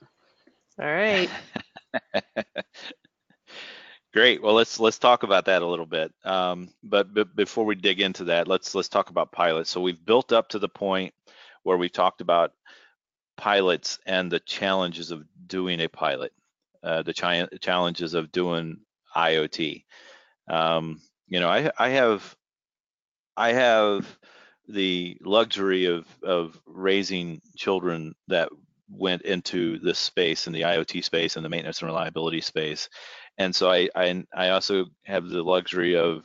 All 0.79 0.87
right. 0.87 1.31
Great. 4.17 4.41
Well, 4.43 4.55
let's 4.55 4.81
let's 4.81 4.99
talk 4.99 5.25
about 5.25 5.45
that 5.45 5.61
a 5.61 5.67
little 5.67 5.85
bit. 5.85 6.11
Um, 6.25 6.71
but, 6.83 7.13
but 7.13 7.37
before 7.37 7.67
we 7.67 7.75
dig 7.75 8.01
into 8.01 8.25
that, 8.25 8.49
let's 8.49 8.75
let's 8.75 8.89
talk 8.89 9.11
about 9.11 9.31
pilots. 9.31 9.69
So 9.69 9.83
we've 9.83 10.03
built 10.07 10.33
up 10.33 10.49
to 10.51 10.59
the 10.59 10.71
point 10.71 11.13
where 11.65 11.77
we've 11.77 11.93
talked 11.93 12.23
about 12.23 12.53
pilots 13.37 13.99
and 14.07 14.33
the 14.33 14.41
challenges 14.41 15.11
of 15.11 15.25
doing 15.47 15.81
a 15.83 15.89
pilot, 15.89 16.33
uh, 16.83 17.03
the 17.03 17.13
chi- 17.13 17.47
challenges 17.61 18.15
of 18.15 18.33
doing 18.33 18.79
IoT. 19.15 19.85
Um, 20.49 21.03
you 21.29 21.41
know, 21.41 21.51
I 21.51 21.71
I 21.79 21.91
have 21.91 22.35
I 23.37 23.53
have 23.53 24.19
the 24.69 25.19
luxury 25.23 25.87
of 25.87 26.07
of 26.23 26.59
raising 26.67 27.43
children 27.57 28.15
that 28.29 28.49
went 28.91 29.23
into 29.23 29.79
this 29.81 29.99
space 29.99 30.47
in 30.47 30.53
the 30.53 30.63
IoT 30.63 31.05
space 31.05 31.37
and 31.37 31.45
the 31.45 31.49
maintenance 31.51 31.81
and 31.81 31.89
reliability 31.89 32.41
space. 32.41 32.89
And 33.39 33.55
so 33.55 33.71
I, 33.71 33.89
I 33.95 34.25
I 34.35 34.51
also 34.51 34.87
have 35.05 35.29
the 35.29 35.43
luxury 35.43 35.97
of 35.97 36.25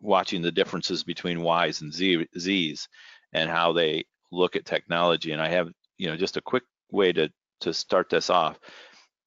watching 0.00 0.42
the 0.42 0.52
differences 0.52 1.04
between 1.04 1.42
Y's 1.42 1.80
and 1.80 1.92
Z, 1.92 2.26
Z's 2.38 2.88
and 3.32 3.50
how 3.50 3.72
they 3.72 4.04
look 4.30 4.56
at 4.56 4.64
technology. 4.64 5.32
And 5.32 5.42
I 5.42 5.48
have, 5.48 5.70
you 5.96 6.08
know, 6.08 6.16
just 6.16 6.36
a 6.36 6.42
quick 6.42 6.64
way 6.90 7.12
to 7.12 7.30
to 7.60 7.72
start 7.74 8.08
this 8.08 8.30
off 8.30 8.58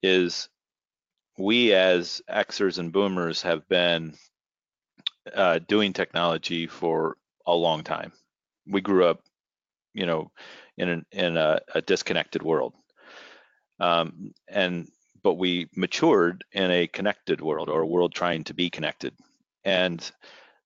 is 0.02 0.50
we 1.38 1.74
as 1.74 2.22
Xers 2.30 2.78
and 2.80 2.92
Boomers 2.92 3.42
have 3.42 3.68
been 3.68 4.14
uh, 5.34 5.60
doing 5.68 5.94
technology 5.94 6.68
for 6.68 7.18
a 7.46 7.54
long 7.56 7.84
time. 7.84 8.12
We 8.68 8.82
grew 8.82 9.06
up, 9.06 9.22
you 9.94 10.06
know, 10.06 10.32
in 10.78 10.90
an, 10.90 11.06
in 11.12 11.38
a, 11.38 11.60
a 11.74 11.82
disconnected 11.82 12.42
world, 12.42 12.74
um, 13.80 14.34
and 14.48 14.88
but 15.24 15.36
we 15.36 15.68
matured 15.76 16.44
in 16.52 16.72
a 16.72 16.88
connected 16.88 17.42
world 17.42 17.70
or 17.70 17.82
a 17.82 17.88
world 17.88 18.14
trying 18.14 18.44
to 18.46 18.54
be 18.54 18.70
connected, 18.70 19.14
and 19.64 20.12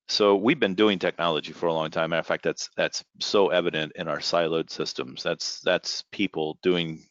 so 0.07 0.35
we've 0.35 0.59
been 0.59 0.75
doing 0.75 0.99
technology 0.99 1.51
for 1.51 1.67
a 1.67 1.73
long 1.73 1.89
time. 1.89 2.11
Matter 2.11 2.19
of 2.19 2.27
fact, 2.27 2.43
that's 2.43 2.69
that's 2.77 3.03
so 3.19 3.49
evident 3.49 3.93
in 3.95 4.07
our 4.07 4.19
siloed 4.19 4.69
systems. 4.69 5.23
That's 5.23 5.59
that's 5.61 6.03
people 6.11 6.59
doing 6.61 7.03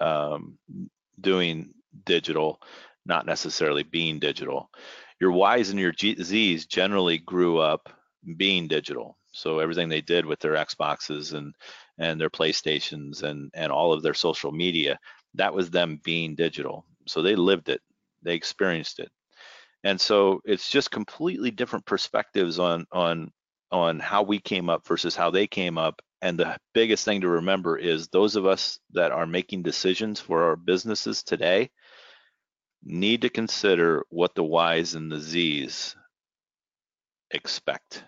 um, 0.00 0.58
doing 1.20 1.74
digital, 2.04 2.60
not 3.04 3.26
necessarily 3.26 3.82
being 3.82 4.18
digital. 4.20 4.70
Your 5.20 5.32
Ys 5.56 5.70
and 5.70 5.80
your 5.80 5.92
G- 5.92 6.16
Zs 6.16 6.68
generally 6.68 7.18
grew 7.18 7.58
up 7.58 7.88
being 8.36 8.68
digital. 8.68 9.16
So 9.32 9.58
everything 9.58 9.88
they 9.88 10.00
did 10.00 10.24
with 10.26 10.40
their 10.40 10.54
Xboxes 10.54 11.34
and 11.34 11.54
and 11.98 12.20
their 12.20 12.30
PlayStations 12.30 13.22
and 13.22 13.50
and 13.54 13.72
all 13.72 13.92
of 13.92 14.02
their 14.02 14.14
social 14.14 14.52
media, 14.52 14.98
that 15.36 15.54
was 15.54 15.70
them 15.70 16.00
being 16.04 16.34
digital. 16.34 16.84
So 17.06 17.22
they 17.22 17.36
lived 17.36 17.68
it, 17.68 17.80
they 18.22 18.34
experienced 18.34 18.98
it. 18.98 19.10
And 19.84 20.00
so 20.00 20.40
it's 20.44 20.68
just 20.68 20.90
completely 20.90 21.50
different 21.50 21.86
perspectives 21.86 22.58
on 22.58 22.86
on 22.90 23.30
on 23.70 24.00
how 24.00 24.22
we 24.22 24.38
came 24.38 24.68
up 24.70 24.86
versus 24.86 25.14
how 25.16 25.30
they 25.30 25.46
came 25.46 25.78
up. 25.78 26.02
And 26.22 26.38
the 26.38 26.56
biggest 26.72 27.04
thing 27.04 27.20
to 27.20 27.28
remember 27.28 27.76
is 27.76 28.08
those 28.08 28.36
of 28.36 28.46
us 28.46 28.78
that 28.92 29.12
are 29.12 29.26
making 29.26 29.62
decisions 29.62 30.20
for 30.20 30.44
our 30.44 30.56
businesses 30.56 31.22
today 31.22 31.70
need 32.82 33.22
to 33.22 33.28
consider 33.28 34.04
what 34.08 34.34
the 34.34 34.44
Ys 34.44 34.94
and 34.94 35.10
the 35.10 35.16
Zs 35.16 35.94
expect 37.30 38.04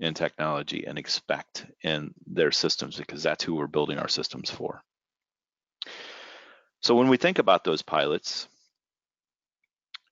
in 0.00 0.14
technology 0.14 0.84
and 0.86 0.98
expect 0.98 1.66
in 1.82 2.12
their 2.26 2.50
systems 2.50 2.96
because 2.96 3.22
that's 3.22 3.44
who 3.44 3.54
we're 3.54 3.66
building 3.66 3.98
our 3.98 4.08
systems 4.08 4.50
for. 4.50 4.82
So 6.82 6.96
when 6.96 7.08
we 7.08 7.16
think 7.16 7.38
about 7.38 7.62
those 7.62 7.82
pilots, 7.82 8.48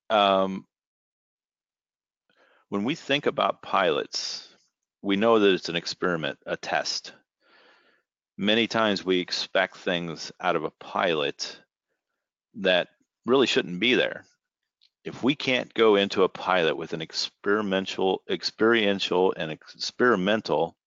um, 0.09 0.65
when 2.69 2.85
we 2.85 2.95
think 2.95 3.25
about 3.25 3.61
pilots, 3.61 4.47
we 5.01 5.17
know 5.17 5.39
that 5.39 5.53
it's 5.53 5.67
an 5.67 5.75
experiment, 5.75 6.39
a 6.45 6.55
test. 6.55 7.11
Many 8.37 8.67
times 8.67 9.03
we 9.03 9.19
expect 9.19 9.77
things 9.77 10.31
out 10.39 10.55
of 10.55 10.63
a 10.63 10.71
pilot 10.71 11.59
that 12.55 12.87
really 13.25 13.47
shouldn't 13.47 13.81
be 13.81 13.95
there. 13.95 14.23
If 15.03 15.23
we 15.23 15.35
can't 15.35 15.73
go 15.73 15.95
into 15.97 16.23
a 16.23 16.29
pilot 16.29 16.77
with 16.77 16.93
an 16.93 17.01
experimental, 17.01 18.21
experiential 18.29 19.33
and 19.35 19.51
experimental 19.51 20.77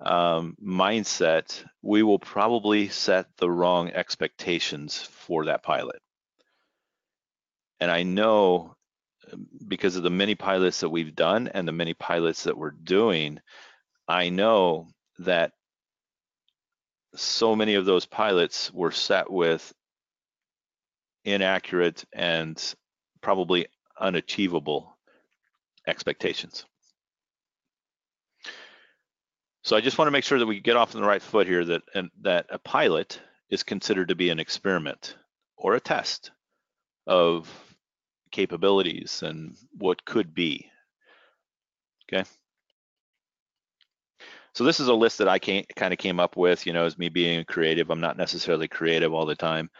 um, 0.00 0.56
mindset, 0.62 1.64
we 1.82 2.02
will 2.02 2.18
probably 2.18 2.88
set 2.88 3.26
the 3.36 3.50
wrong 3.50 3.90
expectations 3.90 4.96
for 4.96 5.46
that 5.46 5.62
pilot. 5.62 6.00
And 7.80 7.90
I 7.90 8.02
know 8.02 8.74
um, 9.32 9.46
because 9.66 9.96
of 9.96 10.02
the 10.02 10.10
many 10.10 10.34
pilots 10.34 10.80
that 10.80 10.88
we've 10.88 11.14
done 11.14 11.48
and 11.48 11.66
the 11.66 11.72
many 11.72 11.94
pilots 11.94 12.44
that 12.44 12.56
we're 12.56 12.70
doing, 12.70 13.40
I 14.06 14.30
know 14.30 14.88
that 15.20 15.52
so 17.14 17.56
many 17.56 17.74
of 17.74 17.84
those 17.84 18.06
pilots 18.06 18.72
were 18.72 18.92
set 18.92 19.30
with 19.30 19.72
inaccurate 21.24 22.04
and 22.12 22.74
probably 23.20 23.66
unachievable 24.00 24.96
expectations. 25.86 26.64
So 29.62 29.76
I 29.76 29.80
just 29.80 29.98
want 29.98 30.06
to 30.06 30.12
make 30.12 30.24
sure 30.24 30.38
that 30.38 30.46
we 30.46 30.60
get 30.60 30.76
off 30.76 30.94
on 30.94 31.00
the 31.00 31.06
right 31.06 31.22
foot 31.22 31.46
here 31.46 31.64
that 31.64 31.82
and 31.94 32.10
that 32.22 32.46
a 32.50 32.58
pilot 32.58 33.20
is 33.50 33.62
considered 33.62 34.08
to 34.08 34.14
be 34.14 34.30
an 34.30 34.38
experiment 34.38 35.16
or 35.56 35.74
a 35.74 35.80
test 35.80 36.30
of 37.06 37.48
capabilities 38.30 39.22
and 39.22 39.56
what 39.76 40.04
could 40.04 40.34
be. 40.34 40.70
Okay. 42.12 42.28
So 44.54 44.64
this 44.64 44.80
is 44.80 44.88
a 44.88 44.94
list 44.94 45.18
that 45.18 45.28
I 45.28 45.38
kind 45.38 45.92
of 45.92 45.98
came 45.98 46.18
up 46.18 46.36
with, 46.36 46.66
you 46.66 46.72
know, 46.72 46.84
as 46.84 46.98
me 46.98 47.08
being 47.08 47.44
creative. 47.44 47.90
I'm 47.90 48.00
not 48.00 48.16
necessarily 48.16 48.66
creative 48.66 49.14
all 49.14 49.26
the 49.26 49.36
time. 49.36 49.70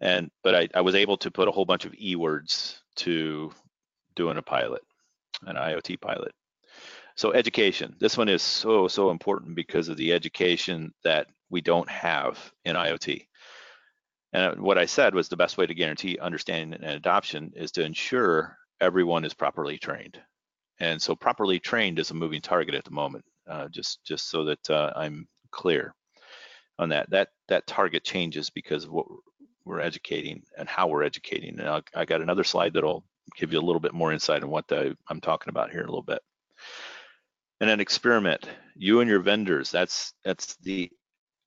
And, 0.00 0.30
but 0.42 0.54
I, 0.54 0.68
I 0.74 0.80
was 0.80 0.94
able 0.94 1.18
to 1.18 1.30
put 1.30 1.48
a 1.48 1.52
whole 1.52 1.64
bunch 1.64 1.84
of 1.84 1.94
E 1.94 2.16
words 2.16 2.82
to 2.96 3.52
doing 4.16 4.38
a 4.38 4.42
pilot, 4.42 4.82
an 5.42 5.56
IoT 5.56 6.00
pilot. 6.00 6.32
So 7.22 7.32
education, 7.32 7.94
this 8.00 8.18
one 8.18 8.28
is 8.28 8.42
so, 8.42 8.88
so 8.88 9.10
important 9.10 9.54
because 9.54 9.88
of 9.88 9.96
the 9.96 10.12
education 10.12 10.92
that 11.04 11.28
we 11.50 11.60
don't 11.60 11.88
have 11.88 12.36
in 12.64 12.74
IoT. 12.74 13.28
And 14.32 14.60
what 14.60 14.76
I 14.76 14.86
said 14.86 15.14
was 15.14 15.28
the 15.28 15.36
best 15.36 15.56
way 15.56 15.64
to 15.64 15.72
guarantee 15.72 16.18
understanding 16.18 16.72
and 16.72 16.96
adoption 16.96 17.52
is 17.54 17.70
to 17.72 17.84
ensure 17.84 18.58
everyone 18.80 19.24
is 19.24 19.34
properly 19.34 19.78
trained. 19.78 20.18
And 20.80 21.00
so 21.00 21.14
properly 21.14 21.60
trained 21.60 22.00
is 22.00 22.10
a 22.10 22.14
moving 22.14 22.40
target 22.40 22.74
at 22.74 22.82
the 22.82 22.90
moment, 22.90 23.24
uh, 23.48 23.68
just, 23.68 24.02
just 24.02 24.28
so 24.28 24.46
that 24.46 24.68
uh, 24.68 24.92
I'm 24.96 25.28
clear 25.52 25.94
on 26.80 26.88
that. 26.88 27.08
That, 27.10 27.28
that 27.46 27.68
target 27.68 28.02
changes 28.02 28.50
because 28.50 28.82
of 28.82 28.90
what 28.90 29.06
we're 29.64 29.78
educating 29.78 30.42
and 30.58 30.68
how 30.68 30.88
we're 30.88 31.04
educating. 31.04 31.60
And 31.60 31.68
I'll, 31.68 31.84
I 31.94 32.04
got 32.04 32.20
another 32.20 32.42
slide 32.42 32.74
that'll 32.74 33.04
give 33.36 33.52
you 33.52 33.60
a 33.60 33.62
little 33.62 33.78
bit 33.78 33.94
more 33.94 34.12
insight 34.12 34.42
on 34.42 34.50
what 34.50 34.66
the, 34.66 34.96
I'm 35.08 35.20
talking 35.20 35.50
about 35.50 35.70
here 35.70 35.82
in 35.82 35.86
a 35.86 35.92
little 35.92 36.02
bit. 36.02 36.18
And 37.62 37.70
an 37.70 37.78
experiment, 37.78 38.48
you 38.74 38.98
and 38.98 39.08
your 39.08 39.20
vendors, 39.20 39.70
that's 39.70 40.14
that's 40.24 40.56
the 40.64 40.90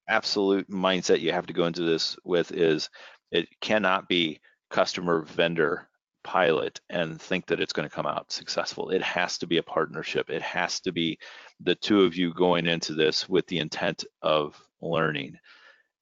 absolute 0.08 0.70
mindset 0.70 1.20
you 1.20 1.34
have 1.34 1.48
to 1.48 1.54
go 1.54 1.66
into 1.66 1.84
this 1.84 2.16
with 2.24 2.54
is 2.54 2.90
it 3.32 3.50
cannot 3.60 4.08
be 4.08 4.40
customer 4.70 5.24
vendor 5.24 5.90
pilot 6.24 6.80
and 6.90 7.22
think 7.22 7.48
that 7.48 7.60
it's 7.60 7.74
going 7.74 7.90
to 7.90 7.94
come 7.94 8.06
out 8.06 8.32
successful. 8.32 8.92
It 8.92 9.02
has 9.02 9.38
to 9.40 9.48
be 9.48 9.58
a 9.58 9.64
partnership. 9.64 10.30
It 10.30 10.42
has 10.42 10.80
to 10.82 10.94
be 10.94 11.20
the 11.60 11.76
two 11.76 12.04
of 12.04 12.16
you 12.16 12.34
going 12.34 12.66
into 12.66 12.94
this 12.94 13.28
with 13.28 13.46
the 13.48 13.60
intent 13.60 14.06
of 14.22 14.58
learning. 14.82 15.36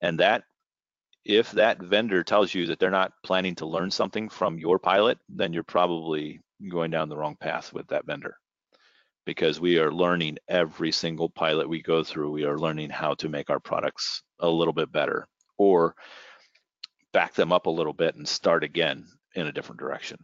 And 0.00 0.20
that 0.20 0.44
if 1.24 1.50
that 1.52 1.82
vendor 1.82 2.22
tells 2.22 2.54
you 2.54 2.66
that 2.66 2.78
they're 2.78 2.88
not 2.88 3.14
planning 3.24 3.56
to 3.56 3.66
learn 3.66 3.90
something 3.90 4.28
from 4.28 4.60
your 4.60 4.78
pilot, 4.78 5.18
then 5.28 5.52
you're 5.52 5.64
probably 5.64 6.38
going 6.70 6.92
down 6.92 7.08
the 7.08 7.16
wrong 7.16 7.34
path 7.34 7.72
with 7.72 7.88
that 7.88 8.06
vendor 8.06 8.36
because 9.24 9.60
we 9.60 9.78
are 9.78 9.92
learning 9.92 10.38
every 10.48 10.92
single 10.92 11.28
pilot 11.28 11.68
we 11.68 11.82
go 11.82 12.02
through. 12.02 12.30
We 12.30 12.44
are 12.44 12.58
learning 12.58 12.90
how 12.90 13.14
to 13.14 13.28
make 13.28 13.50
our 13.50 13.60
products 13.60 14.22
a 14.40 14.48
little 14.48 14.72
bit 14.72 14.92
better 14.92 15.26
or 15.56 15.94
back 17.12 17.34
them 17.34 17.52
up 17.52 17.66
a 17.66 17.70
little 17.70 17.92
bit 17.92 18.16
and 18.16 18.28
start 18.28 18.64
again 18.64 19.06
in 19.34 19.46
a 19.46 19.52
different 19.52 19.80
direction. 19.80 20.18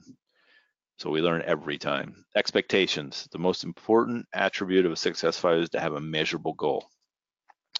So 0.98 1.08
we 1.08 1.22
learn 1.22 1.42
every 1.46 1.78
time. 1.78 2.26
Expectations, 2.36 3.26
the 3.32 3.38
most 3.38 3.64
important 3.64 4.26
attribute 4.34 4.84
of 4.84 4.92
a 4.92 4.96
success 4.96 5.40
pilot 5.40 5.62
is 5.62 5.70
to 5.70 5.80
have 5.80 5.94
a 5.94 6.00
measurable 6.00 6.52
goal. 6.52 6.84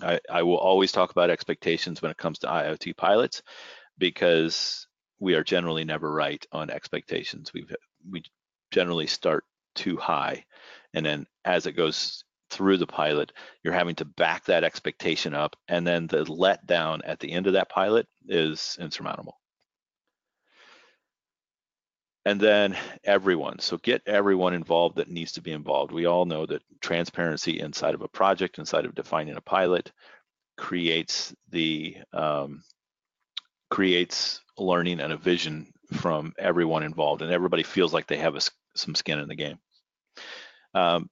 I, 0.00 0.18
I 0.30 0.42
will 0.42 0.56
always 0.56 0.92
talk 0.92 1.10
about 1.10 1.28
expectations 1.28 2.00
when 2.00 2.10
it 2.10 2.16
comes 2.16 2.38
to 2.38 2.46
IoT 2.46 2.96
pilots 2.96 3.42
because 3.98 4.86
we 5.18 5.34
are 5.34 5.44
generally 5.44 5.84
never 5.84 6.10
right 6.10 6.44
on 6.52 6.70
expectations. 6.70 7.52
We 7.52 7.66
we 8.08 8.22
generally 8.70 9.06
start 9.06 9.44
too 9.74 9.96
high, 9.98 10.44
and 10.94 11.04
then 11.04 11.26
as 11.44 11.66
it 11.66 11.72
goes 11.72 12.24
through 12.50 12.76
the 12.76 12.86
pilot, 12.86 13.32
you're 13.62 13.72
having 13.72 13.94
to 13.96 14.04
back 14.04 14.44
that 14.46 14.64
expectation 14.64 15.34
up, 15.34 15.56
and 15.68 15.86
then 15.86 16.06
the 16.06 16.24
letdown 16.24 17.00
at 17.04 17.20
the 17.20 17.32
end 17.32 17.46
of 17.46 17.52
that 17.54 17.70
pilot 17.70 18.06
is 18.26 18.76
insurmountable. 18.80 19.38
And 22.26 22.38
then 22.38 22.76
everyone, 23.02 23.60
so 23.60 23.78
get 23.78 24.02
everyone 24.06 24.52
involved 24.52 24.96
that 24.96 25.08
needs 25.08 25.32
to 25.32 25.42
be 25.42 25.52
involved. 25.52 25.90
We 25.90 26.04
all 26.04 26.26
know 26.26 26.44
that 26.46 26.62
transparency 26.80 27.60
inside 27.60 27.94
of 27.94 28.02
a 28.02 28.08
project, 28.08 28.58
inside 28.58 28.84
of 28.84 28.94
defining 28.94 29.36
a 29.36 29.40
pilot, 29.40 29.90
creates 30.58 31.34
the 31.48 31.96
um, 32.12 32.62
creates 33.70 34.40
learning 34.58 35.00
and 35.00 35.12
a 35.12 35.16
vision 35.16 35.72
from 35.94 36.34
everyone 36.38 36.82
involved, 36.82 37.22
and 37.22 37.32
everybody 37.32 37.62
feels 37.62 37.94
like 37.94 38.06
they 38.06 38.18
have 38.18 38.36
a, 38.36 38.40
some 38.76 38.94
skin 38.94 39.18
in 39.18 39.28
the 39.28 39.34
game. 39.34 39.58
Um, 40.74 41.10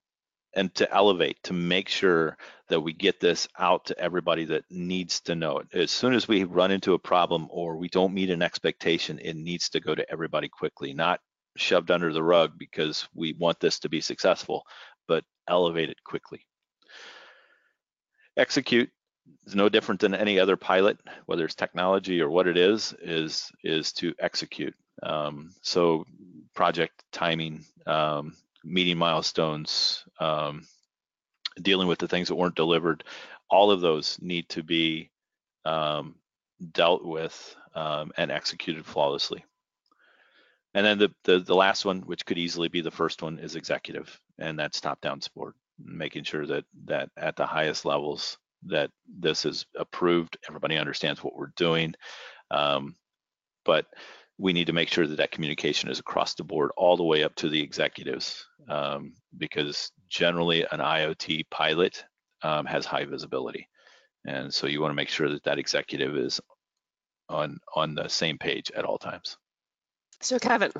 and 0.54 0.74
to 0.76 0.92
elevate, 0.92 1.36
to 1.44 1.52
make 1.52 1.88
sure 1.88 2.36
that 2.68 2.80
we 2.80 2.92
get 2.92 3.20
this 3.20 3.46
out 3.58 3.86
to 3.86 3.98
everybody 3.98 4.44
that 4.46 4.64
needs 4.70 5.20
to 5.20 5.34
know 5.34 5.58
it. 5.58 5.68
As 5.72 5.90
soon 5.90 6.14
as 6.14 6.26
we 6.26 6.44
run 6.44 6.70
into 6.70 6.94
a 6.94 6.98
problem 6.98 7.48
or 7.50 7.76
we 7.76 7.88
don't 7.88 8.14
meet 8.14 8.30
an 8.30 8.42
expectation, 8.42 9.18
it 9.18 9.36
needs 9.36 9.68
to 9.70 9.80
go 9.80 9.94
to 9.94 10.10
everybody 10.10 10.48
quickly, 10.48 10.94
not 10.94 11.20
shoved 11.56 11.90
under 11.90 12.12
the 12.12 12.22
rug 12.22 12.52
because 12.58 13.06
we 13.14 13.34
want 13.34 13.60
this 13.60 13.78
to 13.80 13.88
be 13.88 14.00
successful, 14.00 14.64
but 15.06 15.24
elevate 15.48 15.90
it 15.90 16.02
quickly. 16.04 16.40
Execute 18.36 18.90
is 19.46 19.54
no 19.54 19.68
different 19.68 20.00
than 20.00 20.14
any 20.14 20.38
other 20.38 20.56
pilot, 20.56 20.98
whether 21.26 21.44
it's 21.44 21.54
technology 21.54 22.20
or 22.20 22.30
what 22.30 22.46
it 22.46 22.56
is, 22.56 22.94
is, 23.02 23.50
is 23.64 23.92
to 23.92 24.14
execute. 24.18 24.74
Um, 25.02 25.50
so 25.62 26.04
project 26.54 27.04
timing, 27.12 27.64
um, 27.86 28.34
meeting 28.64 28.98
milestones, 28.98 30.04
um, 30.20 30.66
dealing 31.60 31.88
with 31.88 31.98
the 31.98 32.08
things 32.08 32.28
that 32.28 32.34
weren't 32.36 32.54
delivered, 32.54 33.04
all 33.50 33.70
of 33.70 33.80
those 33.80 34.18
need 34.20 34.48
to 34.50 34.62
be 34.62 35.10
um, 35.64 36.14
dealt 36.72 37.04
with 37.04 37.56
um, 37.74 38.12
and 38.16 38.30
executed 38.30 38.84
flawlessly. 38.84 39.44
And 40.74 40.84
then 40.84 40.98
the, 40.98 41.14
the, 41.24 41.40
the 41.40 41.54
last 41.54 41.84
one, 41.84 42.00
which 42.02 42.26
could 42.26 42.38
easily 42.38 42.68
be 42.68 42.82
the 42.82 42.90
first 42.90 43.22
one, 43.22 43.38
is 43.38 43.56
executive, 43.56 44.20
and 44.38 44.58
that's 44.58 44.80
top-down 44.80 45.20
support, 45.20 45.54
making 45.82 46.24
sure 46.24 46.46
that 46.46 46.64
that 46.84 47.10
at 47.16 47.36
the 47.36 47.46
highest 47.46 47.84
levels 47.84 48.38
that 48.66 48.90
this 49.08 49.44
is 49.44 49.64
approved, 49.76 50.36
everybody 50.48 50.76
understands 50.76 51.24
what 51.24 51.34
we're 51.34 51.52
doing. 51.56 51.94
Um, 52.50 52.96
but 53.68 53.84
we 54.38 54.54
need 54.54 54.68
to 54.68 54.72
make 54.72 54.88
sure 54.88 55.06
that 55.06 55.18
that 55.18 55.30
communication 55.30 55.90
is 55.90 55.98
across 55.98 56.34
the 56.34 56.42
board 56.42 56.70
all 56.74 56.96
the 56.96 57.04
way 57.04 57.22
up 57.22 57.34
to 57.34 57.50
the 57.50 57.60
executives 57.60 58.46
um, 58.66 59.12
because 59.36 59.92
generally 60.08 60.62
an 60.72 60.80
IoT 60.80 61.42
pilot 61.50 62.02
um, 62.42 62.64
has 62.64 62.86
high 62.86 63.04
visibility. 63.04 63.68
And 64.24 64.52
so 64.54 64.66
you 64.66 64.80
wanna 64.80 64.94
make 64.94 65.10
sure 65.10 65.28
that 65.28 65.44
that 65.44 65.58
executive 65.58 66.16
is 66.16 66.40
on, 67.28 67.58
on 67.76 67.94
the 67.94 68.08
same 68.08 68.38
page 68.38 68.72
at 68.74 68.86
all 68.86 68.96
times. 68.96 69.36
So 70.22 70.38
Kevin. 70.38 70.72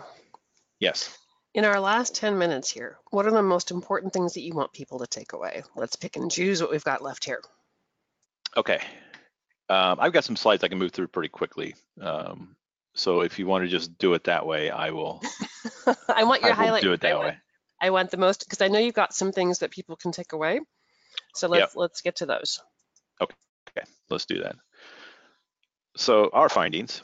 Yes. 0.81 1.15
In 1.53 1.67
our 1.67 1.79
last 1.79 2.15
10 2.15 2.39
minutes 2.39 2.71
here, 2.71 2.97
what 3.11 3.27
are 3.27 3.33
the 3.33 3.43
most 3.43 3.71
important 3.71 4.15
things 4.15 4.33
that 4.33 4.41
you 4.41 4.55
want 4.55 4.73
people 4.73 5.01
to 5.01 5.07
take 5.07 5.35
away? 5.35 5.63
Let's 5.77 5.97
pick 5.97 6.17
and 6.17 6.31
choose 6.31 6.63
what 6.63 6.71
we've 6.71 6.85
got 6.85 7.03
left 7.03 7.27
here. 7.27 7.43
Okay. 8.57 8.81
Um, 9.69 9.99
I've 10.01 10.15
got 10.15 10.25
some 10.25 10.37
slides 10.37 10.65
I 10.65 10.69
can 10.69 10.79
move 10.79 10.93
through 10.93 11.09
pretty 11.09 11.29
quickly. 11.29 11.75
Um, 12.01 12.57
so 12.95 13.21
if 13.21 13.39
you 13.39 13.47
want 13.47 13.65
to 13.65 13.69
just 13.69 13.97
do 13.99 14.15
it 14.15 14.25
that 14.25 14.47
way, 14.47 14.71
I 14.71 14.91
will. 14.91 15.23
I 16.09 16.25
want 16.25 16.43
your 16.43 16.53
I 16.53 16.55
highlight. 16.55 16.83
do 16.83 16.93
it 16.93 17.05
I 17.05 17.09
that 17.09 17.17
want, 17.17 17.29
way. 17.29 17.39
I 17.81 17.91
want 17.91 18.11
the 18.11 18.17
most 18.17 18.41
because 18.41 18.61
I 18.61 18.69
know 18.69 18.79
you've 18.79 18.95
got 18.95 19.15
some 19.15 19.33
things 19.33 19.61
that 19.61 19.71
people 19.71 19.97
can 19.97 20.13
take 20.13 20.33
away. 20.33 20.61
So 21.35 21.49
let's 21.49 21.77
let's 21.77 22.01
get 22.01 22.17
to 22.17 22.27
those. 22.27 22.61
Okay, 23.21 23.89
let's 24.11 24.27
do 24.27 24.43
that. 24.43 24.57
So 25.97 26.31
our 26.33 26.49
findings. 26.49 27.03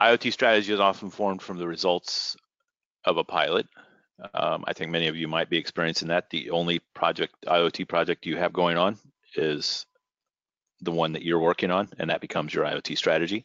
IoT 0.00 0.32
strategy 0.32 0.72
is 0.72 0.78
often 0.78 1.10
formed 1.10 1.42
from 1.42 1.58
the 1.58 1.66
results 1.66 2.36
of 3.04 3.16
a 3.16 3.24
pilot. 3.24 3.66
Um, 4.34 4.64
I 4.66 4.72
think 4.72 4.92
many 4.92 5.08
of 5.08 5.16
you 5.16 5.26
might 5.26 5.50
be 5.50 5.58
experiencing 5.58 6.08
that. 6.08 6.30
The 6.30 6.50
only 6.50 6.80
project, 6.94 7.34
IoT 7.46 7.88
project 7.88 8.26
you 8.26 8.36
have 8.36 8.52
going 8.52 8.76
on 8.76 8.98
is 9.34 9.86
the 10.80 10.92
one 10.92 11.12
that 11.12 11.22
you're 11.22 11.40
working 11.40 11.70
on, 11.70 11.88
and 11.98 12.10
that 12.10 12.20
becomes 12.20 12.54
your 12.54 12.64
IoT 12.64 12.96
strategy. 12.96 13.44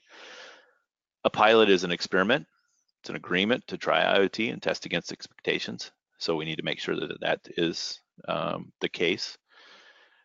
A 1.25 1.29
pilot 1.29 1.69
is 1.69 1.83
an 1.83 1.91
experiment. 1.91 2.45
It's 3.01 3.09
an 3.09 3.15
agreement 3.15 3.65
to 3.67 3.77
try 3.77 4.03
IoT 4.03 4.51
and 4.51 4.61
test 4.61 4.85
against 4.85 5.11
expectations. 5.11 5.91
So 6.17 6.35
we 6.35 6.45
need 6.45 6.57
to 6.57 6.63
make 6.63 6.79
sure 6.79 6.95
that 6.95 7.19
that 7.21 7.39
is 7.57 7.99
um, 8.27 8.71
the 8.81 8.89
case. 8.89 9.37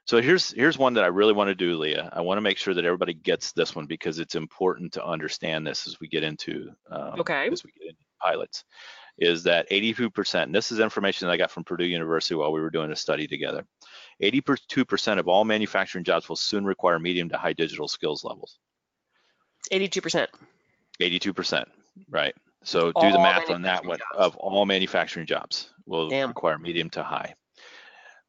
So 0.07 0.23
here's 0.23 0.53
here's 0.53 0.79
one 0.79 0.95
that 0.95 1.05
I 1.05 1.09
really 1.09 1.35
want 1.35 1.49
to 1.49 1.55
do, 1.55 1.77
Leah. 1.77 2.09
I 2.13 2.23
want 2.23 2.39
to 2.39 2.43
make 2.43 2.57
sure 2.57 2.73
that 2.73 2.85
everybody 2.85 3.13
gets 3.15 3.53
this 3.53 3.77
one 3.77 3.87
because 3.87 4.19
it's 4.19 4.37
important 4.37 4.93
to 4.95 5.05
understand 5.05 5.67
this 5.67 5.87
as 5.87 6.01
we 6.01 6.09
get 6.09 6.23
into 6.23 6.71
um, 6.91 7.21
Okay. 7.21 7.49
as 7.53 7.63
we 7.63 7.73
get 7.73 7.89
into 7.91 8.03
pilots. 8.23 8.65
Is 9.19 9.43
that 9.43 9.69
82%? 9.69 10.45
And 10.45 10.55
this 10.55 10.71
is 10.71 10.79
information 10.79 11.27
that 11.27 11.33
I 11.33 11.37
got 11.37 11.51
from 11.51 11.65
Purdue 11.65 11.85
University 11.85 12.37
while 12.37 12.53
we 12.53 12.61
were 12.61 12.71
doing 12.71 12.93
a 12.93 12.97
study 12.97 13.27
together. 13.27 13.67
82% 14.23 15.19
of 15.19 15.27
all 15.27 15.45
manufacturing 15.45 16.05
jobs 16.05 16.29
will 16.29 16.37
soon 16.37 16.65
require 16.65 17.01
medium 17.01 17.29
to 17.31 17.37
high 17.37 17.53
digital 17.53 17.89
skills 17.89 18.23
levels. 18.23 18.61
82%. 19.73 20.29
82%, 21.01 21.65
right. 22.11 22.35
So 22.65 22.93
do 22.93 23.13
the 23.13 23.19
math 23.19 23.51
on 23.51 23.63
that 23.63 23.85
one. 23.85 23.99
jobs. 23.99 24.19
Of 24.19 24.37
all 24.37 24.67
manufacturing 24.67 25.27
jobs 25.27 25.71
will 25.87 26.09
Damn. 26.09 26.29
require 26.29 26.59
medium 26.59 26.91
to 26.91 27.03
high. 27.03 27.35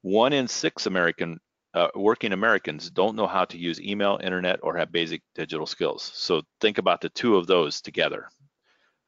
One 0.01 0.33
in 0.33 0.47
six 0.47 0.85
American 0.85 1.39
uh, 1.73 1.89
working 1.95 2.33
Americans 2.33 2.89
don't 2.89 3.15
know 3.15 3.27
how 3.27 3.45
to 3.45 3.57
use 3.57 3.79
email, 3.79 4.19
internet, 4.23 4.59
or 4.63 4.75
have 4.77 4.91
basic 4.91 5.21
digital 5.35 5.65
skills. 5.65 6.11
So 6.15 6.41
think 6.61 6.77
about 6.77 7.01
the 7.01 7.09
two 7.09 7.35
of 7.35 7.47
those 7.47 7.81
together 7.81 8.29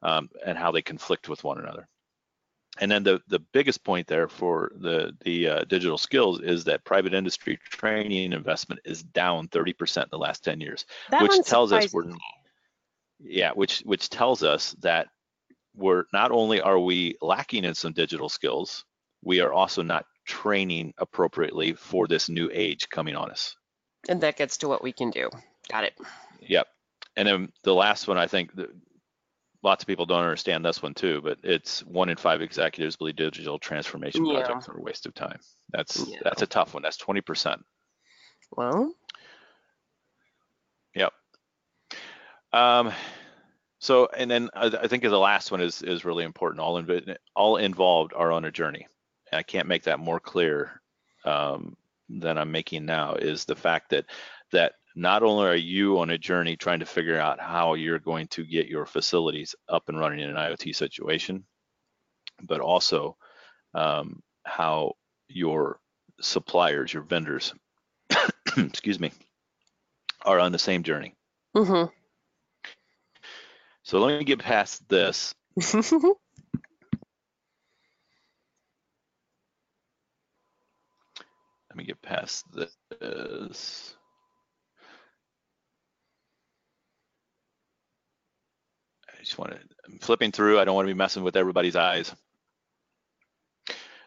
um, 0.04 0.30
and 0.46 0.58
how 0.58 0.72
they 0.72 0.82
conflict 0.82 1.28
with 1.28 1.44
one 1.44 1.60
another. 1.60 1.88
And 2.80 2.90
then 2.90 3.04
the, 3.04 3.22
the 3.28 3.40
biggest 3.52 3.84
point 3.84 4.08
there 4.08 4.28
for 4.28 4.72
the, 4.76 5.16
the 5.26 5.48
uh, 5.48 5.64
digital 5.66 5.98
skills 5.98 6.40
is 6.40 6.64
that 6.66 6.86
private 6.86 7.14
industry 7.14 7.60
training 7.70 8.32
investment 8.32 8.80
is 8.86 9.04
down 9.04 9.50
30% 9.50 10.04
in 10.04 10.10
the 10.10 10.18
last 10.18 10.44
10 10.44 10.62
years 10.62 10.86
That 11.10 11.22
which 11.22 11.42
tells 11.46 11.74
us 11.74 11.92
we're. 11.92 12.12
Yeah 13.24 13.52
which 13.54 13.80
which 13.82 14.10
tells 14.10 14.44
us 14.44 14.74
that 14.82 15.08
we're 15.76 16.04
not 16.14 16.32
only 16.32 16.60
are 16.62 16.80
we 16.80 17.16
lacking 17.22 17.64
in 17.64 17.74
some 17.76 17.94
digital 17.94 18.30
skills 18.30 18.84
we 19.24 19.40
are 19.40 19.54
also 19.54 19.82
not 19.82 20.06
training 20.26 20.94
appropriately 20.98 21.74
for 21.74 22.08
this 22.08 22.30
new 22.30 22.50
age 22.54 22.90
coming 22.90 23.16
on 23.16 23.30
us 23.32 23.56
And 24.10 24.22
that 24.22 24.38
gets 24.38 24.58
to 24.58 24.68
what 24.68 24.84
we 24.84 24.92
can 24.92 25.10
do. 25.12 25.30
Got 25.72 25.84
it. 25.86 25.94
yep 26.42 26.68
and 27.16 27.28
then 27.28 27.52
the 27.64 27.74
last 27.74 28.08
one 28.08 28.18
i 28.18 28.28
think 28.28 28.52
lots 29.64 29.84
of 29.84 29.88
people 29.88 30.06
don't 30.08 30.24
understand 30.24 30.66
this 30.66 30.82
one 30.82 30.94
too 30.94 31.22
but 31.22 31.38
it's 31.44 31.82
one 31.86 32.10
in 32.10 32.18
five 32.18 32.42
executives 32.42 32.96
believe 32.96 33.16
digital 33.16 33.60
transformation 33.60 34.26
Yeah. 34.26 34.42
projects 34.42 34.68
are 34.70 34.78
a 34.78 34.82
waste 34.82 35.06
of 35.06 35.14
time 35.14 35.40
that's 35.70 36.08
Yeah. 36.10 36.20
that's 36.24 36.42
a 36.42 36.48
tough 36.48 36.74
one 36.74 36.82
that's 36.84 36.98
20% 36.98 37.62
Well, 38.58 38.94
Yep. 40.96 41.14
Um, 42.54 42.92
so, 43.80 44.08
and 44.16 44.30
then 44.30 44.50
I, 44.54 44.68
I 44.68 44.88
think 44.88 45.04
the 45.04 45.18
last 45.18 45.52
one 45.52 45.62
is 45.62 45.82
is 45.82 46.06
really 46.06 46.24
important. 46.24 46.62
All 46.62 46.82
inv- 46.82 47.16
all 47.36 47.58
involved 47.58 48.14
are 48.16 48.32
on 48.32 48.46
a 48.46 48.52
journey. 48.52 48.88
I 49.34 49.44
can't 49.44 49.68
make 49.68 49.84
that 49.84 50.00
more 50.00 50.20
clear 50.20 50.82
um, 51.26 51.76
than 52.10 52.38
I'm 52.38 52.52
making 52.52 52.86
now. 52.86 53.16
Is 53.16 53.46
the 53.46 53.56
fact 53.56 53.90
that 53.92 54.06
that 54.52 54.74
not 54.96 55.24
only 55.24 55.48
are 55.48 55.56
you 55.56 56.00
on 56.00 56.10
a 56.10 56.18
journey 56.18 56.56
trying 56.58 56.80
to 56.80 56.86
figure 56.86 57.20
out 57.20 57.40
how 57.40 57.74
you're 57.74 58.00
going 58.00 58.28
to 58.28 58.46
get 58.46 58.68
your 58.68 58.86
facilities 58.86 59.56
up 59.70 59.88
and 59.88 59.98
running 60.00 60.20
in 60.20 60.30
an 60.30 60.36
IoT 60.36 60.76
situation, 60.76 61.46
but 62.44 62.60
also 62.60 63.16
um, 63.74 64.22
how 64.44 64.94
your 65.30 65.80
suppliers, 66.20 66.94
your 66.94 67.04
vendors, 67.04 67.54
excuse 68.58 69.00
me, 69.00 69.12
are 70.26 70.40
on 70.40 70.52
the 70.52 70.60
same 70.60 70.84
journey. 70.84 71.16
hmm 71.56 71.86
So 73.84 74.00
let 74.00 74.20
me 74.20 74.26
get 74.26 74.40
past 74.40 74.88
this. 74.90 75.34
Let 81.72 81.78
me 81.78 81.86
get 81.86 82.02
past 82.02 82.46
this. 82.54 83.96
I 89.10 89.24
just 89.24 89.38
want 89.38 89.52
to, 89.54 89.60
I'm 89.86 90.00
flipping 90.00 90.34
through. 90.34 90.60
I 90.60 90.66
don't 90.66 90.76
want 90.76 90.86
to 90.86 90.94
be 90.94 90.98
messing 90.98 91.24
with 91.24 91.38
everybody's 91.38 91.78
eyes. 91.78 92.14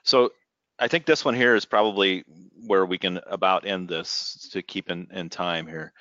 So 0.03 0.33
I 0.79 0.89
think 0.89 1.07
this 1.07 1.25
one 1.25 1.35
here 1.35 1.55
is 1.55 1.64
probably 1.64 2.25
where 2.66 2.85
we 2.85 2.99
can 2.99 3.18
about 3.27 3.66
end 3.66 3.89
this 3.89 4.51
to 4.53 4.61
keep 4.61 4.91
in, 4.91 5.09
in 5.11 5.31
time 5.31 5.66
here. 5.66 5.95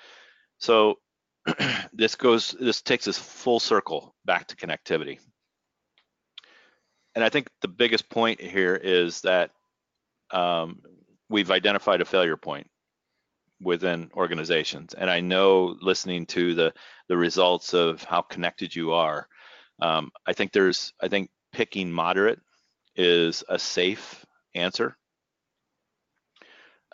So 0.58 0.98
this 1.94 2.16
goes, 2.16 2.56
this 2.60 2.82
takes 2.82 3.08
us 3.08 3.18
full 3.18 3.60
circle 3.60 4.16
back 4.26 4.48
to 4.48 4.56
connectivity. 4.56 5.20
And 7.16 7.24
I 7.24 7.30
think 7.30 7.48
the 7.62 7.68
biggest 7.68 8.10
point 8.10 8.42
here 8.42 8.76
is 8.76 9.22
that 9.22 9.52
um, 10.32 10.82
we've 11.30 11.52
identified 11.52 12.02
a 12.02 12.06
failure 12.06 12.38
point 12.38 12.68
within 13.62 14.10
organizations. 14.14 14.94
And 14.94 15.10
I 15.10 15.20
know 15.22 15.76
listening 15.82 16.26
to 16.28 16.54
the 16.54 16.74
the 17.08 17.18
results 17.18 17.74
of 17.74 18.04
how 18.04 18.22
connected 18.22 18.76
you 18.76 18.94
are, 18.94 19.28
um, 19.82 20.12
I 20.26 20.34
think 20.34 20.52
there's 20.52 20.94
I 21.02 21.08
think 21.08 21.30
picking 21.52 21.92
moderate 21.92 22.40
is 22.96 23.44
a 23.50 23.60
safe 23.60 24.26
answer. 24.56 24.98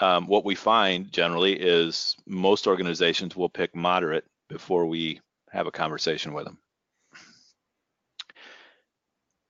Um, 0.02 0.28
what 0.28 0.46
we 0.46 0.56
find 0.56 1.12
generally 1.12 1.54
is 1.54 2.16
most 2.26 2.68
organizations 2.68 3.36
will 3.36 3.50
pick 3.50 3.76
moderate 3.76 4.24
before 4.50 4.86
we 4.86 5.22
have 5.52 5.68
a 5.68 5.72
conversation 5.72 6.34
with 6.34 6.46
them. 6.46 6.58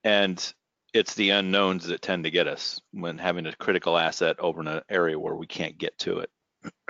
And 0.03 0.53
it's 0.93 1.13
the 1.13 1.31
unknowns 1.31 1.87
that 1.87 2.01
tend 2.01 2.23
to 2.23 2.31
get 2.31 2.47
us 2.47 2.79
when 2.91 3.17
having 3.17 3.45
a 3.45 3.55
critical 3.55 3.97
asset 3.97 4.39
over 4.39 4.61
in 4.61 4.67
an 4.67 4.81
area 4.89 5.19
where 5.19 5.35
we 5.35 5.47
can't 5.47 5.77
get 5.77 5.97
to 5.99 6.19
it. 6.19 6.29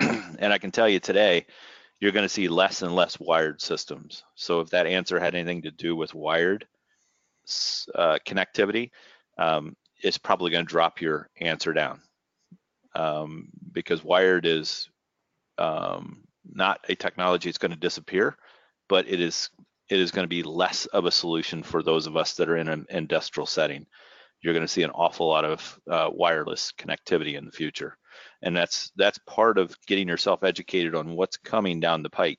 and 0.00 0.52
I 0.52 0.58
can 0.58 0.70
tell 0.70 0.88
you 0.88 1.00
today, 1.00 1.46
you're 2.00 2.12
going 2.12 2.24
to 2.24 2.28
see 2.28 2.48
less 2.48 2.82
and 2.82 2.94
less 2.94 3.20
wired 3.20 3.60
systems. 3.60 4.24
So 4.34 4.60
if 4.60 4.70
that 4.70 4.86
answer 4.86 5.20
had 5.20 5.34
anything 5.34 5.62
to 5.62 5.70
do 5.70 5.94
with 5.94 6.14
wired 6.14 6.66
uh, 7.94 8.18
connectivity, 8.26 8.90
um, 9.38 9.76
it's 10.02 10.18
probably 10.18 10.50
going 10.50 10.64
to 10.64 10.70
drop 10.70 11.00
your 11.00 11.28
answer 11.40 11.72
down 11.74 12.00
um, 12.94 13.48
because 13.72 14.02
wired 14.02 14.46
is 14.46 14.88
um, 15.58 16.24
not 16.52 16.80
a 16.88 16.94
technology 16.94 17.48
that's 17.48 17.58
going 17.58 17.70
to 17.70 17.76
disappear, 17.76 18.36
but 18.88 19.08
it 19.08 19.20
is 19.20 19.50
it 19.88 19.98
is 19.98 20.12
going 20.12 20.24
to 20.24 20.28
be 20.28 20.42
less 20.42 20.86
of 20.86 21.04
a 21.04 21.10
solution 21.10 21.62
for 21.62 21.82
those 21.82 22.06
of 22.06 22.16
us 22.16 22.34
that 22.34 22.48
are 22.48 22.56
in 22.56 22.68
an 22.68 22.86
industrial 22.90 23.46
setting. 23.46 23.86
You're 24.40 24.54
going 24.54 24.64
to 24.64 24.72
see 24.72 24.84
an 24.84 24.90
awful 24.90 25.28
lot 25.28 25.44
of 25.44 25.80
uh, 25.90 26.08
wireless 26.12 26.72
connectivity 26.78 27.36
in 27.36 27.44
the 27.44 27.52
future, 27.52 27.96
and 28.42 28.56
that's 28.56 28.92
that's 28.96 29.18
part 29.26 29.58
of 29.58 29.76
getting 29.86 30.08
yourself 30.08 30.44
educated 30.44 30.94
on 30.94 31.16
what's 31.16 31.36
coming 31.36 31.80
down 31.80 32.02
the 32.02 32.10
pike 32.10 32.38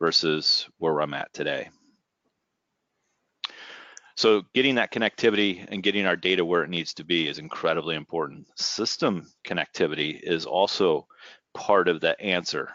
versus 0.00 0.68
where 0.78 1.00
I'm 1.00 1.14
at 1.14 1.32
today. 1.32 1.70
So 4.16 4.42
getting 4.54 4.74
that 4.74 4.92
connectivity 4.92 5.64
and 5.68 5.82
getting 5.82 6.06
our 6.06 6.16
data 6.16 6.44
where 6.44 6.62
it 6.62 6.70
needs 6.70 6.94
to 6.94 7.04
be 7.04 7.28
is 7.28 7.38
incredibly 7.38 7.96
important. 7.96 8.46
System 8.56 9.26
connectivity 9.46 10.20
is 10.22 10.44
also 10.44 11.06
part 11.54 11.88
of 11.88 12.00
the 12.00 12.20
answer. 12.20 12.70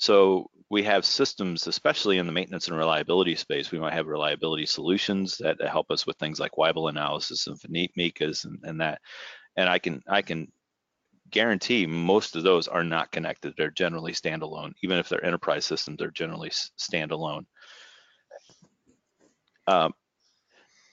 So 0.00 0.50
we 0.70 0.82
have 0.84 1.04
systems, 1.04 1.66
especially 1.66 2.16
in 2.16 2.24
the 2.24 2.32
maintenance 2.32 2.68
and 2.68 2.76
reliability 2.76 3.34
space, 3.34 3.70
we 3.70 3.78
might 3.78 3.92
have 3.92 4.06
reliability 4.06 4.64
solutions 4.64 5.36
that, 5.38 5.60
help 5.60 5.90
us 5.90 6.06
with 6.06 6.16
things 6.16 6.40
like 6.40 6.52
Weibull 6.52 6.88
analysis 6.88 7.46
and 7.46 7.58
Mikas 7.58 8.46
and, 8.46 8.58
and 8.62 8.80
that. 8.80 9.02
And 9.56 9.68
I 9.68 9.78
can 9.78 10.02
I 10.08 10.22
can 10.22 10.50
guarantee 11.28 11.86
most 11.86 12.34
of 12.34 12.44
those 12.44 12.66
are 12.66 12.82
not 12.82 13.12
connected. 13.12 13.52
They're 13.56 13.70
generally 13.70 14.12
standalone. 14.12 14.72
Even 14.82 14.96
if 14.96 15.08
they're 15.08 15.24
enterprise 15.24 15.66
systems, 15.66 15.98
they're 15.98 16.10
generally 16.10 16.50
standalone. 16.50 17.44
Um, 19.66 19.92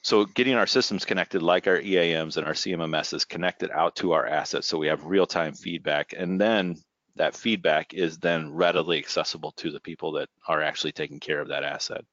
so 0.02 0.26
getting 0.26 0.56
our 0.56 0.68
systems 0.68 1.06
connected 1.06 1.42
like 1.42 1.66
our 1.66 1.80
EAMs 1.80 2.36
and 2.36 2.46
our 2.46 2.54
CMMSs 2.54 3.28
connected 3.28 3.72
out 3.72 3.96
to 3.98 4.12
our 4.12 4.28
assets 4.28 4.68
so 4.68 4.78
we 4.78 4.88
have 4.88 5.06
real-time 5.06 5.54
feedback 5.54 6.14
and 6.16 6.40
then 6.40 6.76
that 7.18 7.36
feedback 7.36 7.94
is 7.94 8.18
then 8.18 8.54
readily 8.54 8.98
accessible 8.98 9.52
to 9.54 9.72
the 9.72 9.80
people 9.80 10.14
that 10.14 10.30
are 10.48 10.62
actually 10.62 10.92
taking 10.92 11.20
care 11.20 11.42
of 11.42 11.50
that 11.50 11.64
asset. 11.64 12.04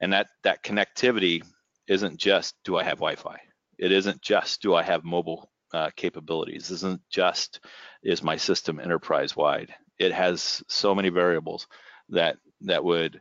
And 0.00 0.12
that, 0.12 0.28
that 0.44 0.62
connectivity 0.62 1.42
isn't 1.88 2.16
just, 2.16 2.54
do 2.64 2.76
I 2.76 2.84
have 2.84 2.98
Wi-Fi? 2.98 3.38
It 3.78 3.92
isn't 3.92 4.22
just, 4.22 4.62
do 4.62 4.74
I 4.74 4.82
have 4.82 5.04
mobile 5.04 5.50
uh, 5.72 5.90
capabilities? 5.96 6.70
It 6.70 6.74
isn't 6.74 7.00
just, 7.10 7.60
is 8.02 8.22
my 8.22 8.36
system 8.36 8.80
enterprise-wide? 8.80 9.74
It 9.98 10.12
has 10.12 10.62
so 10.68 10.94
many 10.94 11.08
variables 11.10 11.66
that, 12.08 12.36
that 12.62 12.84
would 12.84 13.20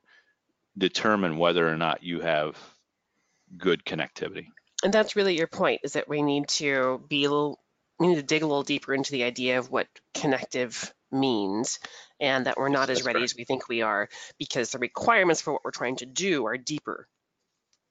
determine 0.78 1.38
whether 1.38 1.68
or 1.68 1.78
not 1.78 2.04
you 2.04 2.22
have 2.22 2.58
good 3.58 3.84
connectivity. 3.84 4.48
And 4.84 4.94
that's 4.94 5.16
really 5.16 5.38
your 5.38 5.48
point, 5.48 5.82
is 5.84 5.94
that 5.94 6.08
we 6.08 6.22
need 6.22 6.48
to 6.50 7.04
be 7.10 7.28
we 8.00 8.08
need 8.08 8.16
to 8.16 8.24
dig 8.24 8.44
a 8.44 8.48
little 8.48 8.64
deeper 8.64 8.94
into 8.94 9.12
the 9.12 9.24
idea 9.24 9.60
of 9.60 9.70
what 9.70 9.88
connective 10.14 10.94
means 11.12 11.80
and 12.20 12.46
that 12.46 12.58
we're 12.58 12.70
not 12.70 12.90
as 12.90 13.00
That's 13.00 13.06
ready 13.06 13.20
right. 13.20 13.24
as 13.26 13.36
we 13.36 13.44
think 13.44 13.68
we 13.68 13.82
are 13.82 14.10
because 14.38 14.72
the 14.72 14.80
requirements 14.80 15.42
for 15.42 15.54
what 15.54 15.64
we're 15.66 15.72
trying 15.72 15.98
to 15.98 16.06
do 16.06 16.46
are 16.46 16.58
deeper. 16.58 17.08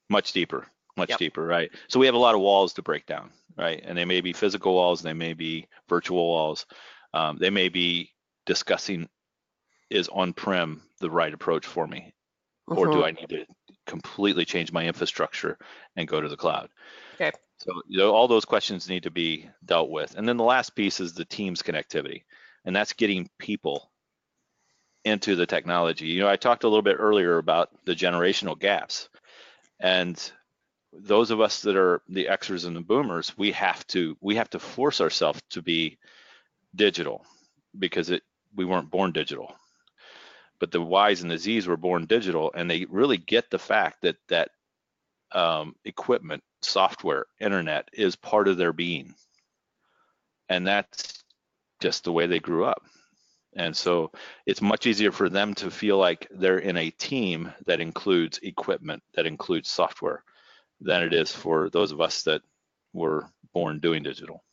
Much 0.09 0.33
deeper, 0.33 0.67
much 0.97 1.11
Yep. 1.11 1.19
deeper, 1.19 1.45
right? 1.45 1.71
So 1.89 2.01
we 2.01 2.07
have 2.07 2.15
a 2.15 2.19
lot 2.19 2.35
of 2.35 2.41
walls 2.41 2.75
to 2.75 2.83
break 2.83 3.07
down, 3.07 3.31
right? 3.57 3.81
And 3.85 3.99
they 3.99 4.07
may 4.07 4.21
be 4.23 4.33
physical 4.33 4.75
walls, 4.75 5.03
they 5.03 5.13
may 5.13 5.35
be 5.35 5.69
virtual 5.89 6.27
walls, 6.27 6.65
um, 7.13 7.37
they 7.37 7.51
may 7.51 7.69
be 7.69 8.13
discussing 8.47 9.09
is 9.91 10.09
on-prem 10.09 10.83
the 11.01 11.11
right 11.11 11.33
approach 11.33 11.67
for 11.67 11.87
me, 11.87 12.15
or 12.75 12.87
Mhm. 12.87 12.93
do 12.93 13.05
I 13.05 13.11
need 13.11 13.29
to 13.31 13.47
completely 13.87 14.45
change 14.45 14.73
my 14.73 14.87
infrastructure 14.87 15.59
and 15.97 16.09
go 16.09 16.21
to 16.21 16.29
the 16.29 16.37
cloud? 16.37 16.71
Okay. 17.15 17.33
So 17.59 17.83
you 17.89 17.99
know, 17.99 18.15
all 18.15 18.29
those 18.29 18.45
questions 18.45 18.89
need 18.89 19.03
to 19.05 19.11
be 19.11 19.49
dealt 19.65 19.91
with. 19.91 20.15
And 20.17 20.29
then 20.29 20.37
the 20.37 20.45
last 20.45 20.77
piece 20.77 21.01
is 21.01 21.13
the 21.13 21.25
team's 21.25 21.63
connectivity, 21.63 22.23
and 22.65 22.75
that's 22.75 22.93
getting 22.93 23.29
people 23.39 23.91
into 25.05 25.37
the 25.37 25.47
technology. 25.47 26.07
You 26.07 26.21
know, 26.21 26.29
I 26.29 26.37
talked 26.37 26.65
a 26.65 26.69
little 26.69 26.83
bit 26.83 26.97
earlier 26.99 27.39
about 27.39 27.71
the 27.85 27.95
generational 27.95 28.59
gaps, 28.59 29.09
and 29.81 30.33
those 30.93 31.31
of 31.31 31.41
us 31.41 31.63
that 31.63 31.77
are 31.77 32.03
the 32.09 32.27
Xers 32.27 32.67
and 32.67 32.75
the 32.77 32.81
Boomers, 32.81 33.37
we 33.37 33.53
have 33.53 33.87
to 33.89 34.17
we 34.21 34.37
have 34.37 34.51
to 34.51 34.59
force 34.59 35.01
ourselves 35.01 35.41
to 35.51 35.63
be 35.63 35.99
digital 36.75 37.25
because 37.79 38.11
it 38.11 38.23
we 38.55 38.65
weren't 38.65 38.91
born 38.91 39.13
digital. 39.13 39.55
But 40.61 40.73
the 40.73 40.83
Ys 40.83 41.23
and 41.23 41.31
the 41.31 41.37
Zs 41.37 41.67
were 41.67 41.77
born 41.77 42.07
digital, 42.07 42.53
and 42.55 42.71
they 42.71 42.85
really 42.87 43.17
get 43.17 43.51
the 43.51 43.59
fact 43.59 44.03
that 44.03 44.17
that 44.29 44.51
um, 45.33 45.75
equipment, 45.85 46.43
software, 46.63 47.27
internet 47.41 47.89
is 47.93 48.17
part 48.17 48.49
of 48.49 48.57
their 48.57 48.73
being, 48.73 49.15
and 50.49 50.67
that's 50.67 51.25
just 51.81 52.05
the 52.05 52.13
way 52.13 52.27
they 52.27 52.41
grew 52.41 52.65
up. 52.65 52.83
And 53.57 53.77
so 53.77 54.13
it's 54.47 54.63
much 54.63 54.87
easier 54.87 55.11
for 55.11 55.29
them 55.29 55.55
to 55.55 55.71
feel 55.71 55.99
like 55.99 56.29
they're 56.31 56.59
in 56.59 56.77
a 56.77 56.91
team 56.91 57.53
that 57.67 57.81
includes 57.81 58.39
equipment, 58.43 59.03
that 59.15 59.27
includes 59.27 59.69
software, 59.69 60.23
than 60.81 61.03
it 61.03 61.13
is 61.13 61.33
for 61.33 61.71
those 61.71 61.91
of 61.93 62.01
us 62.01 62.23
that 62.23 62.43
were 62.93 63.29
born 63.53 63.81
doing 63.81 64.03
digital. 64.03 64.45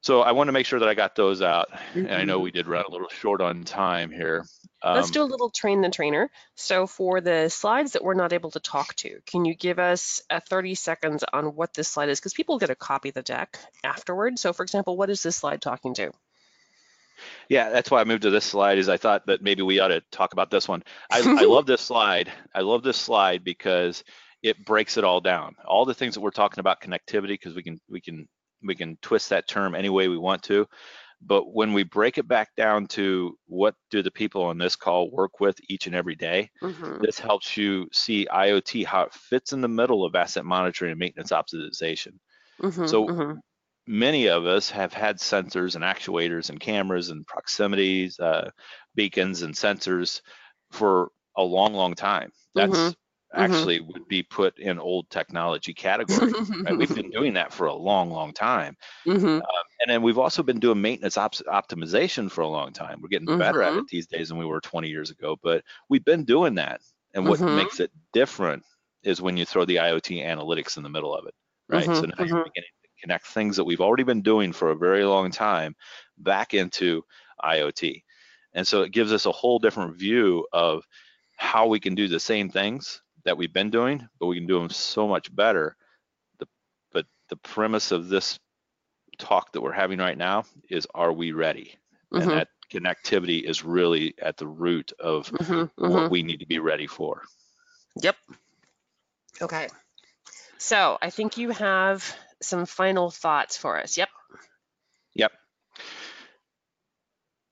So 0.00 0.22
I 0.22 0.32
want 0.32 0.48
to 0.48 0.52
make 0.52 0.66
sure 0.66 0.78
that 0.78 0.88
I 0.88 0.94
got 0.94 1.16
those 1.16 1.42
out. 1.42 1.70
Mm-hmm. 1.72 2.06
And 2.06 2.14
I 2.14 2.24
know 2.24 2.36
mm-hmm. 2.36 2.44
we 2.44 2.50
did 2.50 2.66
run 2.66 2.84
a 2.86 2.90
little 2.90 3.08
short 3.08 3.40
on 3.40 3.64
time 3.64 4.10
here. 4.10 4.44
Um, 4.82 4.94
Let's 4.94 5.10
do 5.10 5.22
a 5.22 5.24
little 5.24 5.50
train 5.50 5.80
the 5.80 5.90
trainer. 5.90 6.30
So 6.54 6.86
for 6.86 7.20
the 7.20 7.48
slides 7.48 7.92
that 7.92 8.04
we're 8.04 8.14
not 8.14 8.32
able 8.32 8.52
to 8.52 8.60
talk 8.60 8.94
to, 8.96 9.18
can 9.26 9.44
you 9.44 9.54
give 9.54 9.78
us 9.78 10.22
a 10.30 10.40
30 10.40 10.76
seconds 10.76 11.24
on 11.32 11.56
what 11.56 11.74
this 11.74 11.88
slide 11.88 12.10
is? 12.10 12.20
Because 12.20 12.34
people 12.34 12.58
get 12.58 12.70
a 12.70 12.76
copy 12.76 13.08
of 13.08 13.16
the 13.16 13.22
deck 13.22 13.58
afterwards. 13.82 14.40
So 14.40 14.52
for 14.52 14.62
example, 14.62 14.96
what 14.96 15.10
is 15.10 15.22
this 15.22 15.36
slide 15.36 15.60
talking 15.60 15.94
to? 15.94 16.12
Yeah, 17.48 17.70
that's 17.70 17.90
why 17.90 18.00
I 18.00 18.04
moved 18.04 18.22
to 18.22 18.30
this 18.30 18.44
slide 18.44 18.78
is 18.78 18.88
I 18.88 18.96
thought 18.96 19.26
that 19.26 19.42
maybe 19.42 19.62
we 19.62 19.80
ought 19.80 19.88
to 19.88 20.02
talk 20.12 20.32
about 20.32 20.52
this 20.52 20.68
one. 20.68 20.84
I, 21.10 21.18
I 21.18 21.44
love 21.46 21.66
this 21.66 21.80
slide. 21.80 22.30
I 22.54 22.60
love 22.60 22.84
this 22.84 22.96
slide 22.96 23.42
because 23.42 24.04
it 24.44 24.64
breaks 24.64 24.96
it 24.96 25.02
all 25.02 25.20
down. 25.20 25.56
All 25.66 25.84
the 25.84 25.94
things 25.94 26.14
that 26.14 26.20
we're 26.20 26.30
talking 26.30 26.60
about 26.60 26.80
connectivity, 26.80 27.28
because 27.28 27.56
we 27.56 27.64
can 27.64 27.80
we 27.90 28.00
can 28.00 28.28
we 28.62 28.74
can 28.74 28.98
twist 29.02 29.30
that 29.30 29.48
term 29.48 29.74
any 29.74 29.88
way 29.88 30.08
we 30.08 30.18
want 30.18 30.42
to. 30.44 30.66
But 31.20 31.52
when 31.52 31.72
we 31.72 31.82
break 31.82 32.18
it 32.18 32.28
back 32.28 32.54
down 32.56 32.86
to 32.88 33.36
what 33.46 33.74
do 33.90 34.02
the 34.02 34.10
people 34.10 34.44
on 34.44 34.56
this 34.56 34.76
call 34.76 35.10
work 35.10 35.40
with 35.40 35.56
each 35.68 35.86
and 35.86 35.96
every 35.96 36.14
day, 36.14 36.50
mm-hmm. 36.62 37.02
this 37.02 37.18
helps 37.18 37.56
you 37.56 37.88
see 37.92 38.28
IoT 38.32 38.84
how 38.84 39.02
it 39.02 39.12
fits 39.12 39.52
in 39.52 39.60
the 39.60 39.68
middle 39.68 40.04
of 40.04 40.14
asset 40.14 40.44
monitoring 40.44 40.92
and 40.92 41.00
maintenance 41.00 41.32
optimization. 41.32 42.12
Mm-hmm, 42.62 42.86
so 42.86 43.06
mm-hmm. 43.06 43.32
many 43.88 44.28
of 44.28 44.46
us 44.46 44.70
have 44.70 44.92
had 44.92 45.18
sensors 45.18 45.74
and 45.74 45.82
actuators 45.82 46.50
and 46.50 46.60
cameras 46.60 47.10
and 47.10 47.26
proximities, 47.26 48.18
uh, 48.20 48.50
beacons 48.94 49.42
and 49.42 49.54
sensors 49.54 50.20
for 50.70 51.10
a 51.36 51.42
long, 51.42 51.74
long 51.74 51.94
time. 51.94 52.30
That's 52.54 52.94
mm-hmm 53.30 53.38
mm-hmm. 53.42 53.52
actually 53.52 53.80
would 53.80 54.08
be 54.08 54.22
put 54.22 54.58
in 54.58 54.78
old 54.78 55.08
technology 55.10 55.74
category. 55.74 56.32
right? 56.62 56.76
We've 56.76 56.94
been 56.94 57.10
doing 57.10 57.34
that 57.34 57.52
for 57.52 57.66
a 57.66 57.74
long, 57.74 58.10
long 58.10 58.32
time. 58.32 58.76
Mm-hmm. 59.06 59.26
Um, 59.26 59.42
and 59.80 59.88
then 59.88 60.02
we've 60.02 60.18
also 60.18 60.42
been 60.42 60.60
doing 60.60 60.80
maintenance 60.80 61.16
op- 61.16 61.34
optimization 61.34 62.30
for 62.30 62.42
a 62.42 62.48
long 62.48 62.72
time. 62.72 63.00
We're 63.00 63.08
getting 63.08 63.28
mm-hmm. 63.28 63.38
better 63.38 63.62
at 63.62 63.72
mm-hmm. 63.72 63.80
it 63.80 63.88
these 63.88 64.06
days 64.06 64.28
than 64.28 64.38
we 64.38 64.46
were 64.46 64.60
20 64.60 64.88
years 64.88 65.10
ago, 65.10 65.36
but 65.42 65.62
we've 65.88 66.04
been 66.04 66.24
doing 66.24 66.54
that. 66.56 66.80
And 67.14 67.26
what 67.26 67.40
mm-hmm. 67.40 67.56
makes 67.56 67.80
it 67.80 67.90
different 68.12 68.62
is 69.02 69.22
when 69.22 69.36
you 69.36 69.44
throw 69.44 69.64
the 69.64 69.76
IoT 69.76 70.24
analytics 70.24 70.76
in 70.76 70.82
the 70.82 70.90
middle 70.90 71.14
of 71.14 71.26
it, 71.26 71.34
right? 71.68 71.84
So 71.84 72.02
now 72.02 72.24
you're 72.24 72.44
beginning 72.44 72.52
to 72.52 73.00
connect 73.00 73.26
things 73.26 73.56
that 73.56 73.64
we've 73.64 73.80
already 73.80 74.02
been 74.02 74.22
doing 74.22 74.52
for 74.52 74.70
a 74.70 74.76
very 74.76 75.04
long 75.04 75.30
time 75.30 75.74
back 76.18 76.52
into 76.52 77.04
IoT. 77.42 78.02
And 78.54 78.66
so 78.66 78.82
it 78.82 78.92
gives 78.92 79.12
us 79.12 79.24
a 79.24 79.32
whole 79.32 79.58
different 79.58 79.96
view 79.96 80.46
of 80.52 80.84
how 81.36 81.68
we 81.68 81.80
can 81.80 81.94
do 81.94 82.08
the 82.08 82.20
same 82.20 82.50
things 82.50 83.00
that 83.28 83.36
we've 83.36 83.52
been 83.52 83.68
doing, 83.68 84.08
but 84.18 84.26
we 84.26 84.36
can 84.36 84.46
do 84.46 84.58
them 84.58 84.70
so 84.70 85.06
much 85.06 85.34
better. 85.34 85.76
The, 86.38 86.48
but 86.92 87.04
the 87.28 87.36
premise 87.36 87.92
of 87.92 88.08
this 88.08 88.38
talk 89.18 89.52
that 89.52 89.60
we're 89.60 89.72
having 89.72 89.98
right 89.98 90.16
now 90.16 90.44
is 90.70 90.86
are 90.94 91.12
we 91.12 91.32
ready? 91.32 91.74
Mm-hmm. 92.10 92.22
And 92.22 92.30
that 92.30 92.48
connectivity 92.72 93.42
is 93.42 93.62
really 93.62 94.14
at 94.18 94.38
the 94.38 94.46
root 94.46 94.92
of 94.98 95.30
mm-hmm, 95.30 95.60
what 95.76 95.90
mm-hmm. 95.90 96.10
we 96.10 96.22
need 96.22 96.40
to 96.40 96.46
be 96.46 96.58
ready 96.58 96.86
for. 96.86 97.22
Yep. 98.00 98.16
Okay. 99.42 99.68
So 100.56 100.96
I 101.02 101.10
think 101.10 101.36
you 101.36 101.50
have 101.50 102.16
some 102.40 102.64
final 102.64 103.10
thoughts 103.10 103.58
for 103.58 103.78
us. 103.78 103.98
Yep. 103.98 104.07
Yep. 104.07 104.07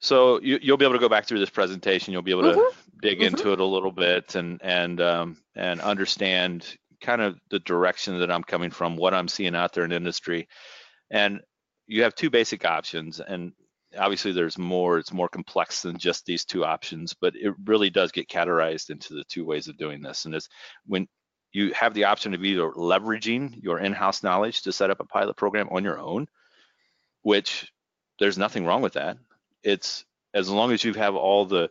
So 0.07 0.41
you, 0.41 0.61
will 0.71 0.77
be 0.77 0.85
able 0.85 0.95
to 0.95 1.01
go 1.01 1.09
back 1.09 1.27
through 1.27 1.41
this 1.41 1.51
presentation. 1.51 2.13
You'll 2.13 2.23
be 2.23 2.31
able 2.31 2.43
to 2.43 2.57
mm-hmm. 2.57 2.99
dig 3.03 3.19
mm-hmm. 3.19 3.35
into 3.35 3.53
it 3.53 3.59
a 3.59 3.65
little 3.65 3.91
bit 3.91 4.37
and 4.37 4.61
and 4.63 5.01
um, 5.01 5.37
and 5.57 5.81
understand 5.81 6.77
kind 7.01 7.21
of 7.21 7.37
the 7.51 7.59
direction 7.59 8.21
that 8.21 8.31
I'm 8.31 8.45
coming 8.45 8.71
from, 8.71 8.97
what 8.97 9.15
I'm 9.15 9.27
seeing 9.27 9.57
out 9.57 9.73
there 9.73 9.85
in 9.85 9.91
industry. 9.91 10.47
And 11.11 11.41
you 11.89 12.05
have 12.05 12.15
two 12.15 12.31
basic 12.31 12.65
options, 12.65 13.19
and 13.19 13.53
obviously 13.99 14.31
there's 14.31 14.57
more. 14.57 14.99
It's 14.99 15.13
more 15.13 15.29
complex 15.29 15.83
than 15.83 15.99
just 15.99 16.25
these 16.25 16.45
two 16.45 16.65
options, 16.65 17.13
but 17.21 17.35
it 17.35 17.53
really 17.65 17.91
does 17.91 18.13
get 18.13 18.29
categorized 18.29 18.91
into 18.91 19.15
the 19.15 19.25
two 19.25 19.45
ways 19.45 19.67
of 19.67 19.77
doing 19.77 20.03
this. 20.03 20.25
And 20.25 20.37
it's 20.37 20.49
when 20.87 21.09
you 21.51 21.73
have 21.73 21.95
the 21.95 22.05
option 22.05 22.33
of 22.33 22.45
either 22.45 22.71
leveraging 22.71 23.61
your 23.61 23.81
in-house 23.81 24.23
knowledge 24.23 24.63
to 24.63 24.73
set 24.73 24.91
up 24.91 25.01
a 25.01 25.05
pilot 25.05 25.37
program 25.37 25.69
on 25.73 25.83
your 25.83 25.99
own, 25.99 26.29
which 27.23 27.73
there's 28.21 28.39
nothing 28.39 28.65
wrong 28.65 28.83
with 28.83 28.93
that 28.93 29.17
it's 29.67 30.05
as 30.33 30.49
long 30.49 30.71
as 30.71 30.85
you 30.85 30.95
have 30.95 31.17
all 31.17 31.45
the 31.45 31.71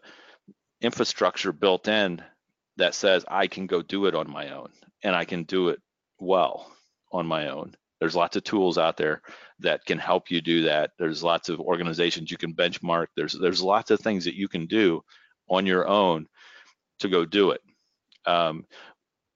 infrastructure 0.81 1.53
built 1.53 1.87
in 1.87 2.21
that 2.77 2.93
says 2.93 3.23
I 3.27 3.47
can 3.47 3.67
go 3.67 3.81
do 3.81 4.05
it 4.05 4.15
on 4.15 4.29
my 4.29 4.49
own 4.49 4.69
and 5.01 5.15
I 5.15 5.23
can 5.23 5.43
do 5.43 5.69
it 5.69 5.79
well 6.19 6.69
on 7.11 7.25
my 7.25 7.47
own. 7.47 7.73
There's 8.01 8.15
lots 8.15 8.35
of 8.35 8.43
tools 8.43 8.77
out 8.77 8.97
there 8.97 9.21
that 9.59 9.85
can 9.85 9.97
help 9.97 10.29
you 10.29 10.41
do 10.41 10.63
that. 10.63 10.91
There's 10.99 11.23
lots 11.23 11.47
of 11.47 11.61
organizations 11.61 12.29
you 12.29 12.37
can 12.37 12.53
benchmark. 12.53 13.07
There's 13.15 13.31
there's 13.33 13.61
lots 13.61 13.91
of 13.91 14.01
things 14.01 14.25
that 14.25 14.35
you 14.35 14.49
can 14.49 14.65
do 14.65 15.01
on 15.49 15.65
your 15.65 15.87
own 15.87 16.27
to 16.99 17.07
go 17.07 17.23
do 17.23 17.51
it. 17.51 17.61
Um, 18.25 18.65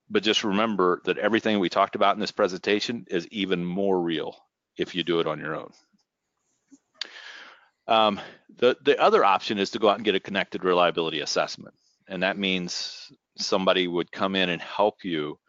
but 0.09 0.23
just 0.23 0.43
remember 0.43 1.01
that 1.05 1.17
everything 1.17 1.59
we 1.59 1.69
talked 1.69 1.95
about 1.95 2.15
in 2.15 2.19
this 2.19 2.31
presentation 2.31 3.05
is 3.09 3.27
even 3.27 3.63
more 3.63 4.01
real 4.01 4.35
if 4.75 4.95
you 4.95 5.03
do 5.03 5.21
it 5.21 5.27
on 5.27 5.39
your 5.39 5.55
own. 5.55 5.71
Um, 7.89 8.21
the, 8.57 8.77
the 8.85 9.01
other 9.01 9.25
option 9.25 9.57
is 9.57 9.71
to 9.71 9.79
go 9.79 9.89
out 9.89 9.95
and 9.95 10.05
get 10.05 10.15
a 10.15 10.19
connected 10.19 10.63
reliability 10.63 11.21
assessment. 11.21 11.73
And 12.07 12.21
that 12.23 12.37
means 12.37 13.11
somebody 13.35 13.87
would 13.87 14.11
come 14.11 14.35
in 14.35 14.49
and 14.49 14.61
help 14.61 15.03
you 15.03 15.39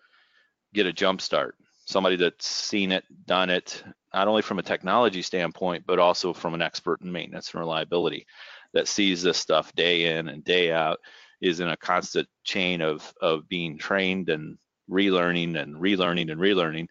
get 0.73 0.87
a 0.87 0.93
jump 0.93 1.21
start. 1.21 1.55
Somebody 1.85 2.17
that's 2.17 2.47
seen 2.47 2.93
it, 2.93 3.05
done 3.27 3.51
it, 3.51 3.85
not 4.15 4.27
only 4.27 4.43
from 4.43 4.59
a 4.59 4.63
technology 4.63 5.23
standpoint, 5.23 5.85
but 5.87 5.99
also 5.99 6.33
from 6.33 6.55
an 6.55 6.63
expert 6.63 7.03
in 7.03 7.13
maintenance 7.13 7.53
and 7.53 7.61
reliability 7.61 8.27
that 8.73 8.89
sees 8.89 9.23
this 9.23 9.37
stuff 9.37 9.75
day 9.75 10.17
in 10.17 10.29
and 10.29 10.43
day 10.45 10.73
out, 10.73 10.99
is 11.43 11.61
in 11.61 11.69
a 11.69 11.77
constant 11.77 12.29
chain 12.45 12.81
of, 12.81 13.13
of 13.21 13.49
being 13.49 13.77
trained 13.77 14.29
and 14.31 14.57
relearning 14.89 15.61
and 15.61 15.77
relearning 15.77 16.31
and 16.31 16.41
relearning, 16.41 16.87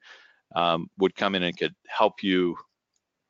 um, 0.55 0.89
would 0.97 1.15
come 1.15 1.33
in 1.33 1.43
and 1.43 1.57
could 1.57 1.73
help 1.87 2.21
you 2.21 2.55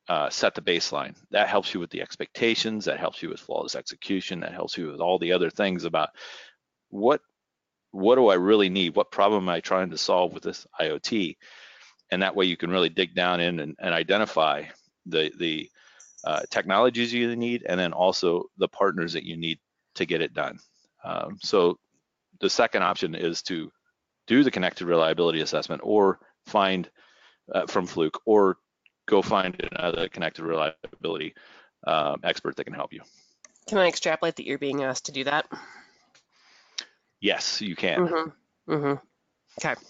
uh, 0.10 0.30
set 0.30 0.56
the 0.56 0.62
baseline. 0.62 1.16
That 1.30 1.48
helps 1.48 1.74
you 1.74 1.80
with 1.80 1.92
the 1.92 2.02
expectations. 2.02 2.86
That 2.86 3.00
helps 3.00 3.22
you 3.22 3.30
with 3.30 3.40
flawless 3.40 3.76
execution. 3.76 4.40
That 4.40 4.54
helps 4.54 4.76
you 4.76 4.92
with 4.92 5.00
all 5.00 5.20
the 5.20 5.32
other 5.32 5.52
things 5.52 5.86
about 5.86 6.10
what 6.90 7.22
what 7.92 8.16
do 8.16 8.28
I 8.28 8.36
really 8.36 8.70
need? 8.70 8.96
What 8.96 9.12
problem 9.12 9.44
am 9.44 9.50
I 9.50 9.62
trying 9.62 9.90
to 9.92 9.98
solve 9.98 10.34
with 10.34 10.44
this 10.44 10.66
IoT? 10.80 11.38
And 12.12 12.22
that 12.22 12.36
way 12.36 12.46
you 12.46 12.58
can 12.58 12.70
really 12.70 12.90
dig 12.90 13.16
down 13.16 13.40
in 13.40 13.60
and, 13.60 13.76
and 13.80 13.94
identify 13.94 14.64
the 15.06 15.32
the 15.38 15.70
uh, 16.24 16.42
technologies 16.50 17.14
you 17.14 17.36
need, 17.36 17.64
and 17.68 17.80
then 17.80 17.94
also 17.94 18.46
the 18.58 18.68
partners 18.68 19.14
that 19.14 19.24
you 19.24 19.38
need 19.38 19.60
to 19.96 20.06
get 20.06 20.22
it 20.22 20.34
done. 20.34 20.60
Um, 21.04 21.38
so 21.42 21.78
the 22.42 22.50
second 22.50 22.84
option 22.84 23.16
is 23.16 23.42
to 23.44 23.72
do 24.28 24.44
the 24.44 24.52
connected 24.52 24.88
reliability 24.88 25.42
assessment 25.42 25.82
or 25.84 26.20
find 26.46 26.90
uh, 27.54 27.68
from 27.68 27.86
Fluke 27.86 28.20
or 28.26 28.58
go 29.10 29.22
find 29.22 29.56
another 29.76 30.08
connected 30.08 30.44
reliability 30.44 31.34
um, 31.86 32.20
expert 32.24 32.56
that 32.56 32.66
can 32.66 32.74
help 32.74 32.94
you. 32.94 33.02
Can 33.68 33.78
I 33.78 33.88
extrapolate 33.88 34.36
that 34.38 34.46
you're 34.46 34.58
being 34.58 34.84
asked 34.84 35.08
to 35.08 35.12
do 35.12 35.24
that? 35.26 35.46
Yes, 37.20 37.62
you 37.62 37.76
can. 37.76 38.08
Mm-hmm. 38.08 38.74
Mm-hmm. 38.74 38.94
Okay. 39.60 39.82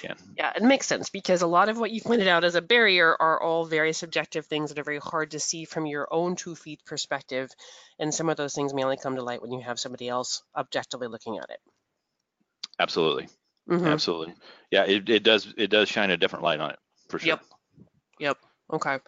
Can. 0.00 0.16
Yeah, 0.36 0.52
it 0.56 0.62
makes 0.62 0.86
sense 0.86 1.08
because 1.10 1.42
a 1.42 1.46
lot 1.46 1.68
of 1.68 1.78
what 1.78 1.92
you 1.92 2.00
pointed 2.00 2.26
out 2.26 2.44
as 2.44 2.56
a 2.56 2.62
barrier 2.62 3.16
are 3.18 3.40
all 3.40 3.64
very 3.64 3.92
subjective 3.92 4.46
things 4.46 4.70
that 4.70 4.78
are 4.78 4.84
very 4.84 4.98
hard 4.98 5.30
to 5.30 5.40
see 5.40 5.64
from 5.64 5.86
your 5.86 6.08
own 6.10 6.34
two 6.34 6.56
feet 6.56 6.80
perspective. 6.84 7.50
And 7.98 8.12
some 8.12 8.28
of 8.28 8.36
those 8.36 8.54
things 8.54 8.74
may 8.74 8.82
only 8.82 8.96
come 8.96 9.14
to 9.16 9.22
light 9.22 9.40
when 9.40 9.52
you 9.52 9.60
have 9.62 9.78
somebody 9.78 10.08
else 10.08 10.42
objectively 10.56 11.06
looking 11.06 11.38
at 11.38 11.50
it. 11.50 11.60
Absolutely. 12.78 13.28
Mhm. 13.68 13.86
Absolutely. 13.86 14.34
Yeah, 14.70 14.84
it, 14.84 15.08
it 15.08 15.22
does 15.22 15.52
it 15.56 15.68
does 15.68 15.88
shine 15.88 16.10
a 16.10 16.16
different 16.16 16.42
light 16.44 16.60
on 16.60 16.70
it 16.70 16.78
for 17.08 17.18
sure. 17.18 17.28
Yep. 17.28 17.44
Yep. 18.18 18.38
Okay. 18.74 18.98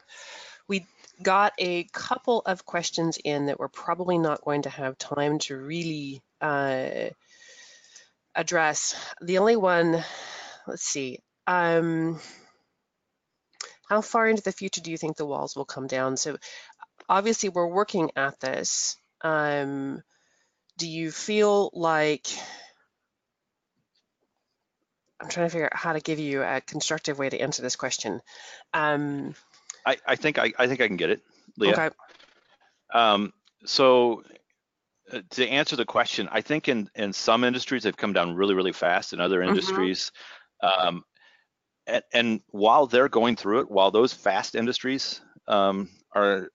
We 0.68 0.86
got 1.22 1.52
a 1.58 1.84
couple 1.84 2.42
of 2.44 2.64
questions 2.64 3.18
in 3.22 3.46
that 3.46 3.58
we're 3.58 3.68
probably 3.68 4.18
not 4.18 4.44
going 4.44 4.62
to 4.62 4.70
have 4.70 4.98
time 4.98 5.38
to 5.40 5.56
really 5.56 6.22
uh, 6.40 7.10
address. 8.34 8.94
The 9.20 9.38
only 9.38 9.56
one, 9.56 10.04
let's 10.66 10.82
see. 10.82 11.20
Um, 11.46 12.20
how 13.88 14.00
far 14.00 14.28
into 14.28 14.42
the 14.42 14.52
future 14.52 14.80
do 14.80 14.90
you 14.90 14.98
think 14.98 15.16
the 15.16 15.26
walls 15.26 15.56
will 15.56 15.64
come 15.64 15.86
down? 15.86 16.16
So 16.16 16.36
obviously 17.08 17.48
we're 17.48 17.66
working 17.66 18.10
at 18.16 18.38
this. 18.40 18.96
Um, 19.22 20.02
do 20.76 20.88
you 20.88 21.10
feel 21.10 21.70
like 21.72 22.26
I'm 25.20 25.28
trying 25.28 25.46
to 25.46 25.50
figure 25.50 25.66
out 25.66 25.76
how 25.76 25.94
to 25.94 26.00
give 26.00 26.18
you 26.18 26.42
a 26.42 26.60
constructive 26.60 27.18
way 27.18 27.30
to 27.30 27.40
answer 27.40 27.62
this 27.62 27.76
question. 27.76 28.20
Um, 28.74 29.34
I, 29.87 29.97
I 30.07 30.16
think 30.16 30.39
I, 30.39 30.53
I 30.59 30.66
think 30.66 30.80
I 30.80 30.89
can 30.89 30.97
get 30.97 31.11
it, 31.11 31.22
Leah. 31.57 31.72
okay. 31.72 31.91
Um, 32.93 33.32
so 33.64 34.22
uh, 35.12 35.20
to 35.30 35.49
answer 35.49 35.76
the 35.76 35.84
question, 35.84 36.28
I 36.30 36.41
think 36.41 36.68
in 36.68 36.91
in 36.95 37.12
some 37.12 37.45
industries 37.45 37.84
they've 37.84 37.97
come 37.97 38.12
down 38.12 38.34
really 38.34 38.55
really 38.55 38.72
fast. 38.72 39.12
In 39.12 39.20
other 39.20 39.43
Mhm. 39.43 39.49
industries, 39.49 40.12
um, 40.62 41.05
and, 41.87 42.03
and 42.12 42.41
while 42.51 42.87
they're 42.87 43.09
going 43.09 43.37
through 43.37 43.61
it, 43.61 43.70
while 43.70 43.91
those 43.91 44.12
fast 44.12 44.57
industries 44.57 45.20
um, 45.47 45.89
are 46.12 46.51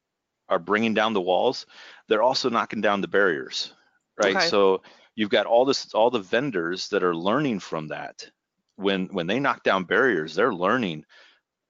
are 0.50 0.60
bringing 0.60 0.94
down 0.94 1.14
the 1.14 1.22
walls, 1.22 1.66
they're 2.10 2.24
also 2.24 2.50
knocking 2.50 2.82
down 2.82 3.02
the 3.02 3.08
barriers, 3.08 3.74
right? 4.18 4.36
Okay. 4.36 4.48
So 4.50 4.84
you've 5.16 5.30
got 5.30 5.46
all 5.46 5.66
this 5.66 5.94
all 5.94 6.10
the 6.10 6.20
vendors 6.20 6.90
that 6.90 7.04
are 7.04 7.16
learning 7.16 7.60
from 7.60 7.88
that. 7.88 8.30
When 8.76 9.08
when 9.08 9.28
they 9.28 9.40
knock 9.40 9.64
down 9.64 9.86
barriers, 9.86 10.36
they're 10.36 10.54
learning 10.54 11.06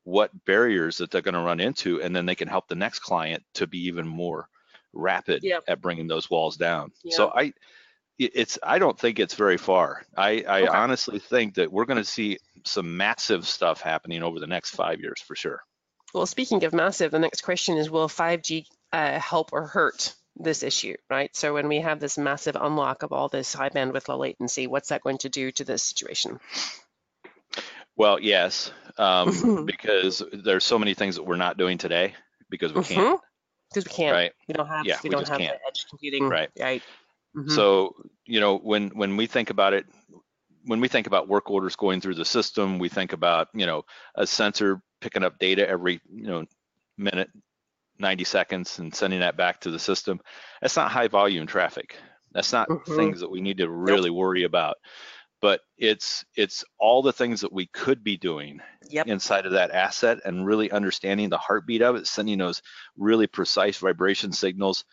what 0.04 0.32
barriers 0.46 0.98
that 0.98 1.12
they're 1.12 1.22
going 1.22 1.36
to 1.36 1.42
run 1.42 1.60
into, 1.60 2.02
and 2.02 2.16
then 2.16 2.26
they 2.26 2.36
can 2.36 2.48
help 2.48 2.68
the 2.68 2.76
next 2.76 3.00
client 3.00 3.44
to 3.56 3.68
be 3.68 3.86
even 3.88 4.08
more 4.08 4.48
rapid 4.94 5.44
Yep. 5.44 5.64
at 5.68 5.82
bringing 5.82 6.08
those 6.08 6.30
walls 6.30 6.58
down. 6.58 6.92
So 7.10 7.32
I, 7.34 7.54
it's 8.18 8.60
I 8.62 8.78
don't 8.80 9.00
think 9.00 9.20
it's 9.20 9.36
very 9.36 9.58
far. 9.58 10.04
I, 10.16 10.44
I 10.48 10.62
Okay. 10.64 10.68
honestly 10.68 11.20
think 11.20 11.56
that 11.56 11.72
we're 11.72 11.86
going 11.86 11.98
to 11.98 12.04
see 12.04 12.38
some 12.66 12.98
massive 12.98 13.48
stuff 13.48 13.82
happening 13.82 14.22
over 14.24 14.40
the 14.40 14.48
next 14.48 14.72
five 14.72 15.00
years 15.00 15.22
for 15.22 15.36
sure. 15.36 15.62
Well, 16.14 16.26
speaking 16.26 16.64
of 16.66 16.74
massive, 16.74 17.12
the 17.12 17.20
next 17.20 17.42
question 17.42 17.78
is 17.78 17.90
will 17.90 18.10
5G 18.10 18.66
uh, 18.92 19.20
help 19.20 19.54
or 19.54 19.66
hurt 19.66 20.14
this 20.36 20.62
issue, 20.64 20.96
right? 21.10 21.34
So 21.36 21.54
when 21.54 21.68
we 21.68 21.80
have 21.80 22.00
this 22.00 22.18
massive 22.18 22.58
unlock 22.60 23.04
of 23.04 23.12
all 23.14 23.30
this 23.30 23.54
high 23.54 23.70
bandwidth, 23.70 24.08
low 24.08 24.18
latency, 24.18 24.68
what's 24.68 24.90
that 24.90 25.02
going 25.02 25.20
to 25.20 25.30
do 25.30 25.52
to 25.52 25.64
this 25.64 25.84
situation? 25.84 26.40
Well, 27.96 28.20
yes, 28.20 28.72
um, 28.98 29.30
Mhm. 29.30 29.66
because 29.66 30.24
there's 30.32 30.64
so 30.64 30.80
many 30.80 30.94
things 30.94 31.16
that 31.16 31.24
we're 31.24 31.36
not 31.36 31.58
doing 31.58 31.78
today 31.78 32.16
because 32.50 32.74
we 32.74 32.84
can't, 32.84 33.20
Because 33.70 33.86
we 33.86 33.92
can't. 33.92 34.14
right? 34.14 34.34
We 34.48 34.54
don't 34.54 34.68
have. 34.68 34.86
Yeah, 34.86 34.98
we, 35.04 35.10
we 35.10 35.16
don't 35.16 35.28
have 35.28 35.38
can't. 35.38 35.60
the 35.60 35.68
edge 35.68 35.86
computing. 35.90 36.28
Right. 36.30 36.50
Right. 36.60 36.84
Mhm. 37.36 37.52
So, 37.52 37.96
you 38.26 38.40
know, 38.40 38.58
when 38.58 38.90
when 38.90 39.18
we 39.18 39.28
think 39.28 39.50
about 39.50 39.74
it, 39.74 39.86
when 40.66 40.80
we 40.80 40.88
think 40.88 41.08
about 41.08 41.28
work 41.28 41.50
orders 41.50 41.76
going 41.76 42.02
through 42.02 42.16
the 42.16 42.26
system, 42.26 42.80
we 42.80 42.90
think 42.90 43.14
about, 43.14 43.48
you 43.54 43.66
know, 43.66 43.84
a 44.16 44.26
sensor 44.28 44.82
picking 45.00 45.24
up 45.24 45.40
data 45.40 45.68
every, 45.68 46.02
you 46.14 46.28
know, 46.28 46.46
minute, 46.98 47.30
90 47.98 48.24
seconds 48.26 48.80
and 48.80 48.94
sending 48.94 49.22
that 49.22 49.38
back 49.38 49.62
to 49.62 49.72
the 49.72 49.80
system. 49.80 50.20
That's 50.62 50.76
not 50.76 50.92
high 50.92 51.08
volume 51.08 51.48
traffic. 51.48 51.98
That's 52.32 52.54
not 52.54 52.70
Mhm. 52.70 52.96
things 52.96 53.20
that 53.22 53.32
we 53.32 53.42
need 53.42 53.58
to 53.58 53.70
really 53.70 54.10
worry 54.10 54.44
about. 54.44 54.78
But 55.42 55.62
it's 55.78 56.24
it's 56.36 56.64
all 56.80 57.02
the 57.02 57.14
things 57.14 57.42
that 57.42 57.52
we 57.52 57.66
could 57.68 58.04
be 58.04 58.18
doing 58.18 58.62
Yep. 58.90 59.08
inside 59.08 59.46
of 59.46 59.54
that 59.54 59.72
asset 59.72 60.20
and 60.26 60.46
really 60.46 60.70
understanding 60.70 61.30
the 61.30 61.38
heartbeat 61.38 61.82
of 61.82 61.96
it, 61.96 62.06
sending 62.08 62.38
those 62.40 62.62
really 62.98 63.26
precise 63.26 63.78
vibration 63.78 64.32
signals 64.34 64.84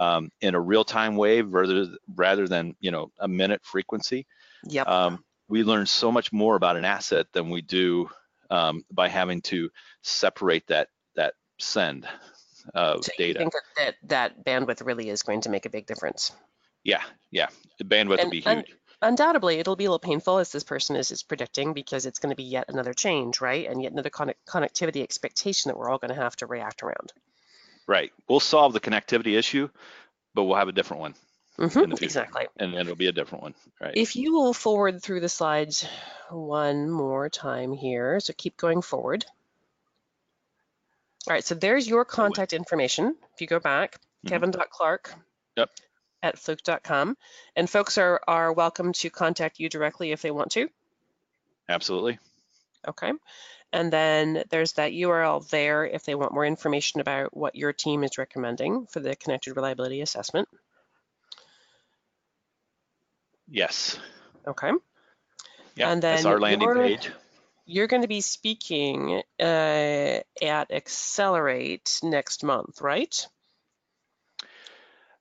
um, 0.00 0.30
in 0.40 0.54
a 0.56 0.60
real-time 0.60 1.16
wave 1.16 1.52
rather 1.52 1.86
rather 2.16 2.48
than 2.48 2.74
you 2.80 2.90
know 2.90 3.10
a 3.20 3.28
minute 3.28 3.60
frequency. 3.64 4.26
Yep. 4.68 4.88
Um, 4.88 5.24
we 5.48 5.62
learn 5.62 5.86
so 5.86 6.10
much 6.10 6.32
more 6.32 6.56
about 6.56 6.76
an 6.76 6.84
asset 6.84 7.26
than 7.32 7.48
we 7.48 7.62
do 7.62 8.10
um, 8.50 8.84
by 8.92 9.08
having 9.08 9.40
to 9.42 9.70
separate 10.02 10.66
that 10.66 10.88
that 11.16 11.34
send 11.60 12.06
of 12.74 13.04
so 13.04 13.12
you 13.18 13.26
data. 13.26 13.38
think 13.38 13.52
that, 13.52 13.62
that 13.76 13.94
that 14.08 14.44
bandwidth 14.44 14.84
really 14.84 15.08
is 15.10 15.22
going 15.22 15.42
to 15.42 15.50
make 15.50 15.64
a 15.64 15.70
big 15.70 15.86
difference? 15.86 16.32
Yeah, 16.82 17.02
yeah, 17.30 17.46
the 17.78 17.84
bandwidth 17.84 18.18
And- 18.18 18.24
will 18.24 18.30
be 18.30 18.42
and- 18.46 18.66
huge. 18.66 18.76
Undoubtedly, 19.04 19.58
it'll 19.58 19.76
be 19.76 19.84
a 19.84 19.88
little 19.90 19.98
painful 19.98 20.38
as 20.38 20.50
this 20.50 20.64
person 20.64 20.96
is, 20.96 21.10
is 21.10 21.22
predicting 21.22 21.74
because 21.74 22.06
it's 22.06 22.18
going 22.18 22.30
to 22.30 22.36
be 22.36 22.42
yet 22.44 22.64
another 22.68 22.94
change, 22.94 23.40
right? 23.40 23.68
And 23.68 23.82
yet 23.82 23.92
another 23.92 24.10
connect- 24.10 24.44
connectivity 24.46 25.02
expectation 25.02 25.68
that 25.68 25.76
we're 25.76 25.90
all 25.90 25.98
going 25.98 26.14
to 26.14 26.20
have 26.20 26.34
to 26.36 26.46
react 26.46 26.82
around. 26.82 27.12
Right. 27.86 28.12
We'll 28.28 28.40
solve 28.40 28.72
the 28.72 28.80
connectivity 28.80 29.36
issue, 29.38 29.68
but 30.34 30.44
we'll 30.44 30.56
have 30.56 30.68
a 30.68 30.72
different 30.72 31.00
one, 31.02 31.14
In 31.58 31.64
the 31.68 31.70
future. 31.96 32.04
Exactly. 32.04 32.46
and 32.56 32.72
then 32.72 32.80
it'll 32.80 32.96
be 32.96 33.08
a 33.08 33.12
different 33.12 33.42
one. 33.42 33.54
Right. 33.80 33.92
If 33.94 34.16
you 34.16 34.32
will 34.32 34.54
forward 34.54 35.02
through 35.02 35.20
the 35.20 35.28
slides 35.28 35.86
one 36.30 36.90
more 36.90 37.28
time 37.28 37.72
here, 37.72 38.20
so 38.20 38.32
keep 38.36 38.56
going 38.56 38.80
forward. 38.80 39.26
All 41.28 41.34
right, 41.34 41.44
so 41.44 41.54
there's 41.54 41.86
your 41.86 42.04
contact 42.04 42.52
information. 42.52 43.16
If 43.34 43.40
you 43.40 43.46
go 43.46 43.58
back, 43.60 43.98
Mhm. 44.24 44.28
kevin.clark 44.30 45.14
Yep. 45.56 45.70
At 46.24 46.38
fluke.com. 46.38 47.18
And 47.54 47.68
folks 47.68 47.98
are, 47.98 48.18
are 48.26 48.50
welcome 48.50 48.94
to 48.94 49.10
contact 49.10 49.60
you 49.60 49.68
directly 49.68 50.10
if 50.10 50.22
they 50.22 50.30
want 50.30 50.52
to. 50.52 50.70
Absolutely. 51.68 52.18
Okay. 52.88 53.12
And 53.74 53.92
then 53.92 54.44
there's 54.48 54.72
that 54.72 54.92
URL 54.92 55.46
there 55.50 55.84
if 55.84 56.04
they 56.04 56.14
want 56.14 56.32
more 56.32 56.46
information 56.46 57.00
about 57.02 57.36
what 57.36 57.56
your 57.56 57.74
team 57.74 58.04
is 58.04 58.16
recommending 58.16 58.86
for 58.86 59.00
the 59.00 59.14
connected 59.16 59.54
reliability 59.54 60.00
assessment. 60.00 60.48
Yes. 63.46 63.98
Okay. 64.46 64.70
Yeah. 65.76 65.90
And 65.90 66.00
that's 66.00 66.22
then 66.22 66.32
our 66.32 66.40
landing 66.40 66.66
your- 66.66 66.76
page. 66.76 67.10
You're 67.66 67.86
going 67.86 68.02
to 68.02 68.08
be 68.08 68.22
speaking 68.22 69.22
uh, 69.40 69.42
at 69.42 70.70
Xcelerate 70.70 72.02
next 72.02 72.44
month, 72.44 72.80
right? 72.80 73.26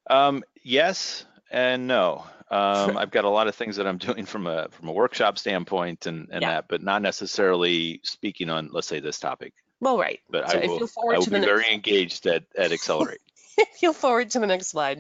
Um, 0.10 0.44
yes 0.64 1.26
and 1.52 1.88
no. 1.88 2.26
Um, 2.50 2.98
I've 2.98 3.12
got 3.12 3.26
a 3.26 3.30
lot 3.30 3.48
of 3.48 3.56
things 3.56 3.78
that 3.78 3.88
I'm 3.88 3.98
doing 3.98 4.26
from 4.26 4.48
a 4.48 4.68
from 4.70 4.90
a 4.90 4.92
workshop 4.92 5.38
standpoint 5.38 6.06
and, 6.06 6.28
and 6.32 6.42
Yeah. 6.42 6.56
that, 6.56 6.66
but 6.68 6.82
not 6.82 7.02
necessarily 7.02 8.02
speaking 8.04 8.50
on, 8.50 8.70
let's 8.72 8.88
say, 8.88 9.00
this 9.00 9.20
topic. 9.20 9.54
Well, 9.80 9.98
right. 9.98 10.20
But 10.30 10.50
So 10.50 10.60
I 10.60 10.68
will, 10.68 10.88
forward 10.88 11.16
I 11.16 11.18
will 11.18 11.26
to 11.26 11.32
be 11.32 11.40
very 11.40 11.72
engaged 11.72 12.26
at, 12.26 12.44
at 12.58 12.72
Xcelerate. 12.72 13.18
you'll 13.82 13.94
forward 13.94 14.30
to 14.32 14.40
the 14.40 14.48
next 14.48 14.68
slide. 14.68 15.00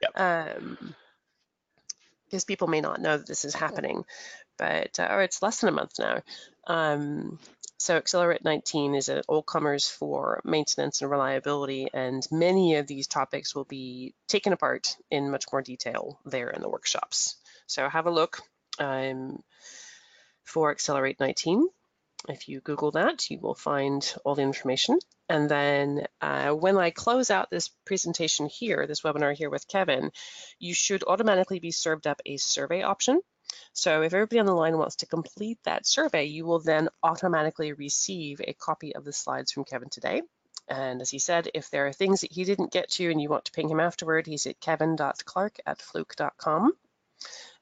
Yep. 0.00 0.10
Um, 0.14 0.94
because 2.26 2.44
people 2.44 2.68
may 2.68 2.80
not 2.80 3.00
know 3.00 3.16
that 3.16 3.26
this 3.26 3.44
is 3.44 3.54
happening, 3.54 4.04
but 4.58 5.00
uh, 5.00 5.08
or 5.10 5.22
it's 5.22 5.42
less 5.42 5.60
than 5.60 5.70
a 5.70 5.72
month 5.72 5.92
now. 5.98 6.22
Um, 6.66 7.38
so 7.78 8.00
Xcelerate 8.00 8.44
19 8.44 8.96
is 8.96 9.08
an 9.08 9.22
all 9.28 9.42
comers 9.42 9.88
for 9.88 10.40
maintenance 10.44 11.00
and 11.00 11.10
reliability, 11.10 11.88
and 11.94 12.26
many 12.30 12.74
of 12.76 12.88
these 12.88 13.06
topics 13.06 13.54
will 13.54 13.64
be 13.64 14.14
taken 14.26 14.52
apart 14.52 14.96
in 15.10 15.30
much 15.30 15.44
more 15.52 15.62
detail 15.62 16.18
there 16.24 16.50
in 16.50 16.60
the 16.60 16.68
workshops. 16.68 17.36
So 17.66 17.88
have 17.88 18.06
a 18.06 18.10
look 18.10 18.40
um, 18.80 19.42
for 20.42 20.74
Xcelerate 20.74 21.20
19. 21.20 21.68
If 22.28 22.48
you 22.48 22.60
Google 22.60 22.90
that, 22.92 23.30
you 23.30 23.38
will 23.38 23.54
find 23.54 24.02
all 24.24 24.34
the 24.34 24.42
information. 24.42 24.98
And 25.28 25.48
then 25.48 26.06
uh, 26.20 26.50
when 26.50 26.76
I 26.76 26.90
close 26.90 27.30
out 27.30 27.48
this 27.48 27.68
presentation 27.84 28.46
here, 28.46 28.88
this 28.88 29.02
webinar 29.02 29.36
here 29.36 29.50
with 29.50 29.68
Kevin, 29.68 30.10
you 30.58 30.74
should 30.74 31.04
automatically 31.06 31.60
be 31.60 31.70
served 31.70 32.08
up 32.08 32.20
a 32.26 32.38
survey 32.38 32.82
option. 32.82 33.20
So 33.72 34.02
if 34.02 34.12
everybody 34.12 34.40
on 34.40 34.46
the 34.46 34.54
line 34.54 34.76
wants 34.76 34.96
to 34.96 35.06
complete 35.06 35.58
that 35.64 35.86
survey, 35.86 36.24
you 36.24 36.44
will 36.44 36.58
then 36.58 36.88
automatically 37.02 37.72
receive 37.72 38.40
a 38.40 38.54
copy 38.54 38.94
of 38.94 39.04
the 39.04 39.12
slides 39.12 39.52
from 39.52 39.64
Kevin 39.64 39.88
today. 39.88 40.22
And 40.68 41.00
as 41.00 41.10
he 41.10 41.18
said, 41.18 41.48
if 41.54 41.70
there 41.70 41.86
are 41.86 41.92
things 41.92 42.20
that 42.20 42.32
he 42.32 42.44
didn't 42.44 42.72
get 42.72 42.90
to 42.90 43.10
and 43.10 43.20
you 43.20 43.28
want 43.28 43.46
to 43.46 43.52
ping 43.52 43.70
him 43.70 43.80
afterward, 43.80 44.26
he's 44.26 44.46
at 44.46 44.60
kevin.clark 44.60 45.58
at 45.66 45.80
fluke.com. 45.80 46.72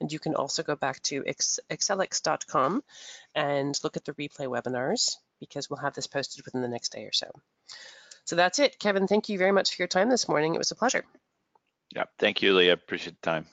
And 0.00 0.12
you 0.12 0.18
can 0.18 0.34
also 0.34 0.62
go 0.62 0.76
back 0.76 1.02
to 1.04 1.22
excelix.com 1.22 2.82
and 3.34 3.78
look 3.82 3.96
at 3.96 4.04
the 4.04 4.12
replay 4.14 4.46
webinars 4.46 5.16
because 5.40 5.70
we'll 5.70 5.78
have 5.78 5.94
this 5.94 6.06
posted 6.06 6.44
within 6.44 6.62
the 6.62 6.68
next 6.68 6.92
day 6.92 7.04
or 7.04 7.12
so. 7.12 7.30
So 8.24 8.36
that's 8.36 8.58
it. 8.58 8.78
Kevin, 8.78 9.06
thank 9.06 9.28
you 9.28 9.38
very 9.38 9.52
much 9.52 9.74
for 9.74 9.82
your 9.82 9.88
time 9.88 10.10
this 10.10 10.28
morning. 10.28 10.54
It 10.54 10.58
was 10.58 10.72
a 10.72 10.76
pleasure. 10.76 11.04
Yeah. 11.94 12.04
Thank 12.18 12.42
you, 12.42 12.54
Leah. 12.54 12.72
Appreciate 12.72 13.20
the 13.20 13.30
time. 13.30 13.46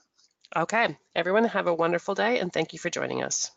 Okay, 0.55 0.97
everyone 1.15 1.43
have 1.45 1.67
a 1.67 1.73
wonderful 1.75 2.15
day 2.15 2.39
and 2.39 2.51
thank 2.51 2.73
you 2.73 2.79
for 2.79 2.89
joining 2.89 3.21
us. 3.21 3.51